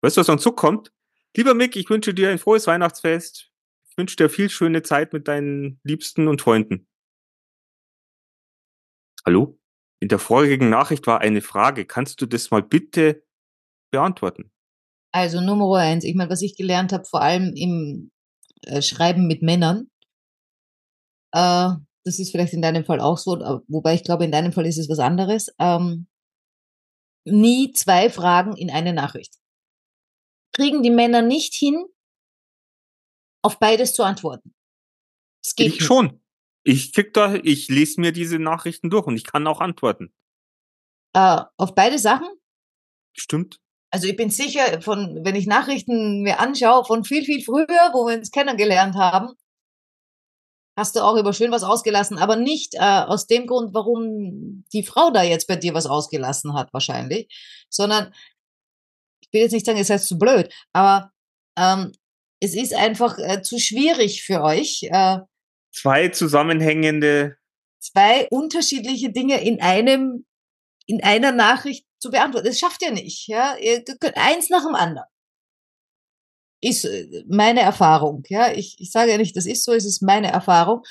Weißt 0.01 0.15
du, 0.15 0.21
was 0.21 0.27
dann 0.27 0.39
zurückkommt? 0.39 0.93
Lieber 1.35 1.53
Mick, 1.53 1.75
ich 1.75 1.89
wünsche 1.89 2.13
dir 2.13 2.29
ein 2.29 2.39
frohes 2.39 2.67
Weihnachtsfest. 2.67 3.51
Ich 3.89 3.97
wünsche 3.97 4.15
dir 4.15 4.29
viel 4.29 4.49
schöne 4.49 4.81
Zeit 4.81 5.13
mit 5.13 5.27
deinen 5.27 5.79
Liebsten 5.83 6.27
und 6.27 6.41
Freunden. 6.41 6.87
Hallo? 9.25 9.58
In 10.01 10.07
der 10.07 10.19
vorigen 10.19 10.69
Nachricht 10.69 11.07
war 11.07 11.19
eine 11.21 11.41
Frage. 11.41 11.85
Kannst 11.85 12.21
du 12.21 12.25
das 12.25 12.51
mal 12.51 12.63
bitte 12.63 13.23
beantworten? 13.91 14.51
Also 15.11 15.41
Nummer 15.41 15.77
eins, 15.77 16.03
ich 16.03 16.15
meine, 16.15 16.29
was 16.29 16.41
ich 16.41 16.55
gelernt 16.55 16.93
habe, 16.93 17.03
vor 17.05 17.21
allem 17.21 17.53
im 17.55 18.11
äh, 18.63 18.81
Schreiben 18.81 19.25
mit 19.27 19.41
Männern, 19.41 19.89
äh, 21.33 21.69
das 22.05 22.19
ist 22.19 22.31
vielleicht 22.31 22.53
in 22.53 22.61
deinem 22.61 22.85
Fall 22.85 22.99
auch 23.01 23.17
so, 23.17 23.33
aber- 23.43 23.63
wobei 23.67 23.95
ich 23.95 24.03
glaube, 24.03 24.23
in 24.25 24.31
deinem 24.31 24.53
Fall 24.53 24.65
ist 24.65 24.77
es 24.77 24.87
was 24.89 24.99
anderes. 24.99 25.53
Ähm, 25.59 26.07
nie 27.25 27.71
zwei 27.73 28.09
Fragen 28.09 28.55
in 28.55 28.69
eine 28.69 28.93
Nachricht. 28.93 29.35
Kriegen 30.53 30.81
die 30.83 30.89
Männer 30.91 31.21
nicht 31.21 31.53
hin, 31.53 31.85
auf 33.43 33.59
beides 33.59 33.93
zu 33.93 34.03
antworten. 34.03 34.53
Es 35.43 35.55
geht 35.55 35.67
Ich 35.67 35.73
nicht. 35.75 35.83
schon. 35.85 36.21
Ich 36.69 36.93
krieg 36.93 37.13
da, 37.13 37.33
ich 37.33 37.67
lese 37.67 37.99
mir 37.99 38.11
diese 38.11 38.37
Nachrichten 38.37 38.91
durch 38.91 39.07
und 39.07 39.17
ich 39.17 39.23
kann 39.23 39.47
auch 39.47 39.59
antworten. 39.59 40.13
Äh, 41.13 41.41
auf 41.57 41.73
beide 41.73 41.97
Sachen 41.97 42.29
Stimmt. 43.19 43.59
Also 43.91 44.07
ich 44.07 44.15
bin 44.15 44.29
sicher, 44.29 44.81
von, 44.81 45.19
wenn 45.23 45.35
ich 45.35 45.47
Nachrichten 45.47 46.21
mir 46.21 46.39
anschaue, 46.39 46.85
von 46.85 47.03
viel, 47.03 47.23
viel 47.25 47.43
früher, 47.43 47.91
wo 47.93 48.07
wir 48.07 48.17
uns 48.17 48.31
kennengelernt 48.31 48.95
haben, 48.95 49.33
hast 50.77 50.95
du 50.95 51.01
auch 51.01 51.17
über 51.17 51.33
schön 51.33 51.51
was 51.51 51.63
ausgelassen, 51.63 52.17
aber 52.17 52.35
nicht 52.35 52.75
äh, 52.75 52.79
aus 52.79 53.25
dem 53.25 53.47
Grund, 53.47 53.73
warum 53.73 54.63
die 54.71 54.83
Frau 54.83 55.09
da 55.09 55.23
jetzt 55.23 55.47
bei 55.47 55.55
dir 55.55 55.73
was 55.73 55.87
ausgelassen 55.87 56.53
hat, 56.53 56.71
wahrscheinlich, 56.71 57.27
sondern 57.69 58.13
ich 59.21 59.33
will 59.33 59.41
jetzt 59.41 59.51
nicht 59.51 59.65
sagen, 59.65 59.77
ihr 59.77 59.85
seid 59.85 60.03
zu 60.03 60.17
blöd, 60.17 60.53
aber 60.71 61.11
ähm, 61.57 61.91
es 62.39 62.55
ist 62.55 62.73
einfach 62.73 63.17
äh, 63.17 63.41
zu 63.41 63.59
schwierig 63.59 64.23
für 64.23 64.43
euch, 64.43 64.83
äh, 64.83 65.19
Zwei 65.71 66.09
zusammenhängende, 66.09 67.37
zwei 67.79 68.27
unterschiedliche 68.29 69.11
Dinge 69.11 69.41
in 69.43 69.61
einem, 69.61 70.25
in 70.87 71.03
einer 71.03 71.31
Nachricht 71.31 71.85
zu 71.99 72.09
beantworten. 72.11 72.47
Das 72.47 72.59
schafft 72.59 72.81
ihr 72.81 72.91
nicht, 72.91 73.27
ja. 73.27 73.55
Ihr 73.57 73.83
könnt 73.83 74.17
eins 74.17 74.49
nach 74.49 74.63
dem 74.65 74.75
anderen. 74.75 75.05
Ist 76.61 76.85
äh, 76.85 77.23
meine 77.29 77.61
Erfahrung, 77.61 78.23
ja. 78.29 78.51
Ich, 78.51 78.75
ich 78.79 78.91
sage 78.91 79.11
ja 79.11 79.17
nicht, 79.17 79.35
das 79.37 79.45
ist 79.45 79.63
so, 79.63 79.73
es 79.73 79.85
ist 79.85 80.01
meine 80.01 80.31
Erfahrung. 80.31 80.81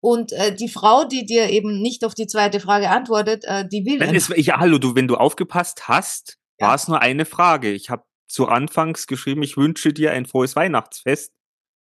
Und 0.00 0.32
äh, 0.32 0.54
die 0.54 0.68
Frau, 0.68 1.04
die 1.04 1.26
dir 1.26 1.50
eben 1.50 1.80
nicht 1.80 2.04
auf 2.04 2.14
die 2.14 2.26
zweite 2.26 2.60
Frage 2.60 2.88
antwortet, 2.90 3.44
äh, 3.44 3.66
die 3.68 3.84
will 3.84 4.00
wenn 4.00 4.14
es, 4.14 4.30
einfach- 4.30 4.42
ja, 4.42 4.58
hallo, 4.58 4.78
du, 4.78 4.94
wenn 4.94 5.06
du 5.08 5.16
aufgepasst 5.16 5.86
hast, 5.88 6.38
Ja. 6.58 6.68
war 6.68 6.74
es 6.74 6.88
nur 6.88 7.00
eine 7.00 7.24
Frage. 7.24 7.70
Ich 7.72 7.90
habe 7.90 8.04
zu 8.26 8.48
Anfangs 8.48 9.06
geschrieben, 9.06 9.42
ich 9.42 9.56
wünsche 9.56 9.92
dir 9.92 10.12
ein 10.12 10.26
frohes 10.26 10.56
Weihnachtsfest. 10.56 11.32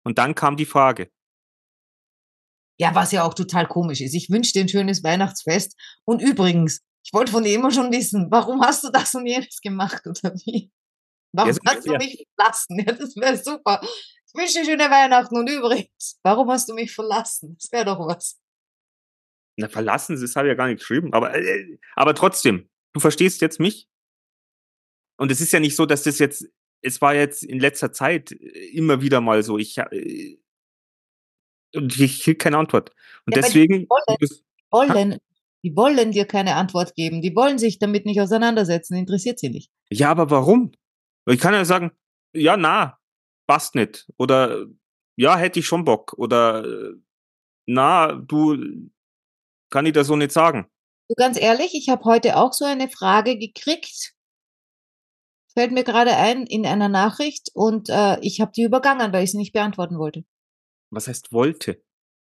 Und 0.03 0.17
dann 0.19 0.35
kam 0.35 0.55
die 0.57 0.65
Frage. 0.65 1.09
Ja, 2.77 2.93
was 2.93 3.11
ja 3.11 3.23
auch 3.23 3.33
total 3.33 3.67
komisch 3.67 4.01
ist. 4.01 4.13
Ich 4.13 4.29
wünsche 4.29 4.51
dir 4.53 4.61
ein 4.61 4.69
schönes 4.69 5.03
Weihnachtsfest. 5.03 5.75
Und 6.05 6.21
übrigens, 6.21 6.81
ich 7.03 7.13
wollte 7.13 7.31
von 7.31 7.43
dir 7.43 7.55
immer 7.55 7.71
schon 7.71 7.91
wissen, 7.91 8.27
warum 8.31 8.61
hast 8.61 8.83
du 8.83 8.89
das 8.89 9.13
und 9.15 9.27
jenes 9.27 9.61
gemacht 9.61 10.05
oder 10.05 10.33
wie? 10.45 10.71
Warum 11.31 11.53
so- 11.53 11.59
hast 11.65 11.85
du 11.87 11.93
ja. 11.93 11.97
mich 11.97 12.25
verlassen? 12.35 12.79
Ja, 12.79 12.93
das 12.93 13.15
wäre 13.15 13.37
super. 13.37 13.81
Ich 13.81 14.33
wünsche 14.33 14.59
dir 14.59 14.65
schöne 14.65 14.89
Weihnachten 14.89 15.37
und 15.37 15.49
übrigens, 15.49 16.19
warum 16.23 16.49
hast 16.49 16.67
du 16.67 16.73
mich 16.73 16.93
verlassen? 16.93 17.57
Das 17.61 17.71
wäre 17.71 17.85
doch 17.85 17.99
was. 17.99 18.39
Na, 19.57 19.69
verlassen, 19.69 20.19
das 20.19 20.35
habe 20.35 20.47
ich 20.47 20.51
ja 20.51 20.55
gar 20.55 20.67
nicht 20.67 20.79
geschrieben. 20.79 21.13
Aber, 21.13 21.33
äh, 21.33 21.77
aber 21.95 22.13
trotzdem, 22.15 22.69
du 22.93 22.99
verstehst 22.99 23.41
jetzt 23.41 23.59
mich. 23.59 23.87
Und 25.17 25.31
es 25.31 25.39
ist 25.39 25.53
ja 25.53 25.61
nicht 25.61 25.77
so, 25.77 25.85
dass 25.85 26.03
das 26.03 26.19
jetzt, 26.19 26.45
es 26.81 26.99
war 27.01 27.15
jetzt 27.15 27.43
in 27.43 27.59
letzter 27.59 27.93
Zeit 27.93 28.31
äh, 28.31 28.35
immer 28.73 29.01
wieder 29.01 29.21
mal 29.21 29.43
so. 29.43 29.57
Ich, 29.57 29.77
äh, 29.77 30.37
und 31.75 31.99
ich 31.99 32.21
krieg 32.23 32.39
keine 32.39 32.57
Antwort. 32.57 32.91
Und 33.25 33.35
Ja, 33.35 33.41
aber 33.41 33.47
die 33.49 33.53
deswegen, 33.53 33.87
wollen- 33.89 34.17
das- 34.19 34.43
Wollen, 34.71 35.17
die 35.63 35.75
wollen 35.75 36.11
dir 36.11 36.25
keine 36.25 36.55
Antwort 36.55 36.95
geben. 36.95 37.21
Die 37.21 37.35
wollen 37.35 37.57
sich 37.57 37.79
damit 37.79 38.05
nicht 38.05 38.19
auseinandersetzen. 38.19 38.95
Interessiert 38.95 39.39
sie 39.39 39.49
nicht. 39.49 39.71
ja, 39.89 40.09
aber 40.11 40.29
warum? 40.29 40.71
Ich 41.27 41.39
kann 41.39 41.53
ja 41.53 41.63
sagen, 41.65 41.91
ja, 42.33 42.57
na, 42.57 42.99
passt 43.47 43.73
nicht. 43.75 44.07
Oder 44.17 44.65
ja, 45.15 45.37
hätte 45.37 45.59
ich 45.59 45.65
schon 45.67 45.85
Bock. 45.85 46.13
Oder 46.17 46.65
na, 47.67 48.11
du, 48.13 48.57
kann 49.71 49.85
ich 49.85 49.93
das 49.93 50.07
so 50.07 50.15
nicht 50.15 50.31
sagen. 50.31 50.67
Du, 51.07 51.15
ganz 51.15 51.39
ehrlich, 51.39 51.73
ich 51.73 51.89
habe 51.89 52.03
heute 52.03 52.35
auch 52.37 52.51
so 52.53 52.65
eine 52.65 52.89
Frage 52.89 53.37
gekriegt. 53.37 54.13
Fällt 55.53 55.71
mir 55.71 55.83
gerade 55.85 56.15
ein 56.17 56.45
in 56.45 56.65
einer 56.65 56.89
Nachricht 56.89 57.49
und 57.53 57.87
äh, 57.89 58.19
ich 58.19 58.41
habe 58.41 58.51
die 58.51 58.63
übergangen, 58.63 59.13
weil 59.13 59.23
ich 59.23 59.31
sie 59.31 59.37
nicht 59.37 59.53
beantworten 59.53 59.97
wollte. 59.97 60.25
Was 60.91 61.07
heißt 61.07 61.31
wollte? 61.31 61.81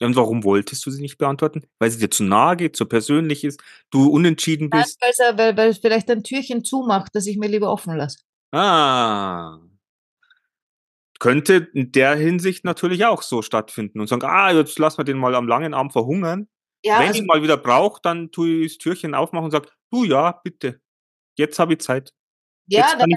Und 0.01 0.17
warum 0.17 0.43
wolltest 0.45 0.85
du 0.85 0.91
sie 0.91 1.01
nicht 1.01 1.19
beantworten? 1.19 1.63
Weil 1.79 1.91
sie 1.91 1.99
dir 1.99 2.11
zu 2.11 2.25
nahe 2.25 2.57
geht, 2.57 2.77
zu 2.77 2.87
persönlich 2.87 3.45
ist, 3.45 3.63
du 3.91 4.09
unentschieden 4.09 4.69
Nein, 4.71 4.83
bist. 4.83 4.99
er- 5.21 5.39
weil, 5.39 5.57
weil 5.57 5.71
es 5.71 5.79
vielleicht 5.79 6.11
ein 6.11 6.25
Türchen 6.25 6.65
zumacht, 6.65 7.15
das 7.15 7.27
ich 7.27 7.37
mir 7.39 7.49
lieber 7.49 7.71
offen 7.71 7.97
lasse. 7.97 8.19
Ah. 8.53 9.61
Könnte 11.21 11.69
in 11.73 11.93
der 11.93 12.17
Hinsicht 12.17 12.65
natürlich 12.65 13.05
auch 13.07 13.23
so 13.23 13.41
stattfinden 13.41 14.01
und 14.01 14.09
sagen, 14.09 14.25
ah, 14.25 14.51
jetzt 14.51 14.79
lassen 14.79 14.99
wir 14.99 15.05
den 15.05 15.17
mal 15.19 15.35
am 15.35 15.47
langen 15.49 15.75
Arm 15.75 15.91
verhungern. 15.91 16.49
Ja, 16.85 16.99
Wenn 16.99 17.07
also, 17.09 17.15
ich 17.15 17.21
ihn 17.21 17.27
mal 17.27 17.43
wieder 17.43 17.57
brauche, 17.57 18.01
dann 18.03 18.31
tue 18.31 18.65
ich 18.65 18.75
das 18.75 18.79
Türchen 18.79 19.15
aufmachen 19.15 19.47
und 19.47 19.51
sage, 19.53 19.69
du 19.91 20.05
ja, 20.05 20.33
bitte. 20.45 20.81
Jetzt 21.39 21.59
habe 21.59 21.73
ich 21.75 21.79
Zeit. 21.81 22.13
Ja 22.69 22.97
dann, 22.97 23.11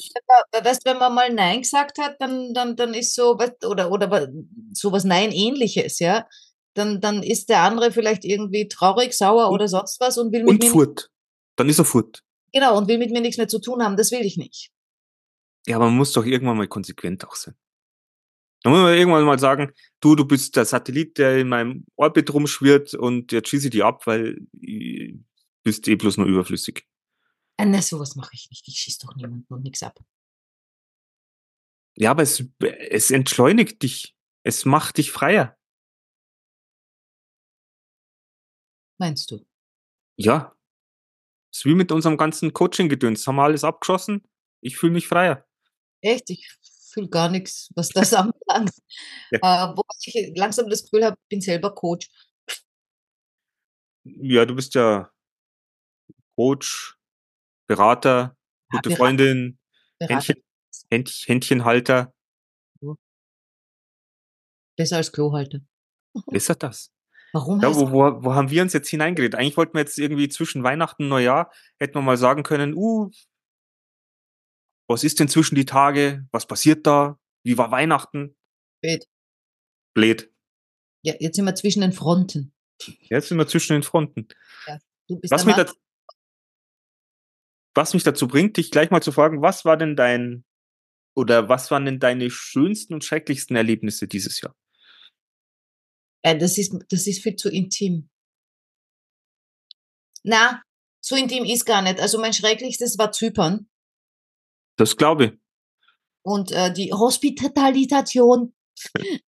weißt, 0.64 0.86
wenn 0.86 0.98
man 0.98 1.14
mal 1.14 1.34
Nein 1.34 1.62
gesagt 1.62 1.98
hat, 2.00 2.16
dann, 2.20 2.54
dann, 2.54 2.76
dann 2.76 2.94
ist 2.94 3.16
so, 3.16 3.38
oder, 3.66 3.92
oder 3.92 4.12
wa- 4.12 4.28
sowas 4.74 5.04
Nein-ähnliches, 5.04 6.00
ja. 6.00 6.28
Dann, 6.74 7.02
dann 7.02 7.24
ist 7.24 7.50
der 7.50 7.62
andere 7.64 7.92
vielleicht 7.92 8.24
irgendwie 8.26 8.68
traurig, 8.68 9.14
sauer 9.14 9.48
Und- 9.48 9.54
oder 9.56 9.68
sonst 9.68 10.00
was 10.00 10.18
und 10.18 10.32
will 10.32 10.42
mit 10.44 10.50
Und 10.50 10.64
mir, 10.64 10.70
furt. 10.70 11.10
Dann 11.56 11.70
ist 11.70 11.80
er 11.80 11.86
furt. 11.86 12.24
genau, 12.54 12.78
und 12.78 12.88
will 12.88 12.98
mit 13.00 13.10
mir 13.12 13.22
nichts 13.22 13.38
mehr 13.38 13.48
zu 13.48 13.60
tun 13.60 13.82
haben. 13.84 13.98
Das 13.98 14.12
will 14.12 14.22
ich 14.22 14.38
nicht. 14.38 14.70
Ja, 15.68 15.78
aber 15.78 15.86
man 15.86 15.98
muss 15.98 16.14
doch 16.14 16.26
irgendwann 16.26 16.58
mal 16.58 16.68
konsequent 16.68 17.26
auch 17.28 17.36
sein. 17.36 17.56
Da 18.64 18.70
muss 18.72 18.80
man 18.80 18.96
irgendwann 18.98 19.24
mal 19.26 19.40
sagen, 19.40 19.72
du, 20.02 20.16
du 20.16 20.26
bist 20.26 20.56
der 20.56 20.66
Satellit, 20.66 21.18
der 21.18 21.38
in 21.38 21.48
meinem 21.50 21.86
Orbit 21.96 22.34
rumschwirrt 22.34 22.94
und 22.96 23.32
jetzt 23.32 23.50
schieße 23.50 23.68
ich 23.68 23.72
die 23.72 23.84
ab, 23.84 24.06
weil 24.08 24.36
du 24.52 25.24
bist 25.64 25.88
eh 25.88 25.96
bloß 25.96 26.18
nur 26.18 26.26
überflüssig. 26.28 26.86
Äh, 27.58 27.66
Ne, 27.66 27.82
sowas 27.82 28.16
mache 28.16 28.32
ich 28.34 28.50
nicht. 28.50 28.68
Ich 28.68 28.80
schieß 28.80 29.00
doch 29.00 29.16
niemanden 29.16 29.54
und 29.54 29.64
nix 29.64 29.84
ab. 29.84 30.00
Ja, 31.96 32.12
aber 32.12 32.22
es, 32.24 32.44
es 32.60 33.10
entschleunigt 33.12 33.82
dich. 33.82 34.16
Es 34.44 34.66
macht 34.66 34.98
dich 34.98 35.12
freier. 35.12 35.58
Meinst 39.00 39.32
du? 39.32 39.46
Ja. 40.18 40.56
Es 41.52 41.60
ist 41.60 41.66
wie 41.66 41.76
mit 41.76 41.92
unserem 41.92 42.18
ganzen 42.18 42.54
Coaching-Gedöns. 42.54 43.26
Haben 43.26 43.38
wir 43.38 43.44
alles 43.44 43.64
abgeschossen? 43.64 44.24
Ich 44.62 44.78
fühle 44.78 44.94
mich 44.94 45.08
freier. 45.08 45.46
Echt? 46.02 46.30
Ich 46.30 46.48
fühle 46.94 47.10
gar 47.10 47.30
nichts, 47.30 47.72
was 47.76 47.90
das 47.90 48.14
anbelangt. 48.14 48.72
Ja. 49.32 49.72
Äh, 49.72 49.76
wo 49.78 49.84
ich 50.06 50.34
langsam 50.36 50.70
das 50.70 50.84
Gefühl 50.84 51.06
habe, 51.06 51.18
bin 51.30 51.42
selber 51.42 51.74
Coach. 51.74 52.10
Ja, 54.04 54.46
du 54.46 54.56
bist 54.56 54.74
ja 54.76 55.12
Coach, 56.36 56.97
Berater, 57.68 58.10
ja, 58.10 58.36
gute 58.72 58.90
Berater. 58.90 58.98
Freundin, 58.98 59.60
Berater. 60.00 60.36
Händchen, 60.90 61.26
Händchenhalter. 61.26 62.14
Besser 64.78 64.98
als 64.98 65.12
Klohalter. 65.12 65.60
Besser 66.28 66.56
das. 66.56 66.92
Warum? 67.34 67.60
Ja, 67.62 67.76
wo, 67.76 67.92
wo, 67.92 68.24
wo 68.24 68.34
haben 68.36 68.50
wir 68.50 68.62
uns 68.62 68.74
jetzt 68.74 68.90
hineingeredet? 68.90 69.36
Eigentlich 69.36 69.58
wollten 69.58 69.74
wir 69.74 69.82
jetzt 69.82 69.98
irgendwie 69.98 70.30
zwischen 70.30 70.64
Weihnachten 70.64 71.04
und 71.04 71.10
Neujahr, 71.10 71.52
hätten 71.80 71.96
wir 71.96 72.02
mal 72.02 72.18
sagen 72.18 72.44
können, 72.44 72.74
uh, 72.74 73.12
was 74.90 75.04
ist 75.04 75.20
denn 75.20 75.28
zwischen 75.28 75.56
die 75.56 75.66
Tage? 75.66 76.26
Was 76.32 76.46
passiert 76.46 76.88
da? 76.88 77.20
Wie 77.44 77.58
war 77.58 77.72
Weihnachten? 77.72 78.38
Blöd. 78.82 79.06
Blöd. 79.94 80.32
Ja, 81.04 81.16
jetzt 81.20 81.36
sind 81.36 81.46
wir 81.46 81.56
zwischen 81.56 81.82
den 81.82 81.92
Fronten. 81.92 82.54
Jetzt 83.10 83.30
sind 83.30 83.38
wir 83.38 83.48
zwischen 83.48 83.74
den 83.74 83.84
Fronten. 83.84 84.28
Ja, 84.66 84.80
was, 85.30 85.46
mich 85.46 85.56
dazu, 85.56 85.76
was 87.78 87.94
mich 87.94 88.04
dazu 88.04 88.28
bringt, 88.28 88.58
dich 88.58 88.72
gleich 88.72 88.90
mal 88.90 89.02
zu 89.02 89.14
fragen, 89.14 89.42
was 89.42 89.64
war 89.64 89.78
denn 89.78 89.96
dein 89.96 90.44
oder 91.16 91.48
was 91.48 91.72
waren 91.72 91.86
denn 91.86 92.00
deine 92.00 92.30
schönsten 92.30 92.94
und 92.94 93.04
schrecklichsten 93.04 93.56
Erlebnisse 93.56 94.08
dieses 94.08 94.42
Jahr? 94.42 94.56
Äh, 96.24 96.38
das, 96.38 96.58
ist, 96.58 96.74
das 96.90 97.08
ist 97.08 97.24
viel 97.24 97.36
zu 97.36 97.50
intim. 97.50 98.10
Na, 100.24 100.62
so 101.02 101.16
intim 101.16 101.46
ist 101.46 101.66
gar 101.66 101.82
nicht. 101.82 102.00
Also 102.00 102.20
mein 102.20 102.34
schrecklichstes 102.34 102.98
war 102.98 103.12
Zypern. 103.12 103.70
Das 104.76 104.98
glaube 104.98 105.26
ich. 105.26 105.32
Und 106.24 106.52
äh, 106.52 106.72
die 106.74 106.92
Hospitalisation. 106.92 108.54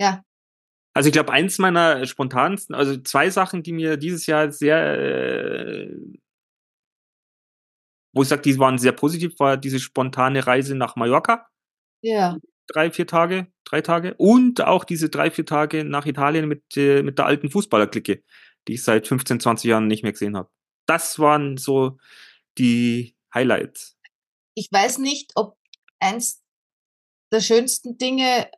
ja. 0.00 0.25
Also 0.96 1.08
ich 1.08 1.12
glaube, 1.12 1.30
eins 1.30 1.58
meiner 1.58 2.06
spontansten, 2.06 2.74
also 2.74 2.96
zwei 2.96 3.28
Sachen, 3.28 3.62
die 3.62 3.72
mir 3.72 3.98
dieses 3.98 4.24
Jahr 4.24 4.50
sehr, 4.50 4.98
äh, 4.98 5.94
wo 8.14 8.22
ich 8.22 8.28
sage, 8.28 8.40
die 8.40 8.58
waren 8.58 8.78
sehr 8.78 8.92
positiv, 8.92 9.38
war 9.38 9.58
diese 9.58 9.78
spontane 9.78 10.46
Reise 10.46 10.74
nach 10.74 10.96
Mallorca. 10.96 11.50
Ja. 12.00 12.38
Drei, 12.66 12.90
vier 12.90 13.06
Tage, 13.06 13.46
drei 13.64 13.82
Tage. 13.82 14.14
Und 14.14 14.62
auch 14.62 14.84
diese 14.84 15.10
drei, 15.10 15.30
vier 15.30 15.44
Tage 15.44 15.84
nach 15.84 16.06
Italien 16.06 16.48
mit, 16.48 16.62
äh, 16.78 17.02
mit 17.02 17.18
der 17.18 17.26
alten 17.26 17.50
Fußballerklicke, 17.50 18.22
die 18.66 18.72
ich 18.72 18.82
seit 18.82 19.06
15, 19.06 19.38
20 19.38 19.68
Jahren 19.68 19.88
nicht 19.88 20.02
mehr 20.02 20.12
gesehen 20.12 20.34
habe. 20.34 20.48
Das 20.86 21.18
waren 21.18 21.58
so 21.58 21.98
die 22.56 23.14
Highlights? 23.34 23.98
Ich 24.54 24.72
weiß 24.72 24.96
nicht, 24.96 25.32
ob 25.34 25.58
eins 25.98 26.42
der 27.30 27.42
schönsten 27.42 27.98
Dinge 27.98 28.50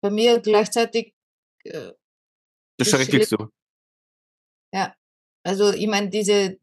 bei 0.00 0.10
mir 0.10 0.40
gleichzeitig 0.40 1.14
äh, 1.64 1.92
das 2.78 2.88
Schrecklichste. 2.88 3.48
Ja, 4.74 4.94
also 5.44 5.72
ich 5.72 5.86
meine, 5.86 6.08
diese 6.08 6.58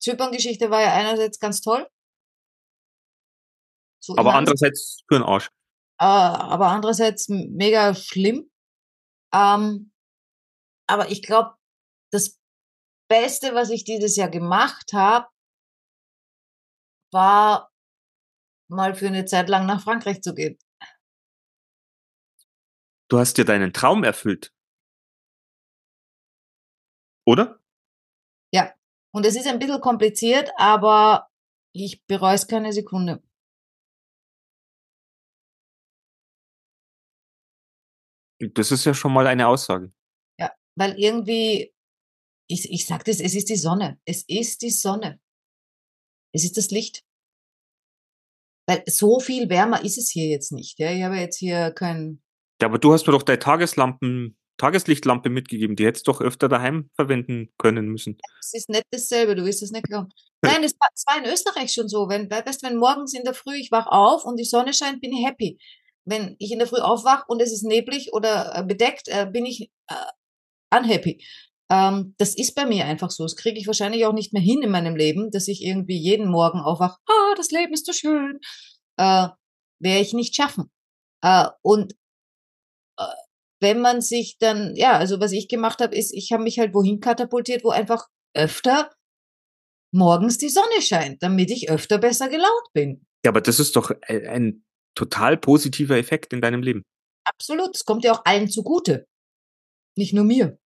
Zypern-Geschichte 0.00 0.70
war 0.70 0.80
ja 0.80 0.92
einerseits 0.94 1.38
ganz 1.38 1.60
toll. 1.60 1.88
So 4.02 4.16
aber 4.16 4.34
andererseits 4.34 5.02
für 5.08 5.18
den 5.18 5.22
Arsch. 5.22 5.48
Äh, 5.98 6.04
aber 6.04 6.68
andererseits 6.68 7.28
mega 7.28 7.94
schlimm. 7.94 8.50
Ähm, 9.34 9.92
aber 10.88 11.10
ich 11.10 11.22
glaube, 11.22 11.56
das 12.12 12.38
Beste, 13.08 13.54
was 13.54 13.70
ich 13.70 13.84
dieses 13.84 14.16
Jahr 14.16 14.28
gemacht 14.28 14.92
habe, 14.92 15.28
war, 17.12 17.70
mal 18.68 18.94
für 18.94 19.06
eine 19.06 19.24
Zeit 19.24 19.48
lang 19.48 19.66
nach 19.66 19.82
Frankreich 19.82 20.22
zu 20.22 20.34
gehen. 20.34 20.58
Du 23.08 23.18
hast 23.18 23.34
dir 23.34 23.44
deinen 23.44 23.72
Traum 23.72 24.04
erfüllt. 24.04 24.52
Oder? 27.26 27.60
Ja. 28.52 28.74
Und 29.14 29.26
es 29.26 29.36
ist 29.36 29.46
ein 29.46 29.58
bisschen 29.58 29.80
kompliziert, 29.80 30.50
aber 30.56 31.30
ich 31.72 32.04
bereue 32.06 32.34
es 32.34 32.46
keine 32.46 32.72
Sekunde. 32.72 33.22
Das 38.38 38.70
ist 38.70 38.84
ja 38.84 38.92
schon 38.92 39.12
mal 39.12 39.26
eine 39.26 39.48
Aussage. 39.48 39.92
Ja, 40.38 40.52
weil 40.76 40.98
irgendwie, 40.98 41.72
ich, 42.48 42.70
ich 42.70 42.86
sag 42.86 43.04
das, 43.04 43.20
es 43.20 43.34
ist 43.34 43.48
die 43.48 43.56
Sonne. 43.56 43.98
Es 44.04 44.24
ist 44.28 44.62
die 44.62 44.70
Sonne. 44.70 45.20
Es 46.34 46.44
ist 46.44 46.56
das 46.56 46.70
Licht. 46.70 47.02
Weil 48.68 48.82
so 48.86 49.20
viel 49.20 49.48
wärmer 49.48 49.82
ist 49.82 49.96
es 49.96 50.10
hier 50.10 50.26
jetzt 50.26 50.52
nicht. 50.52 50.78
Ja? 50.78 50.92
Ich 50.92 51.02
habe 51.02 51.16
jetzt 51.16 51.38
hier 51.38 51.70
kein. 51.70 52.22
Ja, 52.60 52.68
aber 52.68 52.78
du 52.78 52.92
hast 52.92 53.06
mir 53.06 53.12
doch 53.12 53.22
deine 53.22 53.38
Tageslampen, 53.38 54.36
Tageslichtlampe 54.56 55.28
mitgegeben. 55.28 55.76
Die 55.76 55.84
hättest 55.84 56.06
du 56.06 56.12
doch 56.12 56.20
öfter 56.20 56.48
daheim 56.48 56.90
verwenden 56.94 57.52
können 57.58 57.86
müssen. 57.88 58.18
Es 58.40 58.54
ist 58.54 58.70
nicht 58.70 58.84
dasselbe, 58.90 59.34
du 59.34 59.44
wirst 59.44 59.62
es 59.62 59.70
nicht 59.70 59.84
glauben. 59.84 60.08
Nein, 60.42 60.64
es 60.64 60.74
war, 60.78 60.88
war 61.06 61.24
in 61.24 61.30
Österreich 61.30 61.72
schon 61.72 61.88
so. 61.88 62.08
Wenn, 62.08 62.30
weißt, 62.30 62.62
wenn 62.62 62.76
morgens 62.76 63.14
in 63.14 63.24
der 63.24 63.34
Früh 63.34 63.56
ich 63.56 63.70
wach 63.70 63.86
auf 63.86 64.24
und 64.24 64.38
die 64.38 64.44
Sonne 64.44 64.72
scheint, 64.72 65.00
bin 65.00 65.12
ich 65.12 65.26
happy. 65.26 65.58
Wenn 66.04 66.36
ich 66.38 66.52
in 66.52 66.58
der 66.58 66.68
Früh 66.68 66.80
aufwach 66.80 67.24
und 67.28 67.42
es 67.42 67.52
ist 67.52 67.64
neblig 67.64 68.12
oder 68.12 68.54
äh, 68.56 68.64
bedeckt, 68.64 69.08
äh, 69.08 69.26
bin 69.30 69.44
ich 69.44 69.70
äh, 69.88 70.76
unhappy. 70.76 71.22
Ähm, 71.68 72.14
das 72.18 72.34
ist 72.36 72.54
bei 72.54 72.64
mir 72.64 72.84
einfach 72.84 73.10
so. 73.10 73.24
Das 73.24 73.36
kriege 73.36 73.58
ich 73.58 73.66
wahrscheinlich 73.66 74.06
auch 74.06 74.12
nicht 74.12 74.32
mehr 74.32 74.42
hin 74.42 74.62
in 74.62 74.70
meinem 74.70 74.96
Leben, 74.96 75.30
dass 75.30 75.48
ich 75.48 75.64
irgendwie 75.64 75.98
jeden 75.98 76.28
Morgen 76.30 76.60
aufwache, 76.60 76.98
ah, 77.06 77.34
das 77.36 77.50
Leben 77.50 77.72
ist 77.72 77.86
so 77.86 77.92
schön. 77.92 78.38
Äh, 78.96 79.28
Werde 79.80 80.00
ich 80.00 80.14
nicht 80.14 80.34
schaffen. 80.34 80.70
Äh, 81.22 81.48
und 81.62 81.94
wenn 83.60 83.80
man 83.80 84.00
sich 84.00 84.36
dann, 84.38 84.74
ja, 84.76 84.92
also 84.92 85.20
was 85.20 85.32
ich 85.32 85.48
gemacht 85.48 85.80
habe, 85.80 85.94
ist, 85.94 86.12
ich 86.12 86.32
habe 86.32 86.42
mich 86.42 86.58
halt 86.58 86.74
wohin 86.74 87.00
katapultiert, 87.00 87.64
wo 87.64 87.70
einfach 87.70 88.06
öfter 88.34 88.90
morgens 89.92 90.38
die 90.38 90.48
Sonne 90.48 90.82
scheint, 90.82 91.22
damit 91.22 91.50
ich 91.50 91.70
öfter 91.70 91.98
besser 91.98 92.28
gelaunt 92.28 92.68
bin. 92.72 93.06
Ja, 93.24 93.30
aber 93.30 93.40
das 93.40 93.58
ist 93.58 93.76
doch 93.76 93.90
ein 94.08 94.64
total 94.94 95.36
positiver 95.36 95.96
Effekt 95.96 96.32
in 96.32 96.40
deinem 96.40 96.62
Leben. 96.62 96.82
Absolut. 97.24 97.74
Es 97.74 97.84
kommt 97.84 98.04
ja 98.04 98.12
auch 98.12 98.24
allen 98.24 98.48
zugute. 98.48 99.06
Nicht 99.96 100.12
nur 100.12 100.24
mir. 100.24 100.58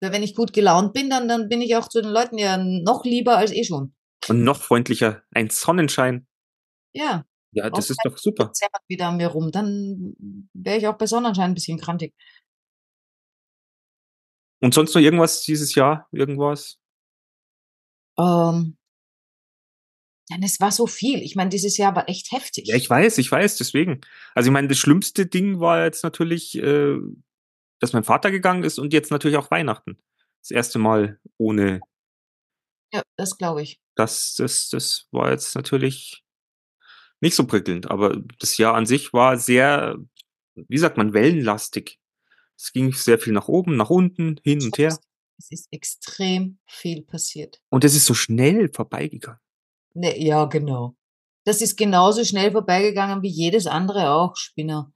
Weil 0.00 0.12
wenn 0.12 0.22
ich 0.22 0.34
gut 0.34 0.52
gelaunt 0.52 0.92
bin, 0.92 1.10
dann, 1.10 1.28
dann 1.28 1.48
bin 1.48 1.60
ich 1.60 1.76
auch 1.76 1.88
zu 1.88 2.00
den 2.00 2.10
Leuten 2.10 2.38
ja 2.38 2.56
noch 2.56 3.04
lieber 3.04 3.36
als 3.36 3.52
eh 3.52 3.64
schon. 3.64 3.94
Und 4.28 4.44
noch 4.44 4.62
freundlicher. 4.62 5.22
Ein 5.32 5.50
Sonnenschein. 5.50 6.26
Ja. 6.94 7.24
Ja, 7.52 7.70
das 7.70 7.90
ist 7.90 8.00
doch 8.04 8.16
super. 8.18 8.52
Wieder 8.88 9.08
an 9.08 9.16
mir 9.16 9.28
rum. 9.28 9.50
Dann 9.50 10.14
wäre 10.52 10.78
ich 10.78 10.86
auch 10.86 10.98
bei 10.98 11.06
Sonnenschein 11.06 11.50
ein 11.50 11.54
bisschen 11.54 11.78
krantig. 11.78 12.14
Und 14.60 14.74
sonst 14.74 14.94
noch 14.94 15.00
irgendwas 15.00 15.42
dieses 15.42 15.74
Jahr? 15.74 16.08
Irgendwas? 16.12 16.78
Ähm, 18.18 18.76
Nein, 20.30 20.42
es 20.42 20.60
war 20.60 20.72
so 20.72 20.86
viel. 20.86 21.22
Ich 21.22 21.36
meine, 21.36 21.48
dieses 21.48 21.78
Jahr 21.78 21.96
war 21.96 22.08
echt 22.08 22.32
heftig. 22.32 22.66
Ja, 22.66 22.76
ich 22.76 22.90
weiß, 22.90 23.16
ich 23.16 23.32
weiß, 23.32 23.56
deswegen. 23.56 24.02
Also 24.34 24.50
ich 24.50 24.52
meine, 24.52 24.68
das 24.68 24.76
schlimmste 24.76 25.24
Ding 25.24 25.58
war 25.58 25.84
jetzt 25.84 26.04
natürlich 26.04 26.58
äh, 26.58 26.98
dass 27.80 27.92
mein 27.92 28.04
Vater 28.04 28.30
gegangen 28.30 28.64
ist 28.64 28.78
und 28.78 28.92
jetzt 28.92 29.10
natürlich 29.10 29.36
auch 29.36 29.50
Weihnachten. 29.50 29.98
Das 30.42 30.50
erste 30.50 30.78
Mal 30.78 31.20
ohne. 31.36 31.80
Ja, 32.92 33.02
das 33.16 33.36
glaube 33.36 33.62
ich. 33.62 33.80
Das, 33.94 34.34
das, 34.36 34.68
das 34.68 35.08
war 35.10 35.30
jetzt 35.30 35.54
natürlich 35.54 36.24
nicht 37.20 37.34
so 37.34 37.46
prickelnd, 37.46 37.90
aber 37.90 38.16
das 38.38 38.58
Jahr 38.58 38.74
an 38.74 38.86
sich 38.86 39.12
war 39.12 39.38
sehr, 39.38 39.96
wie 40.54 40.78
sagt 40.78 40.96
man, 40.96 41.12
wellenlastig. 41.12 41.98
Es 42.56 42.72
ging 42.72 42.92
sehr 42.92 43.18
viel 43.18 43.32
nach 43.32 43.48
oben, 43.48 43.76
nach 43.76 43.90
unten, 43.90 44.40
hin 44.42 44.62
und 44.62 44.78
her. 44.78 44.98
Es 45.38 45.50
ist 45.50 45.68
extrem 45.72 46.58
viel 46.66 47.02
passiert. 47.02 47.60
Und 47.68 47.84
es 47.84 47.94
ist 47.94 48.06
so 48.06 48.14
schnell 48.14 48.68
vorbeigegangen. 48.72 49.40
Ne, 49.94 50.20
ja, 50.20 50.44
genau. 50.46 50.96
Das 51.44 51.62
ist 51.62 51.76
genauso 51.76 52.24
schnell 52.24 52.52
vorbeigegangen 52.52 53.22
wie 53.22 53.30
jedes 53.30 53.66
andere 53.66 54.10
auch, 54.10 54.36
Spinner. 54.36 54.92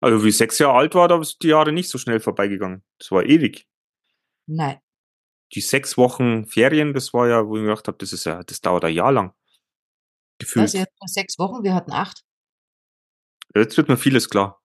Also 0.00 0.24
wie 0.24 0.28
ich 0.28 0.36
sechs 0.36 0.58
Jahre 0.58 0.78
alt 0.78 0.94
war, 0.94 1.08
da 1.08 1.22
sind 1.22 1.42
die 1.42 1.48
Jahre 1.48 1.72
nicht 1.72 1.90
so 1.90 1.98
schnell 1.98 2.20
vorbeigegangen. 2.20 2.82
Das 2.98 3.10
war 3.10 3.24
ewig. 3.24 3.68
Nein. 4.46 4.78
Die 5.52 5.60
sechs 5.60 5.96
Wochen 5.96 6.46
Ferien, 6.46 6.94
das 6.94 7.12
war 7.12 7.28
ja, 7.28 7.46
wo 7.46 7.56
ich 7.56 7.62
mir 7.62 7.68
gedacht 7.68 7.88
habe, 7.88 7.98
das 7.98 8.12
ist 8.12 8.24
ja, 8.24 8.42
das 8.42 8.60
dauert 8.60 8.84
ein 8.84 8.94
Jahr 8.94 9.12
lang. 9.12 9.32
Gefühlt. 10.38 10.62
Also, 10.62 10.80
hatten 10.80 11.06
sechs 11.06 11.38
Wochen, 11.38 11.62
wir 11.62 11.74
hatten 11.74 11.92
acht. 11.92 12.24
Jetzt 13.54 13.76
wird 13.76 13.88
mir 13.88 13.96
vieles 13.96 14.28
klar. 14.30 14.62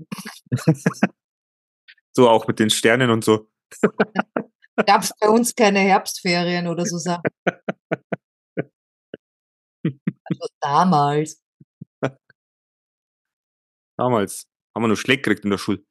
so 2.12 2.28
auch 2.28 2.46
mit 2.48 2.58
den 2.58 2.70
Sternen 2.70 3.10
und 3.10 3.24
so. 3.24 3.48
Gab 4.86 5.02
es 5.02 5.12
bei 5.20 5.28
uns 5.28 5.54
keine 5.54 5.80
Herbstferien 5.80 6.66
oder 6.66 6.86
so 6.86 6.98
Sachen. 6.98 7.22
Also 9.84 10.46
damals. 10.60 11.42
Damals 13.98 14.46
haben 14.74 14.82
wir 14.82 14.88
nur 14.88 14.96
Schläge 14.96 15.22
gekriegt 15.22 15.44
in 15.44 15.50
der 15.50 15.58
Schule. 15.58 15.84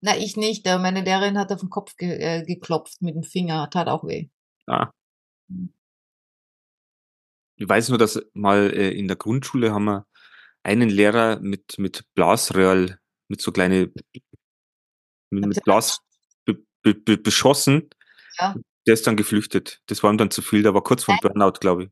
Na, 0.00 0.16
ich 0.16 0.36
nicht. 0.36 0.64
Meine 0.66 1.02
Lehrerin 1.02 1.38
hat 1.38 1.50
auf 1.50 1.60
den 1.60 1.70
Kopf 1.70 1.96
ge 1.96 2.10
äh, 2.10 2.44
geklopft 2.44 3.02
mit 3.02 3.14
dem 3.14 3.22
Finger. 3.22 3.68
Tat 3.70 3.88
auch 3.88 4.04
weh. 4.04 4.28
Ah. 4.66 4.90
Ich 7.56 7.68
weiß 7.68 7.88
nur, 7.90 7.98
dass 7.98 8.20
mal 8.32 8.70
äh, 8.72 8.90
in 8.90 9.06
der 9.08 9.16
Grundschule 9.16 9.72
haben 9.72 9.84
wir 9.84 10.06
einen 10.62 10.88
Lehrer 10.88 11.38
mit, 11.40 11.78
mit 11.78 12.04
Blasröhrl, 12.14 12.98
mit 13.28 13.40
so 13.40 13.52
kleine, 13.52 13.92
mit, 15.30 15.46
mit 15.46 15.64
Blas 15.64 16.00
be, 16.44 16.58
be, 16.82 16.94
be, 16.94 17.16
beschossen. 17.18 17.90
Ja. 18.38 18.54
Der 18.86 18.94
ist 18.94 19.06
dann 19.06 19.16
geflüchtet. 19.16 19.80
Das 19.86 20.02
war 20.02 20.12
ihm 20.12 20.18
dann 20.18 20.30
zu 20.30 20.42
viel. 20.42 20.62
Der 20.62 20.74
war 20.74 20.82
kurz 20.82 21.04
vor 21.04 21.16
Burnout, 21.22 21.58
glaube 21.60 21.84
ich. 21.84 21.90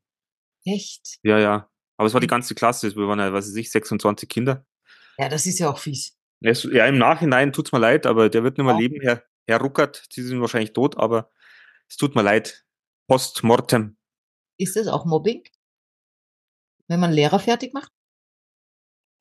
Echt? 0.75 1.19
Ja, 1.23 1.39
ja. 1.39 1.69
Aber 1.97 2.07
es 2.07 2.15
war 2.15 2.21
die 2.21 2.27
Mhm. 2.27 2.31
ganze 2.31 2.55
Klasse. 2.55 2.95
Wir 2.95 3.07
waren 3.09 3.19
ja, 3.19 3.33
weiß 3.33 3.49
ich 3.49 3.55
nicht, 3.55 3.71
26 3.71 4.29
Kinder. 4.29 4.67
Ja, 5.19 5.29
das 5.29 5.47
ist 5.47 5.59
ja 5.59 5.71
auch 5.71 5.79
fies. 5.79 6.17
Ja, 6.41 6.51
es- 6.51 6.65
Ja, 6.65 6.87
im 6.87 6.99
Nachhinein 6.99 7.53
tut's 7.53 7.73
mir 7.73 7.79
leid, 7.79 8.07
aber 8.07 8.29
der 8.29 8.43
wird 8.43 8.59
nicht 8.59 8.65
mehr 8.67 8.75
Ja. 8.75 8.81
leben, 8.81 9.01
Herr, 9.01 9.23
Herr 9.47 9.61
Ruckert. 9.61 10.05
Sie 10.11 10.23
sind 10.23 10.41
wahrscheinlich 10.41 10.73
tot, 10.73 10.97
aber 10.99 11.31
es 11.89 11.97
tut 11.97 12.15
mir 12.15 12.23
leid. 12.23 12.65
Postmortem. 13.09 13.97
Ist 14.59 14.77
das 14.77 14.87
auch 14.87 15.05
Mobbing? 15.05 15.43
Wenn 16.89 17.01
man 17.01 17.13
Lehrer 17.13 17.39
fertig 17.39 17.73
macht? 17.75 17.93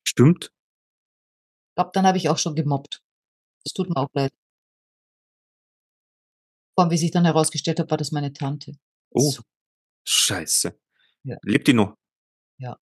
Stimmt. 0.06 0.52
Ich 1.70 1.74
glaube, 1.76 1.90
dann 1.94 2.06
habe 2.06 2.18
ich 2.18 2.28
auch 2.28 2.38
schon 2.38 2.54
gemobbt. 2.54 3.02
Das 3.64 3.72
tut 3.72 3.88
mir 3.88 3.96
auch 3.96 4.10
leid. 4.12 4.32
Vor 6.74 6.84
allem, 6.84 6.90
wie 6.90 6.98
sich 6.98 7.10
dann 7.10 7.24
herausgestellt 7.24 7.80
hat, 7.80 7.90
war 7.90 7.98
das 7.98 8.12
meine 8.12 8.32
Tante. 8.32 8.72
Oh, 9.10 9.30
So. 9.30 9.42
scheiße. 10.06 10.78
Ja. 11.24 11.36
Lebt 11.42 11.68
die 11.68 11.72
noch? 11.74 11.96
Ja. 12.58 12.78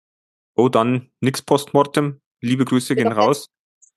Oh, 0.55 0.69
dann 0.69 1.12
nix 1.21 1.41
Postmortem. 1.41 2.21
Liebe 2.41 2.65
Grüße 2.65 2.95
gehen 2.95 3.12
raus. 3.12 3.47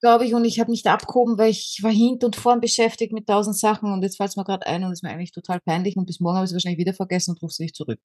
Glaube 0.00 0.24
ich, 0.26 0.34
und 0.34 0.44
ich 0.44 0.60
habe 0.60 0.70
nicht 0.70 0.86
abgehoben, 0.86 1.38
weil 1.38 1.50
ich 1.50 1.80
war 1.82 1.90
hint 1.90 2.22
und 2.24 2.36
vorn 2.36 2.60
beschäftigt 2.60 3.12
mit 3.12 3.26
tausend 3.26 3.56
Sachen 3.58 3.92
und 3.92 4.02
jetzt 4.02 4.16
fällt 4.16 4.30
es 4.30 4.36
mir 4.36 4.44
gerade 4.44 4.66
ein 4.66 4.84
und 4.84 4.92
ist 4.92 5.02
mir 5.02 5.10
eigentlich 5.10 5.32
total 5.32 5.60
peinlich 5.60 5.96
und 5.96 6.06
bis 6.06 6.20
morgen 6.20 6.36
habe 6.36 6.44
ich 6.44 6.50
es 6.50 6.54
wahrscheinlich 6.54 6.78
wieder 6.78 6.94
vergessen 6.94 7.32
und 7.32 7.42
rufe 7.42 7.54
sie 7.54 7.64
nicht 7.64 7.74
zurück. 7.76 8.00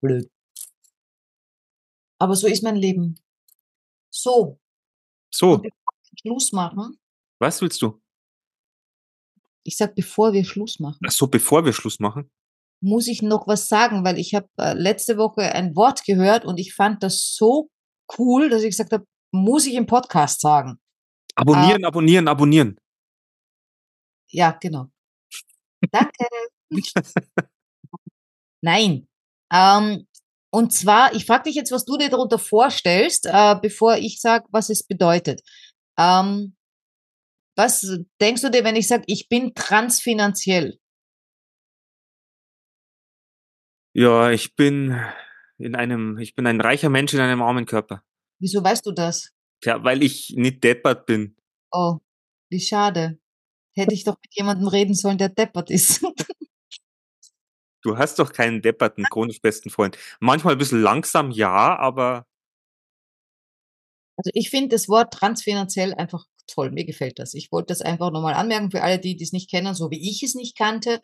Blöd. 0.00 0.30
Aber 2.18 2.34
so 2.36 2.46
ist 2.46 2.62
mein 2.62 2.76
Leben. 2.76 3.16
So, 4.10 4.58
So, 5.30 5.60
Schluss 6.20 6.52
machen, 6.52 6.98
was 7.40 7.60
willst 7.60 7.82
du? 7.82 8.00
ich 9.66 9.76
sag, 9.76 9.94
bevor 9.94 10.32
wir 10.32 10.44
Schluss 10.44 10.78
machen, 10.78 11.00
Ach 11.06 11.10
so, 11.10 11.26
bevor 11.26 11.64
wir 11.64 11.72
Schluss 11.72 11.98
machen. 11.98 12.30
muss 12.80 13.08
ich 13.08 13.22
noch 13.22 13.46
was 13.48 13.66
sagen, 13.68 14.04
weil 14.04 14.18
ich 14.18 14.34
habe 14.34 14.48
äh, 14.58 14.74
letzte 14.74 15.16
Woche 15.16 15.42
ein 15.54 15.74
Wort 15.74 16.04
gehört 16.04 16.44
und 16.44 16.58
ich 16.60 16.74
fand 16.74 17.02
das 17.02 17.34
so 17.34 17.70
cool, 18.18 18.50
dass 18.50 18.62
ich 18.62 18.70
gesagt 18.70 18.92
habe, 18.92 19.04
muss 19.32 19.66
ich 19.66 19.74
im 19.74 19.86
Podcast 19.86 20.40
sagen. 20.40 20.78
Abonnieren, 21.34 21.84
abonnieren, 21.84 22.28
abonnieren. 22.28 22.78
Ja, 24.30 24.52
genau. 24.52 24.86
Danke. 25.90 26.26
Nein. 28.62 29.06
Ähm, 29.52 30.06
und 30.50 30.72
zwar, 30.72 31.14
ich 31.14 31.26
frage 31.26 31.44
dich 31.44 31.56
jetzt, 31.56 31.72
was 31.72 31.84
du 31.84 31.96
dir 31.96 32.08
darunter 32.08 32.38
vorstellst, 32.38 33.26
äh, 33.26 33.56
bevor 33.60 33.96
ich 33.96 34.20
sage, 34.20 34.46
was 34.50 34.70
es 34.70 34.86
bedeutet. 34.86 35.42
Ähm, 35.98 36.56
was 37.56 37.86
denkst 38.20 38.42
du 38.42 38.50
dir, 38.50 38.64
wenn 38.64 38.76
ich 38.76 38.88
sage, 38.88 39.04
ich 39.06 39.28
bin 39.28 39.54
transfinanziell? 39.54 40.78
Ja, 43.96 44.30
ich 44.30 44.56
bin 44.56 44.96
in 45.58 45.76
einem, 45.76 46.18
ich 46.18 46.34
bin 46.34 46.46
ein 46.46 46.60
reicher 46.60 46.88
Mensch 46.88 47.14
in 47.14 47.20
einem 47.20 47.42
armen 47.42 47.66
Körper. 47.66 48.02
Wieso 48.40 48.62
weißt 48.62 48.86
du 48.86 48.92
das? 48.92 49.33
Tja, 49.64 49.82
weil 49.82 50.02
ich 50.02 50.34
nicht 50.36 50.62
deppert 50.62 51.06
bin. 51.06 51.36
Oh, 51.72 51.96
wie 52.50 52.60
schade. 52.60 53.18
Hätte 53.74 53.94
ich 53.94 54.04
doch 54.04 54.16
mit 54.22 54.34
jemandem 54.34 54.68
reden 54.68 54.94
sollen, 54.94 55.16
der 55.16 55.30
deppert 55.30 55.70
ist. 55.70 56.04
Du 57.82 57.96
hast 57.96 58.18
doch 58.18 58.32
keinen 58.32 58.60
depperten, 58.62 59.04
chronisch 59.04 59.40
besten 59.40 59.70
Freund. 59.70 59.98
Manchmal 60.20 60.54
ein 60.54 60.58
bisschen 60.58 60.82
langsam, 60.82 61.30
ja, 61.30 61.76
aber 61.78 62.26
Also 64.18 64.30
ich 64.34 64.50
finde 64.50 64.68
das 64.68 64.88
Wort 64.88 65.12
transfinanziell 65.14 65.94
einfach 65.94 66.26
toll. 66.46 66.70
Mir 66.70 66.84
gefällt 66.84 67.18
das. 67.18 67.32
Ich 67.34 67.50
wollte 67.50 67.68
das 67.68 67.80
einfach 67.80 68.10
nochmal 68.10 68.34
anmerken 68.34 68.70
für 68.70 68.82
alle, 68.82 68.98
die 68.98 69.16
die 69.16 69.24
es 69.24 69.32
nicht 69.32 69.50
kennen, 69.50 69.74
so 69.74 69.90
wie 69.90 70.10
ich 70.10 70.22
es 70.22 70.34
nicht 70.34 70.58
kannte. 70.58 71.00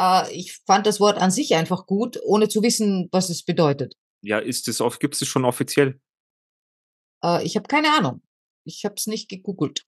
Äh, 0.00 0.32
ich 0.32 0.58
fand 0.66 0.86
das 0.86 1.00
Wort 1.00 1.18
an 1.18 1.30
sich 1.30 1.54
einfach 1.54 1.86
gut, 1.86 2.18
ohne 2.24 2.48
zu 2.48 2.62
wissen, 2.62 3.08
was 3.12 3.30
es 3.30 3.44
bedeutet. 3.44 3.94
ja, 4.22 4.38
ist 4.38 4.68
es 4.68 4.80
oft, 4.80 5.00
gibt 5.00 5.14
es 5.20 5.26
schon 5.28 5.44
offiziell. 5.44 6.00
Äh, 7.24 7.44
ich 7.44 7.56
habe 7.56 7.66
keine 7.68 7.92
Ahnung. 7.96 8.22
Ich 8.64 8.84
habe 8.84 8.94
es 8.96 9.06
nicht 9.06 9.28
gegoogelt. 9.28 9.84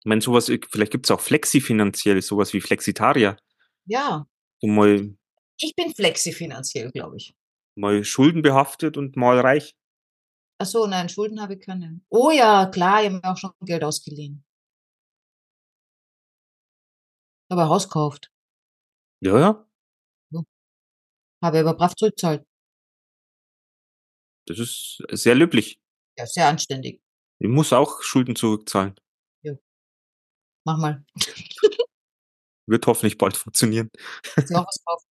Ich 0.00 0.06
meine, 0.06 0.20
sowas, 0.20 0.46
vielleicht 0.46 0.92
gibt 0.92 1.06
es 1.06 1.10
auch 1.10 1.20
Flexi-finanziell, 1.20 2.20
sowas 2.22 2.52
wie 2.52 2.60
Flexitarier. 2.60 3.36
Ja, 3.86 4.26
So 4.60 4.66
mal, 4.68 5.16
ich 5.60 5.74
bin 5.76 5.94
flexi 5.94 6.32
finanziell, 6.32 6.90
glaube 6.90 7.16
ich. 7.16 7.34
mal 7.76 8.04
schuldenbehaftet 8.04 8.96
und 8.96 9.16
mal 9.16 9.38
reich. 9.40 9.74
Ach 10.58 10.66
so, 10.66 10.86
nein, 10.86 11.08
Schulden 11.08 11.40
habe 11.40 11.54
ich 11.54 11.60
keine. 11.60 12.00
Oh 12.10 12.30
ja, 12.30 12.66
klar, 12.66 13.00
ich 13.02 13.06
habe 13.10 13.16
mir 13.20 13.32
auch 13.32 13.36
schon 13.36 13.52
Geld 13.60 13.82
ausgeliehen. 13.84 14.44
Aber 17.50 17.68
Haus 17.68 17.84
gekauft. 17.88 18.30
Ja, 19.20 19.38
ja, 19.38 19.66
Habe 21.42 21.60
aber 21.60 21.74
brav 21.74 21.94
zurückzahlt. 21.94 22.44
das 24.46 24.58
ist 24.58 25.02
sehr 25.10 25.34
löblich. 25.34 25.78
Ja, 26.18 26.26
sehr 26.26 26.48
anständig. 26.48 27.00
Ich 27.40 27.48
muss 27.48 27.72
auch 27.72 28.02
Schulden 28.02 28.36
zurückzahlen. 28.36 28.94
Mach 30.66 30.78
mal. 30.78 31.04
Wird 32.66 32.86
hoffentlich 32.86 33.18
bald 33.18 33.36
funktionieren. 33.36 33.90
Auch 34.54 34.66
was 34.66 34.82
kaufen? 34.84 35.06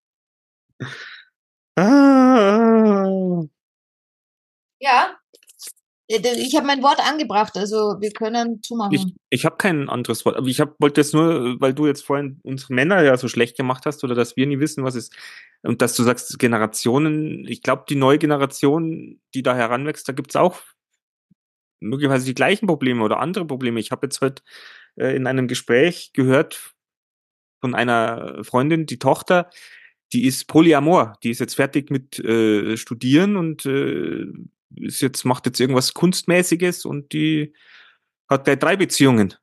Ah. 1.77 3.43
Ja. 4.79 5.17
Äh, 6.09 6.19
Ich 6.37 6.55
habe 6.55 6.67
mein 6.67 6.83
Wort 6.83 6.99
angebracht, 6.99 7.55
also 7.57 7.95
wir 7.99 8.11
können 8.11 8.55
Ich, 8.55 8.61
zumachen. 8.67 9.15
ich 9.29 9.45
habe 9.45 9.55
kein 9.57 9.89
anderes 9.89 10.25
Wort. 10.25 10.35
Aber 10.35 10.47
ich 10.47 10.59
hab, 10.59 10.79
wollte 10.79 11.01
jetzt 11.01 11.13
nur, 11.13 11.59
weil 11.61 11.73
du 11.73 11.87
jetzt 11.87 12.03
vorhin 12.05 12.39
unsere 12.43 12.73
Männer 12.73 13.01
ja 13.03 13.15
so 13.17 13.27
schlecht 13.27 13.55
gemacht 13.57 13.85
hast 13.85 14.03
oder 14.03 14.15
dass 14.15 14.35
wir 14.35 14.47
nie 14.47 14.59
wissen, 14.59 14.83
was 14.83 14.95
es 14.95 15.09
und 15.63 15.81
dass 15.81 15.95
du 15.95 16.03
sagst 16.03 16.37
Generationen. 16.39 17.45
Ich 17.47 17.61
glaube, 17.61 17.85
die 17.87 17.95
neue 17.95 18.17
Generation, 18.19 19.21
die 19.33 19.43
da 19.43 19.55
heranwächst, 19.55 20.07
da 20.07 20.13
gibt's 20.13 20.35
auch 20.35 20.59
möglicherweise 21.81 22.25
die 22.25 22.35
gleichen 22.35 22.67
Probleme 22.67 23.03
oder 23.03 23.19
andere 23.19 23.45
Probleme. 23.45 23.79
Ich 23.81 23.91
habe 23.91 24.07
jetzt 24.07 24.21
heute 24.21 24.43
äh, 24.97 25.15
in 25.15 25.27
einem 25.27 25.47
Gespräch 25.49 26.11
gehört 26.13 26.73
von 27.61 27.75
einer 27.75 28.43
Freundin, 28.43 28.85
die 28.85 28.99
Tochter, 28.99 29.49
die 30.13 30.25
ist 30.25 30.47
Polyamor, 30.47 31.13
die 31.23 31.31
ist 31.31 31.39
jetzt 31.39 31.55
fertig 31.55 31.91
mit 31.91 32.19
äh, 32.19 32.77
Studieren 32.77 33.37
und 33.37 33.65
äh, 33.65 34.25
ist 34.75 35.01
jetzt 35.01 35.25
macht 35.25 35.45
jetzt 35.45 35.59
irgendwas 35.59 35.93
kunstmäßiges 35.93 36.85
und 36.85 37.13
die 37.13 37.53
hat 38.29 38.45
gleich 38.45 38.59
drei 38.59 38.77
Beziehungen. 38.77 39.35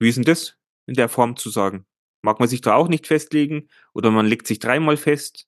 Wie 0.00 0.08
ist 0.08 0.16
denn 0.16 0.24
das 0.24 0.56
in 0.86 0.94
der 0.94 1.08
Form 1.08 1.36
zu 1.36 1.50
sagen? 1.50 1.86
Mag 2.22 2.40
man 2.40 2.48
sich 2.48 2.60
da 2.60 2.74
auch 2.74 2.88
nicht 2.88 3.06
festlegen 3.06 3.68
oder 3.94 4.10
man 4.10 4.26
legt 4.26 4.46
sich 4.46 4.58
dreimal 4.58 4.96
fest 4.96 5.46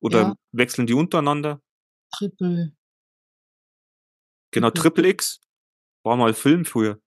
oder 0.00 0.20
Ja. 0.22 0.34
wechseln 0.52 0.86
die 0.86 0.94
untereinander? 0.94 1.60
Triple. 2.16 2.72
Genau. 4.54 4.70
Triple 4.70 5.08
X 5.08 5.40
war 6.04 6.16
mal 6.16 6.32
Film 6.32 6.64
früher. 6.64 7.00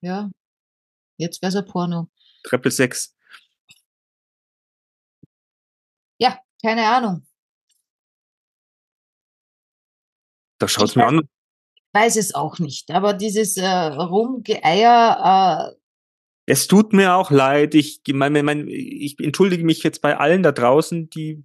Ja. 0.00 0.30
Jetzt 1.18 1.42
wär's 1.42 1.56
ein 1.56 1.66
Porno. 1.66 2.08
Triple 2.44 2.70
Sex. 2.70 3.14
Ja, 6.20 6.38
keine 6.62 6.86
Ahnung. 6.86 7.26
Da 10.60 10.68
schaut's 10.68 10.90
Ich 10.92 10.96
mir 10.96 11.04
weiß- 11.04 11.08
an. 11.08 11.28
Weiß 11.92 12.16
es 12.16 12.34
auch 12.34 12.58
nicht. 12.58 12.90
Aber 12.90 13.12
dieses 13.12 13.56
äh, 13.56 13.66
Rumgeeier, 13.66 15.72
äh, 15.72 15.76
Es 16.46 16.66
tut 16.66 16.92
mir 16.92 17.14
auch 17.14 17.30
leid. 17.30 17.74
Ich, 17.74 18.00
mein, 18.12 18.32
mein, 18.44 18.68
ich 18.68 19.18
entschuldige 19.20 19.64
mich 19.64 19.82
jetzt 19.82 20.00
bei 20.00 20.16
allen 20.16 20.42
da 20.42 20.52
draußen, 20.52 21.08
die 21.10 21.44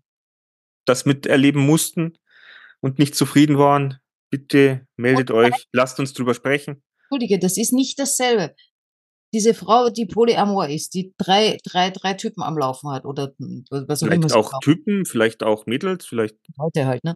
das 0.86 1.06
miterleben 1.06 1.66
mussten 1.66 2.18
und 2.82 3.00
nicht 3.00 3.16
zufrieden 3.16 3.58
waren. 3.58 4.00
Bitte 4.30 4.88
meldet 4.96 5.32
euch, 5.32 5.68
lasst 5.72 6.00
uns 6.00 6.14
drüber 6.14 6.34
sprechen. 6.34 6.84
Entschuldige, 7.04 7.40
das 7.40 7.58
ist 7.58 7.74
nicht 7.74 7.98
dasselbe. 8.00 8.56
Diese 9.34 9.54
Frau, 9.54 9.90
die 9.90 10.06
Polyamor 10.06 10.68
ist, 10.68 10.94
die 10.94 11.14
drei, 11.18 11.58
drei, 11.64 11.92
drei 11.92 12.14
Typen 12.14 12.42
am 12.42 12.58
Laufen 12.58 12.90
hat 12.90 13.06
oder 13.06 13.34
was 13.70 14.02
auch 14.02 14.08
immer 14.08 14.16
Vielleicht 14.16 14.34
auch. 14.36 14.60
Typen, 14.62 15.06
vielleicht 15.06 15.44
auch 15.44 15.66
Mädels, 15.66 16.06
vielleicht. 16.06 16.36
heute 16.58 16.88
halt, 16.88 17.04
ne? 17.04 17.16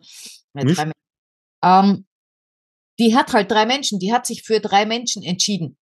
Ja, 0.55 0.91
ähm, 1.63 2.05
die 2.99 3.15
hat 3.15 3.33
halt 3.33 3.49
drei 3.49 3.65
Menschen, 3.65 3.99
die 3.99 4.13
hat 4.13 4.27
sich 4.27 4.43
für 4.43 4.59
drei 4.59 4.85
Menschen 4.85 5.23
entschieden. 5.23 5.77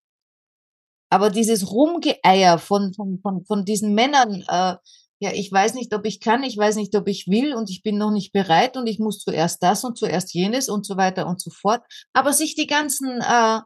Aber 1.10 1.28
dieses 1.28 1.70
Rumgeeier 1.70 2.58
von, 2.58 2.94
von, 2.94 3.20
von, 3.20 3.44
von 3.44 3.64
diesen 3.66 3.94
Männern, 3.94 4.42
äh, 4.48 4.76
ja, 5.22 5.30
ich 5.32 5.52
weiß 5.52 5.74
nicht, 5.74 5.94
ob 5.94 6.04
ich 6.04 6.18
kann, 6.18 6.42
ich 6.42 6.56
weiß 6.56 6.74
nicht, 6.74 6.96
ob 6.96 7.06
ich 7.06 7.28
will 7.28 7.54
und 7.54 7.70
ich 7.70 7.84
bin 7.84 7.96
noch 7.96 8.10
nicht 8.10 8.32
bereit 8.32 8.76
und 8.76 8.88
ich 8.88 8.98
muss 8.98 9.20
zuerst 9.20 9.62
das 9.62 9.84
und 9.84 9.96
zuerst 9.96 10.34
jenes 10.34 10.68
und 10.68 10.84
so 10.84 10.96
weiter 10.96 11.28
und 11.28 11.40
so 11.40 11.48
fort. 11.50 11.84
Aber 12.12 12.32
sich 12.32 12.56
die 12.56 12.66
ganzen, 12.66 13.20
äh, 13.20 13.60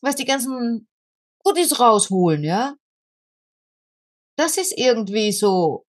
was 0.00 0.16
die 0.16 0.24
ganzen 0.24 0.88
Goodies 1.44 1.78
rausholen, 1.78 2.42
ja, 2.42 2.74
das 4.36 4.56
ist 4.56 4.76
irgendwie 4.76 5.30
so 5.30 5.86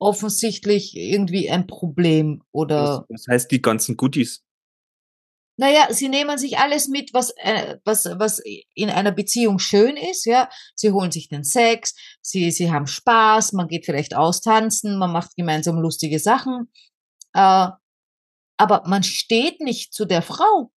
offensichtlich 0.00 0.96
irgendwie 0.96 1.48
ein 1.48 1.68
Problem 1.68 2.42
oder. 2.50 3.06
Was, 3.08 3.26
heißt 3.28 3.52
die 3.52 3.62
ganzen 3.62 3.96
Goodies? 3.96 4.42
Naja, 5.60 5.92
sie 5.92 6.08
nehmen 6.08 6.38
sich 6.38 6.56
alles 6.56 6.88
mit, 6.88 7.12
was, 7.12 7.34
äh, 7.36 7.76
was, 7.84 8.06
was 8.06 8.40
in 8.74 8.88
einer 8.88 9.12
Beziehung 9.12 9.58
schön 9.58 9.98
ist, 9.98 10.24
ja. 10.24 10.48
Sie 10.74 10.90
holen 10.90 11.12
sich 11.12 11.28
den 11.28 11.44
Sex, 11.44 11.94
sie, 12.22 12.50
sie 12.50 12.72
haben 12.72 12.86
Spaß, 12.86 13.52
man 13.52 13.68
geht 13.68 13.84
vielleicht 13.84 14.16
austanzen, 14.16 14.98
man 14.98 15.12
macht 15.12 15.36
gemeinsam 15.36 15.76
lustige 15.78 16.18
Sachen. 16.18 16.72
Äh, 17.34 17.68
aber 18.56 18.82
man 18.86 19.02
steht 19.02 19.60
nicht 19.60 19.92
zu 19.92 20.06
der 20.06 20.22
Frau. 20.22 20.72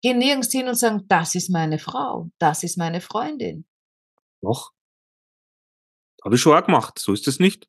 Gehen 0.00 0.18
nirgends 0.18 0.52
hin 0.52 0.68
und 0.68 0.76
sagen, 0.76 1.04
das 1.08 1.34
ist 1.34 1.50
meine 1.50 1.80
Frau, 1.80 2.30
das 2.38 2.62
ist 2.62 2.78
meine 2.78 3.00
Freundin. 3.00 3.66
Doch. 4.40 4.70
Habe 6.24 6.36
ich 6.36 6.40
schon 6.40 6.56
auch 6.56 6.64
gemacht. 6.64 7.00
So 7.00 7.12
ist 7.12 7.26
es 7.26 7.40
nicht. 7.40 7.68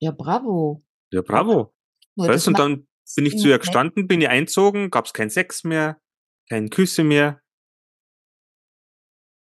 Ja, 0.00 0.10
bravo. 0.10 0.82
Ja, 1.10 1.20
bravo. 1.20 1.74
Nur 2.14 2.28
Weißt, 2.28 2.48
und 2.48 2.58
dann 2.58 2.88
bin 3.14 3.26
ich 3.26 3.36
zu 3.38 3.48
ihr 3.48 3.58
gestanden, 3.58 4.06
bin 4.08 4.20
ihr 4.20 4.30
einzogen, 4.30 4.90
gab's 4.90 5.12
keinen 5.12 5.30
Sex 5.30 5.64
mehr, 5.64 6.00
keine 6.48 6.68
Küsse 6.68 7.04
mehr. 7.04 7.40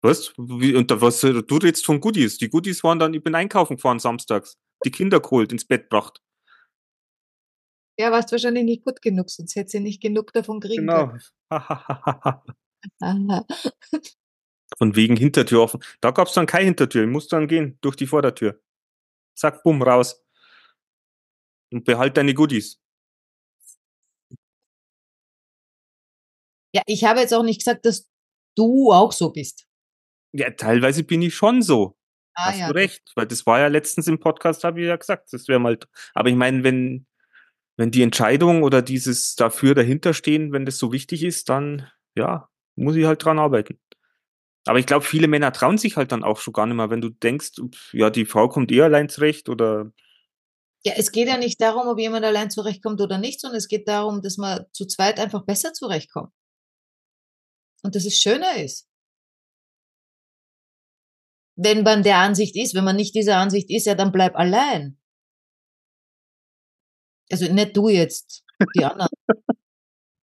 Was? 0.02 0.32
Wie, 0.38 0.74
und 0.74 0.90
da, 0.90 1.00
was 1.00 1.20
du 1.20 1.28
redest 1.56 1.84
von 1.84 2.00
Goodies? 2.00 2.38
Die 2.38 2.48
Goodies 2.48 2.82
waren 2.82 2.98
dann, 2.98 3.12
ich 3.12 3.22
bin 3.22 3.34
einkaufen 3.34 3.76
gefahren 3.76 3.98
samstags, 3.98 4.56
die 4.84 4.90
Kinder 4.90 5.20
geholt, 5.20 5.52
ins 5.52 5.66
Bett 5.66 5.90
gebracht. 5.90 6.22
Ja, 7.98 8.10
warst 8.10 8.32
wahrscheinlich 8.32 8.64
nicht 8.64 8.84
gut 8.84 9.02
genug, 9.02 9.28
sonst 9.28 9.56
hätte 9.56 9.68
sie 9.70 9.80
nicht 9.80 10.00
genug 10.00 10.32
davon 10.32 10.60
kriegen 10.60 10.86
Genau. 10.86 11.08
können. 11.08 11.20
Von 14.78 14.96
wegen 14.96 15.16
Hintertür 15.16 15.60
offen. 15.60 15.82
Da 16.00 16.12
gab's 16.12 16.32
dann 16.32 16.46
keine 16.46 16.64
Hintertür. 16.64 17.02
Ich 17.04 17.10
musste 17.10 17.36
dann 17.36 17.46
gehen 17.48 17.76
durch 17.82 17.96
die 17.96 18.06
Vordertür. 18.06 18.62
Zack, 19.36 19.62
bumm, 19.62 19.82
raus. 19.82 20.24
Und 21.70 21.84
behalt 21.84 22.16
deine 22.16 22.32
Goodies. 22.32 22.80
Ja, 26.72 26.82
ich 26.86 27.04
habe 27.04 27.20
jetzt 27.20 27.34
auch 27.34 27.42
nicht 27.42 27.60
gesagt, 27.60 27.84
dass 27.84 28.08
du 28.56 28.92
auch 28.92 29.12
so 29.12 29.30
bist. 29.30 29.66
Ja, 30.32 30.50
teilweise 30.50 31.02
bin 31.02 31.22
ich 31.22 31.34
schon 31.34 31.62
so. 31.62 31.96
Ah, 32.34 32.46
Hast 32.46 32.60
ja. 32.60 32.68
du 32.68 32.74
recht. 32.74 33.10
Weil 33.14 33.26
das 33.26 33.46
war 33.46 33.58
ja 33.60 33.66
letztens 33.66 34.06
im 34.06 34.20
Podcast, 34.20 34.64
habe 34.64 34.80
ich 34.80 34.86
ja 34.86 34.96
gesagt, 34.96 35.32
das 35.32 35.48
wäre 35.48 35.58
mal. 35.58 35.78
Aber 36.14 36.28
ich 36.28 36.36
meine, 36.36 36.62
wenn, 36.62 37.06
wenn 37.76 37.90
die 37.90 38.02
Entscheidung 38.02 38.62
oder 38.62 38.82
dieses 38.82 39.34
dafür 39.34 39.74
dahinter 39.74 40.14
stehen, 40.14 40.52
wenn 40.52 40.66
das 40.66 40.78
so 40.78 40.92
wichtig 40.92 41.24
ist, 41.24 41.48
dann 41.48 41.90
ja, 42.14 42.48
muss 42.76 42.96
ich 42.96 43.06
halt 43.06 43.24
dran 43.24 43.38
arbeiten. 43.38 43.78
Aber 44.66 44.78
ich 44.78 44.86
glaube, 44.86 45.04
viele 45.04 45.26
Männer 45.26 45.52
trauen 45.52 45.78
sich 45.78 45.96
halt 45.96 46.12
dann 46.12 46.22
auch 46.22 46.38
schon 46.38 46.52
gar 46.52 46.66
nicht 46.66 46.76
mehr, 46.76 46.90
wenn 46.90 47.00
du 47.00 47.08
denkst, 47.08 47.52
ja, 47.92 48.10
die 48.10 48.26
Frau 48.26 48.48
kommt 48.48 48.70
eh 48.72 48.82
allein 48.82 49.08
zurecht 49.08 49.48
oder 49.48 49.90
Ja, 50.84 50.92
es 50.96 51.12
geht 51.12 51.28
ja 51.28 51.38
nicht 51.38 51.60
darum, 51.60 51.88
ob 51.88 51.98
jemand 51.98 52.24
allein 52.24 52.50
zurechtkommt 52.50 53.00
oder 53.00 53.18
nicht, 53.18 53.40
sondern 53.40 53.56
es 53.58 53.68
geht 53.68 53.88
darum, 53.88 54.22
dass 54.22 54.36
man 54.36 54.66
zu 54.72 54.86
zweit 54.86 55.18
einfach 55.18 55.44
besser 55.44 55.72
zurechtkommt. 55.72 56.32
Und 57.82 57.94
dass 57.94 58.04
es 58.04 58.18
schöner 58.18 58.56
ist. 58.56 58.88
Wenn 61.56 61.82
man 61.82 62.02
der 62.02 62.18
Ansicht 62.18 62.56
ist, 62.56 62.74
wenn 62.74 62.84
man 62.84 62.96
nicht 62.96 63.14
dieser 63.14 63.36
Ansicht 63.36 63.70
ist, 63.70 63.86
ja, 63.86 63.94
dann 63.94 64.12
bleib 64.12 64.34
allein. 64.36 64.98
Also 67.30 67.52
nicht 67.52 67.76
du 67.76 67.88
jetzt, 67.88 68.44
die 68.76 68.84
anderen. 68.84 69.10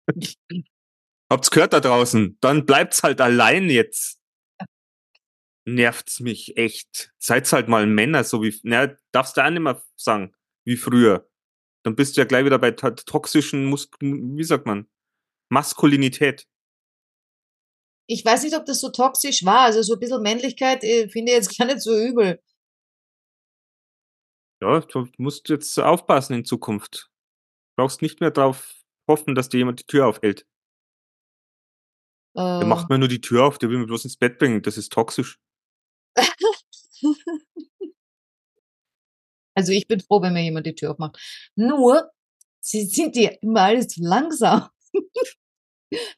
Habt's 1.31 1.51
gehört 1.51 1.75
da 1.75 1.81
draußen? 1.81 2.39
Dann 2.41 2.65
bleibt's 2.65 3.03
halt 3.03 3.21
allein 3.21 3.69
jetzt. 3.69 4.19
Nervt's 5.67 6.21
mich 6.21 6.57
echt. 6.57 7.13
Seid's 7.19 7.53
halt 7.53 7.69
mal 7.69 7.87
Männer, 7.87 8.25
so 8.25 8.43
wie, 8.43 8.59
na, 8.63 8.97
darfst 9.13 9.37
du 9.37 9.45
auch 9.45 9.51
nicht 9.51 9.61
mehr 9.61 9.83
sagen, 9.97 10.35
wie 10.65 10.77
früher. 10.77 11.29
Dann 11.85 11.95
bist 11.95 12.17
du 12.17 12.23
ja 12.23 12.27
gleich 12.27 12.47
wieder 12.47 12.59
bei 12.59 12.71
to- 12.71 12.91
toxischen 12.91 13.67
Mus 13.67 13.91
wie 14.01 14.45
sagt 14.45 14.65
man? 14.67 14.89
Maskulinität. 15.51 16.47
Ich 18.11 18.25
weiß 18.25 18.42
nicht, 18.42 18.57
ob 18.57 18.64
das 18.64 18.81
so 18.81 18.88
toxisch 18.88 19.44
war. 19.44 19.61
Also 19.61 19.83
so 19.83 19.94
ein 19.94 20.01
bisschen 20.01 20.23
Männlichkeit 20.23 20.83
äh, 20.83 21.09
finde 21.09 21.33
ich 21.33 21.38
jetzt 21.38 21.51
gar 21.59 21.66
nicht 21.66 21.81
so 21.81 21.97
übel. 21.97 22.40
Ja, 24.61 24.81
du 24.81 25.07
musst 25.18 25.49
jetzt 25.51 25.79
aufpassen 25.79 26.35
in 26.35 26.44
Zukunft. 26.44 27.11
Brauchst 27.77 28.03
nicht 28.03 28.21
mehr 28.21 28.31
drauf 28.31 28.75
hoffen, 29.09 29.35
dass 29.35 29.49
dir 29.49 29.59
jemand 29.59 29.81
die 29.81 29.87
Tür 29.87 30.07
aufhält. 30.07 30.47
Der 32.37 32.62
Äh, 32.62 32.64
macht 32.64 32.88
mir 32.88 32.99
nur 32.99 33.09
die 33.09 33.21
Tür 33.21 33.44
auf, 33.44 33.59
der 33.59 33.71
will 33.71 33.79
mich 33.79 33.87
bloß 33.87 34.05
ins 34.05 34.16
Bett 34.16 34.38
bringen. 34.38 34.62
Das 34.62 34.77
ist 34.77 34.92
toxisch. 34.92 35.38
Also 39.55 39.73
ich 39.73 39.88
bin 39.88 39.99
froh, 39.99 40.23
wenn 40.23 40.35
mir 40.35 40.44
jemand 40.44 40.66
die 40.66 40.75
Tür 40.77 40.92
aufmacht. 40.92 41.18
Nur, 41.57 42.12
sie 42.61 42.85
sind 42.85 43.16
die 43.16 43.25
immer 43.42 43.62
alles 43.62 43.88
zu 43.88 44.01
langsam. 44.03 44.68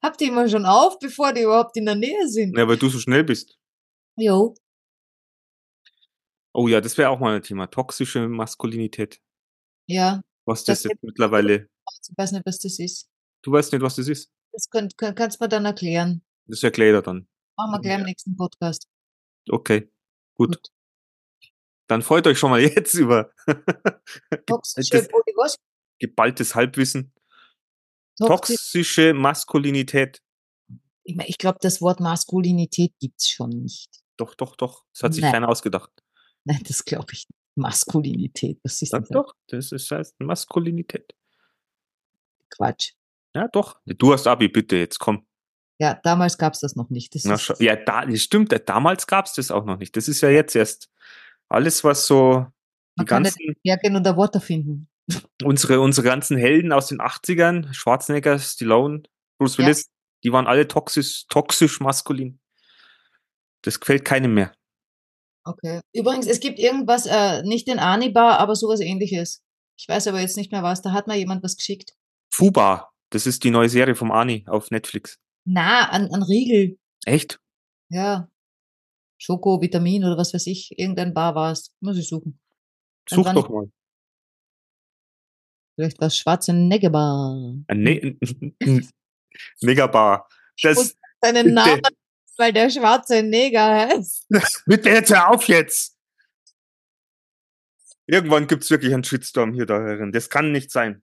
Habt 0.03 0.21
ihr 0.21 0.29
immer 0.29 0.49
schon 0.49 0.67
auf, 0.67 0.99
bevor 0.99 1.33
die 1.33 1.43
überhaupt 1.43 1.77
in 1.77 1.87
der 1.87 1.95
Nähe 1.95 2.29
sind? 2.29 2.57
Ja, 2.57 2.67
weil 2.67 2.77
du 2.77 2.89
so 2.89 2.99
schnell 2.99 3.25
bist. 3.25 3.57
Jo. 4.17 4.55
Oh 6.53 6.67
ja, 6.69 6.81
das 6.81 6.99
wäre 6.99 7.11
auch 7.11 7.21
mal 7.21 7.37
ein 7.37 7.43
Thema. 7.43 7.69
Toxische 7.69 8.27
Maskulinität. 8.29 9.21
Ja, 9.87 10.21
Was 10.47 10.65
Das 10.65 10.83
das 10.83 10.91
jetzt 10.93 11.03
mittlerweile. 11.03 11.69
ich 12.03 12.17
weiß 12.17 12.33
nicht, 12.33 12.47
was 12.47 12.59
das 12.59 12.79
ist. 12.79 13.09
Du 13.43 13.53
weißt 13.53 13.73
nicht, 13.73 13.83
was 13.83 13.97
das 13.97 14.09
ist. 14.09 14.31
Das 14.53 14.69
könnt, 14.69 14.97
könnt, 14.99 15.17
kannst 15.17 15.41
du 15.41 15.45
mir 15.45 15.49
dann 15.49 15.65
erklären. 15.65 16.23
Das 16.47 16.63
erklärt 16.63 16.95
er 16.95 17.03
dann. 17.03 17.29
Machen 17.57 17.73
wir 17.73 17.81
gleich 17.81 17.99
im 17.99 18.05
nächsten 18.05 18.37
Podcast. 18.37 18.89
Okay, 19.49 19.91
gut. 20.35 20.57
Gut. 20.57 20.69
Dann 21.89 22.03
freut 22.03 22.27
euch 22.27 22.39
schon 22.39 22.51
mal 22.51 22.61
jetzt 22.61 22.95
über 22.95 23.33
Toxische, 24.47 25.09
geballtes 25.99 26.55
Halbwissen. 26.55 27.13
Toxisch. 28.29 28.57
Toxische 28.57 29.15
Maskulinität. 29.15 30.23
Ich, 31.03 31.17
mein, 31.17 31.27
ich 31.29 31.39
glaube, 31.39 31.59
das 31.61 31.81
Wort 31.81 32.01
Maskulinität 32.01 32.93
gibt's 33.01 33.29
schon 33.29 33.51
nicht. 33.51 33.91
Doch, 34.17 34.35
doch, 34.35 34.57
doch. 34.57 34.85
Das 34.93 35.03
hat 35.03 35.15
sich 35.15 35.23
Nein. 35.23 35.33
keiner 35.33 35.49
ausgedacht. 35.49 35.91
Nein, 36.45 36.61
das 36.67 36.85
glaube 36.85 37.13
ich 37.13 37.27
nicht. 37.29 37.41
Maskulinität, 37.57 38.59
was 38.63 38.81
ist 38.81 38.93
das? 38.93 39.09
doch. 39.09 39.35
Das 39.49 39.73
ist, 39.73 39.91
heißt 39.91 40.21
Maskulinität. 40.21 41.15
Quatsch. 42.51 42.93
Ja, 43.35 43.49
doch. 43.49 43.81
Du 43.85 44.13
hast 44.13 44.27
Abi, 44.27 44.49
bitte, 44.49 44.77
jetzt 44.77 44.99
komm. 44.99 45.27
Ja, 45.79 45.99
damals 46.03 46.37
gab's 46.37 46.61
das 46.61 46.77
noch 46.77 46.91
nicht. 46.91 47.15
Das 47.15 47.25
Na. 47.25 47.39
Ja, 47.59 47.77
da, 47.77 48.05
das 48.05 48.23
stimmt. 48.23 48.55
Damals 48.67 49.07
gab's 49.07 49.35
das 49.35 49.51
auch 49.51 49.65
noch 49.65 49.79
nicht. 49.79 49.97
Das 49.97 50.09
ist 50.09 50.21
ja 50.21 50.29
jetzt 50.29 50.55
erst 50.55 50.91
alles, 51.49 51.83
was 51.85 52.07
so 52.07 52.47
die 52.99 53.03
man 53.03 53.07
kann 53.07 53.23
ganzen, 53.25 53.55
hergehen 53.65 53.97
und 53.97 54.07
ein 54.07 54.17
Wort 54.17 54.35
erfinden. 54.35 54.90
Unsere, 55.43 55.81
unsere 55.81 56.07
ganzen 56.07 56.37
Helden 56.37 56.73
aus 56.73 56.89
den 56.89 57.01
80ern, 57.01 57.73
Schwarzenegger, 57.73 58.39
Stallone, 58.39 59.03
Bruce 59.39 59.57
Ja. 59.57 59.65
Willis, 59.65 59.91
die 60.25 60.33
waren 60.33 60.47
alle 60.47 60.69
toxisch, 60.69 61.27
toxisch 61.29 61.81
maskulin. 61.81 62.41
Das 63.63 63.81
gefällt 63.81 64.05
keinem 64.05 64.35
mehr. 64.35 64.53
Okay. 65.45 65.81
Übrigens, 65.95 66.27
es 66.27 66.41
gibt 66.41 66.59
irgendwas, 66.59 67.07
äh, 67.07 67.43
nicht 67.43 67.67
den 67.67 67.79
Anibar, 67.79 68.39
aber 68.39 68.55
sowas 68.55 68.81
ähnliches. 68.81 69.43
Ich 69.79 69.89
weiß 69.89 70.09
aber 70.09 70.21
jetzt 70.21 70.37
nicht 70.37 70.53
mehr 70.53 70.63
was. 70.63 70.83
Da 70.83 70.93
hat 70.93 71.07
mir 71.07 71.17
jemand 71.17 71.43
was 71.43 71.57
geschickt. 71.57 71.95
Fuba, 72.31 72.91
das 73.11 73.27
ist 73.27 73.43
die 73.45 73.51
neue 73.51 73.69
Serie 73.69 73.95
vom 73.95 74.13
Ani 74.13 74.45
auf 74.47 74.71
Netflix. 74.71 75.19
Na, 75.45 75.89
an, 75.89 76.13
an 76.13 76.23
Riegel. 76.23 76.79
Echt? 77.05 77.41
Ja. 77.89 78.29
Schoko, 79.19 79.61
Vitamin 79.61 80.05
oder 80.05 80.17
was 80.17 80.35
weiß 80.35 80.47
ich. 80.47 80.79
Irgendein 80.79 81.15
Bar 81.15 81.35
war 81.35 81.53
es. 81.53 81.75
Muss 81.81 81.97
ich 81.97 82.09
suchen. 82.09 82.39
Such 83.09 83.33
doch 83.33 83.49
mal. 83.49 83.71
Vielleicht 85.75 86.01
was 86.01 86.17
schwarze 86.17 86.53
Neggebar. 86.53 87.55
Ein 87.69 87.83
ne 87.83 88.17
Megabar. 89.61 90.29
Das, 90.63 90.95
Seinen. 91.23 91.55
Namen, 91.55 91.81
weil 92.37 92.53
der 92.53 92.69
schwarze 92.69 93.23
Neger 93.23 93.89
heißt. 93.89 94.27
bitte 94.67 94.91
jetzt 94.91 95.11
hör 95.11 95.31
auf 95.31 95.45
jetzt! 95.45 95.97
Irgendwann 98.07 98.47
gibt's 98.47 98.71
wirklich 98.71 98.93
einen 98.93 99.05
Shitstorm 99.05 99.55
hier 99.55 99.65
darin. 99.65 100.13
Das 100.13 100.29
kann 100.29 100.53
nicht 100.53 100.71
sein. 100.71 101.03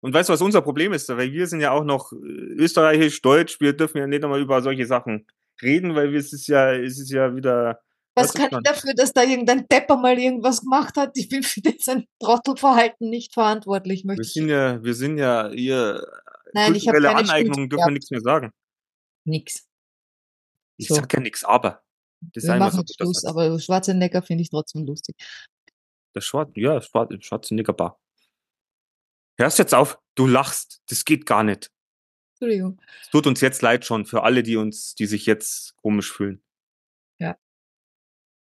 Und 0.00 0.14
weißt 0.14 0.28
du, 0.28 0.32
was 0.34 0.40
unser 0.40 0.62
Problem 0.62 0.92
ist? 0.92 1.08
Weil 1.08 1.32
wir 1.32 1.46
sind 1.46 1.60
ja 1.60 1.72
auch 1.72 1.84
noch 1.84 2.12
äh, 2.12 2.16
österreichisch, 2.16 3.20
deutsch, 3.22 3.60
wir 3.60 3.72
dürfen 3.72 3.98
ja 3.98 4.06
nicht 4.06 4.22
einmal 4.22 4.40
über 4.40 4.62
solche 4.62 4.86
Sachen 4.86 5.26
reden, 5.60 5.94
weil 5.94 6.14
es 6.14 6.32
ist 6.32 6.46
ja, 6.46 6.72
es 6.72 6.98
ist 6.98 7.10
ja 7.10 7.34
wieder. 7.34 7.80
Was 8.16 8.32
kann 8.32 8.48
ich 8.50 8.58
dafür, 8.64 8.94
dass 8.94 9.12
da 9.12 9.22
irgendein 9.22 9.68
Depper 9.68 9.96
mal 9.96 10.18
irgendwas 10.18 10.62
gemacht 10.62 10.96
hat? 10.96 11.16
Ich 11.16 11.28
bin 11.28 11.42
für 11.42 11.60
sein 11.78 12.06
Trottelverhalten 12.18 13.10
nicht 13.10 13.34
verantwortlich, 13.34 14.04
möchte 14.04 14.22
Wir 14.22 14.28
sind 14.28 14.48
ja, 14.48 14.82
wir 14.82 14.94
sind 14.94 15.18
ja 15.18 15.50
ihr 15.50 16.06
Nein, 16.52 16.74
ich 16.74 16.88
habe 16.88 16.96
kulturelle 16.98 17.16
Aneignung, 17.16 17.68
dürfen 17.68 17.86
wir 17.86 17.92
nichts 17.92 18.10
mehr 18.10 18.22
sagen. 18.22 18.52
Nix. 19.24 19.66
Ich 20.78 20.88
So. 20.88 20.94
sag 20.94 21.12
ja 21.12 21.20
nichts, 21.20 21.44
aber. 21.44 21.82
Das 22.32 22.44
Wir 22.44 22.56
machen 22.56 22.84
Schluss, 22.88 23.24
aber 23.24 23.58
Schwarzenegger 23.60 24.22
finde 24.22 24.42
ich 24.42 24.50
trotzdem 24.50 24.86
lustig. 24.86 25.16
Der 26.14 26.22
Schwarz, 26.22 26.50
ja, 26.54 26.80
Schwarzenegger 26.80 27.74
Bar. 27.74 28.00
Hörst 29.38 29.58
jetzt 29.58 29.74
auf, 29.74 29.98
du 30.14 30.26
lachst, 30.26 30.80
das 30.88 31.04
geht 31.04 31.26
gar 31.26 31.42
nicht. 31.42 31.70
Entschuldigung. 32.34 32.80
Es 33.02 33.10
tut 33.10 33.26
uns 33.26 33.42
jetzt 33.42 33.60
leid 33.60 33.84
schon 33.84 34.06
für 34.06 34.22
alle, 34.22 34.42
die 34.42 34.56
uns, 34.56 34.94
die 34.94 35.06
sich 35.06 35.26
jetzt 35.26 35.76
komisch 35.76 36.10
fühlen. 36.10 36.42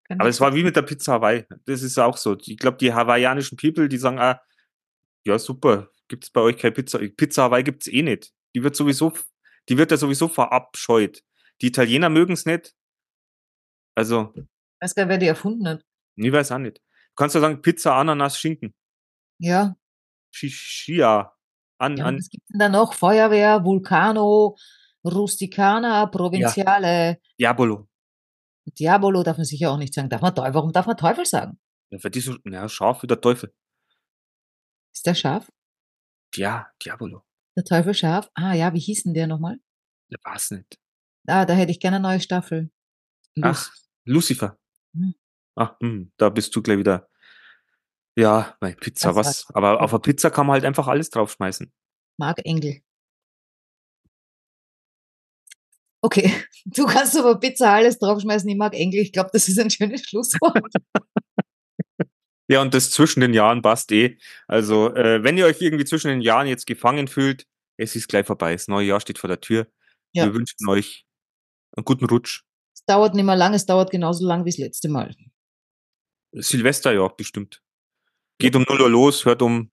Kann 0.04 0.20
Aber 0.20 0.28
es 0.28 0.40
war 0.40 0.54
wie 0.54 0.64
mit 0.64 0.76
der 0.76 0.82
Pizza 0.82 1.14
Hawaii. 1.14 1.44
Das 1.64 1.82
ist 1.82 1.98
auch 1.98 2.16
so. 2.16 2.36
Ich 2.38 2.56
glaube, 2.56 2.76
die 2.78 2.92
hawaiianischen 2.92 3.56
People, 3.56 3.88
die 3.88 3.98
sagen, 3.98 4.18
ah, 4.18 4.40
ja, 5.24 5.38
super, 5.38 5.90
gibt 6.08 6.24
es 6.24 6.30
bei 6.30 6.40
euch 6.40 6.58
keine 6.58 6.72
Pizza. 6.72 6.98
Pizza 6.98 7.44
Hawaii 7.44 7.62
gibt 7.62 7.82
es 7.82 7.92
eh 7.92 8.02
nicht. 8.02 8.32
Die 8.54 8.62
wird 8.62 8.76
sowieso, 8.76 9.12
die 9.68 9.78
wird 9.78 9.90
ja 9.90 9.96
sowieso 9.96 10.28
verabscheut. 10.28 11.22
Die 11.60 11.68
Italiener 11.68 12.08
mögen 12.08 12.32
es 12.32 12.46
nicht. 12.46 12.74
Also. 13.94 14.32
Ich 14.34 14.44
weiß 14.80 14.94
gar 14.94 15.04
nicht, 15.04 15.10
wer 15.10 15.18
die 15.18 15.26
erfunden 15.26 15.68
hat. 15.68 15.84
Ich 16.16 16.32
weiß 16.32 16.52
auch 16.52 16.58
nicht. 16.58 16.78
Du 16.78 17.14
kannst 17.16 17.34
ja 17.34 17.40
sagen, 17.40 17.62
Pizza, 17.62 17.96
Ananas, 17.96 18.38
Schinken. 18.38 18.74
Ja. 19.38 19.76
Shishia. 20.30 21.32
An, 21.78 21.96
ja, 21.96 22.04
an. 22.04 22.18
Was 22.18 22.28
gibt 22.28 22.48
denn 22.50 22.58
da 22.58 22.68
noch? 22.68 22.94
Feuerwehr, 22.94 23.64
Vulcano, 23.64 24.56
Rusticana, 25.04 26.06
Provinziale. 26.06 27.08
Ja. 27.08 27.16
Diabolo. 27.38 27.88
Diabolo 28.66 29.22
darf 29.22 29.36
man 29.36 29.44
sicher 29.44 29.70
auch 29.70 29.78
nicht 29.78 29.94
sagen. 29.94 30.08
Darf 30.08 30.20
man 30.20 30.34
Teufel? 30.34 30.54
Warum 30.54 30.72
darf 30.72 30.86
man 30.86 30.96
Teufel 30.96 31.26
sagen? 31.26 31.58
Ja, 31.90 31.98
für 31.98 32.10
diese, 32.10 32.38
ja, 32.44 32.68
scharf 32.68 33.02
wie 33.02 33.06
der 33.06 33.20
Teufel. 33.20 33.52
Ist 34.92 35.06
der 35.06 35.14
scharf? 35.14 35.50
Ja, 36.34 36.68
Diabolo. 36.82 37.22
Der 37.56 37.64
Teufel 37.64 37.94
scharf? 37.94 38.30
Ah 38.34 38.54
ja, 38.54 38.72
wie 38.72 38.78
hieß 38.78 39.04
denn 39.04 39.14
der 39.14 39.26
nochmal? 39.26 39.58
Der 40.10 40.18
war's 40.24 40.50
nicht. 40.50 40.78
Ah, 41.26 41.44
da 41.44 41.54
hätte 41.54 41.70
ich 41.70 41.80
gerne 41.80 41.96
eine 41.96 42.08
neue 42.08 42.20
Staffel. 42.20 42.70
Luc 43.34 43.46
Ach, 43.46 43.70
Lucifer. 44.04 44.58
Hm. 44.94 45.14
Ach, 45.54 45.76
hm, 45.80 46.12
da 46.16 46.30
bist 46.30 46.54
du 46.54 46.62
gleich 46.62 46.78
wieder. 46.78 47.08
Ja, 48.16 48.56
meine 48.60 48.76
Pizza, 48.76 49.08
das 49.12 49.16
was? 49.16 49.46
Aber 49.54 49.80
auf 49.80 49.90
der 49.90 49.98
Pizza 49.98 50.30
kann 50.30 50.46
man 50.46 50.54
halt 50.54 50.64
einfach 50.64 50.86
alles 50.86 51.10
draufschmeißen. 51.10 51.72
Marc 52.18 52.44
Engel. 52.44 52.82
Okay, 56.02 56.32
du 56.64 56.84
kannst 56.84 57.16
aber 57.16 57.38
Pizza 57.38 57.72
alles 57.72 57.98
draufschmeißen. 57.98 58.48
Ich 58.48 58.56
mag 58.56 58.74
Engel. 58.74 59.00
Ich 59.00 59.12
glaube, 59.12 59.30
das 59.32 59.48
ist 59.48 59.58
ein 59.58 59.70
schönes 59.70 60.04
Schlusswort. 60.04 60.66
ja, 62.48 62.60
und 62.60 62.74
das 62.74 62.90
zwischen 62.90 63.20
den 63.20 63.32
Jahren 63.32 63.62
passt 63.62 63.90
eh. 63.92 64.18
Also, 64.48 64.94
äh, 64.94 65.22
wenn 65.22 65.38
ihr 65.38 65.46
euch 65.46 65.60
irgendwie 65.60 65.84
zwischen 65.84 66.08
den 66.08 66.20
Jahren 66.20 66.48
jetzt 66.48 66.66
gefangen 66.66 67.08
fühlt, 67.08 67.46
es 67.76 67.96
ist 67.96 68.08
gleich 68.08 68.26
vorbei. 68.26 68.52
Das 68.52 68.68
neue 68.68 68.86
Jahr 68.86 69.00
steht 69.00 69.18
vor 69.18 69.28
der 69.28 69.40
Tür. 69.40 69.68
Ja. 70.12 70.26
Wir 70.26 70.34
wünschen 70.34 70.68
euch 70.68 71.06
einen 71.76 71.84
guten 71.84 72.04
Rutsch. 72.04 72.42
Es 72.74 72.84
dauert 72.84 73.14
nicht 73.14 73.24
mehr 73.24 73.36
lang, 73.36 73.54
es 73.54 73.64
dauert 73.64 73.90
genauso 73.90 74.26
lang 74.26 74.44
wie 74.44 74.50
das 74.50 74.58
letzte 74.58 74.88
Mal. 74.88 75.14
Silvester 76.32 76.92
ja, 76.92 77.06
bestimmt. 77.08 77.62
Geht 78.38 78.56
um 78.56 78.64
0 78.68 78.80
Uhr 78.80 78.90
los, 78.90 79.24
hört 79.24 79.42
um 79.42 79.70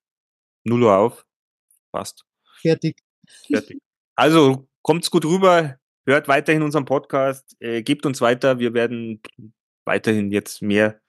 0 0.66 0.84
Uhr 0.84 0.96
auf. 0.96 1.26
Passt. 1.92 2.24
Fertig. 2.62 3.00
Fertig. 3.48 3.82
Also, 4.16 4.68
kommt's 4.82 5.10
gut 5.10 5.26
rüber, 5.26 5.79
hört 6.14 6.28
weiterhin 6.28 6.64
unseren 6.64 6.86
Podcast, 6.86 7.56
äh, 7.60 7.82
gebt 7.82 8.06
uns 8.06 8.22
weiter. 8.22 8.60
Wir 8.60 8.74
werden 8.74 9.22
weiterhin 9.86 10.32
jetzt 10.32 10.62
mehr 10.62 11.02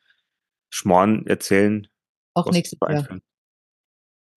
Schmarrn 0.71 1.27
erzählen. 1.27 1.87
Auch 2.35 2.51
nächstes 2.51 2.79
Jahr. 2.81 3.21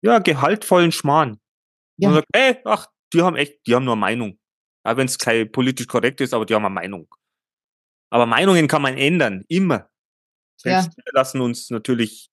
Ja, 0.04 0.20
gehaltvollen 0.20 0.92
Schmarrn. 0.92 1.40
Ja. 1.98 2.10
Man 2.10 2.16
sagt, 2.16 2.28
ey, 2.34 2.58
ach, 2.66 2.88
die 3.14 3.22
haben 3.22 3.36
echt, 3.36 3.66
die 3.68 3.76
haben 3.76 3.86
nur 3.86 3.96
Meinung. 3.96 4.40
Auch 4.84 4.98
wenn 4.98 5.06
es 5.06 5.20
kein 5.20 5.52
politisch 5.52 5.88
korrekt 5.88 6.22
ist, 6.22 6.34
aber 6.34 6.46
die 6.46 6.56
haben 6.56 6.66
eine 6.66 6.74
Meinung. 6.74 7.14
Aber 8.10 8.26
Meinungen 8.26 8.68
kann 8.68 8.82
man 8.82 8.98
ändern, 8.98 9.46
immer. 9.48 9.90
Selbst 10.58 10.88
ja. 10.98 11.04
wir 11.06 11.14
lassen 11.14 11.42
uns 11.42 11.70
natürlich 11.70 12.32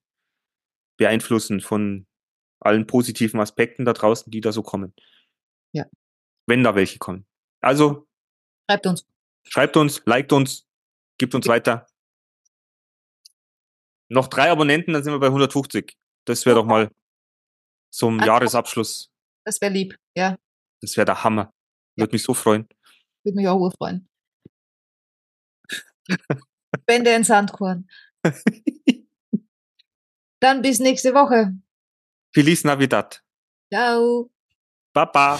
beeinflussen 0.97 1.61
von 1.61 2.07
allen 2.59 2.87
positiven 2.87 3.39
Aspekten 3.39 3.85
da 3.85 3.93
draußen, 3.93 4.31
die 4.31 4.41
da 4.41 4.51
so 4.51 4.63
kommen. 4.63 4.93
Ja. 5.73 5.85
Wenn 6.47 6.63
da 6.63 6.75
welche 6.75 6.99
kommen. 6.99 7.25
Also. 7.61 8.08
Schreibt 8.69 8.85
uns. 8.85 9.03
Schreibt 9.47 9.77
uns, 9.77 10.03
liked 10.05 10.31
uns, 10.31 10.67
gibt 11.17 11.33
uns 11.33 11.47
ja. 11.47 11.53
weiter. 11.53 11.87
Noch 14.09 14.27
drei 14.27 14.51
Abonnenten, 14.51 14.93
dann 14.93 15.03
sind 15.03 15.11
wir 15.11 15.19
bei 15.19 15.25
150. 15.25 15.97
Das 16.25 16.45
wäre 16.45 16.57
doch 16.57 16.65
mal 16.65 16.91
zum 17.89 18.19
also, 18.19 18.27
Jahresabschluss. 18.27 19.09
Das 19.43 19.59
wäre 19.59 19.73
lieb, 19.73 19.97
ja. 20.15 20.37
Das 20.81 20.95
wäre 20.97 21.05
der 21.05 21.23
Hammer. 21.23 21.51
Würde 21.95 22.11
mich 22.11 22.21
so 22.21 22.35
freuen. 22.35 22.69
Würde 23.23 23.37
mich 23.37 23.47
auch 23.47 23.71
freuen. 23.73 24.07
Bände 26.85 27.11
ins 27.15 27.27
Sandkorn. 27.27 27.89
Dann 30.39 30.61
bis 30.61 30.77
nächste 30.79 31.15
Woche. 31.15 31.55
Feliz 32.35 32.63
Navidad. 32.63 33.23
Ciao. 33.73 34.29
Baba. 34.93 35.39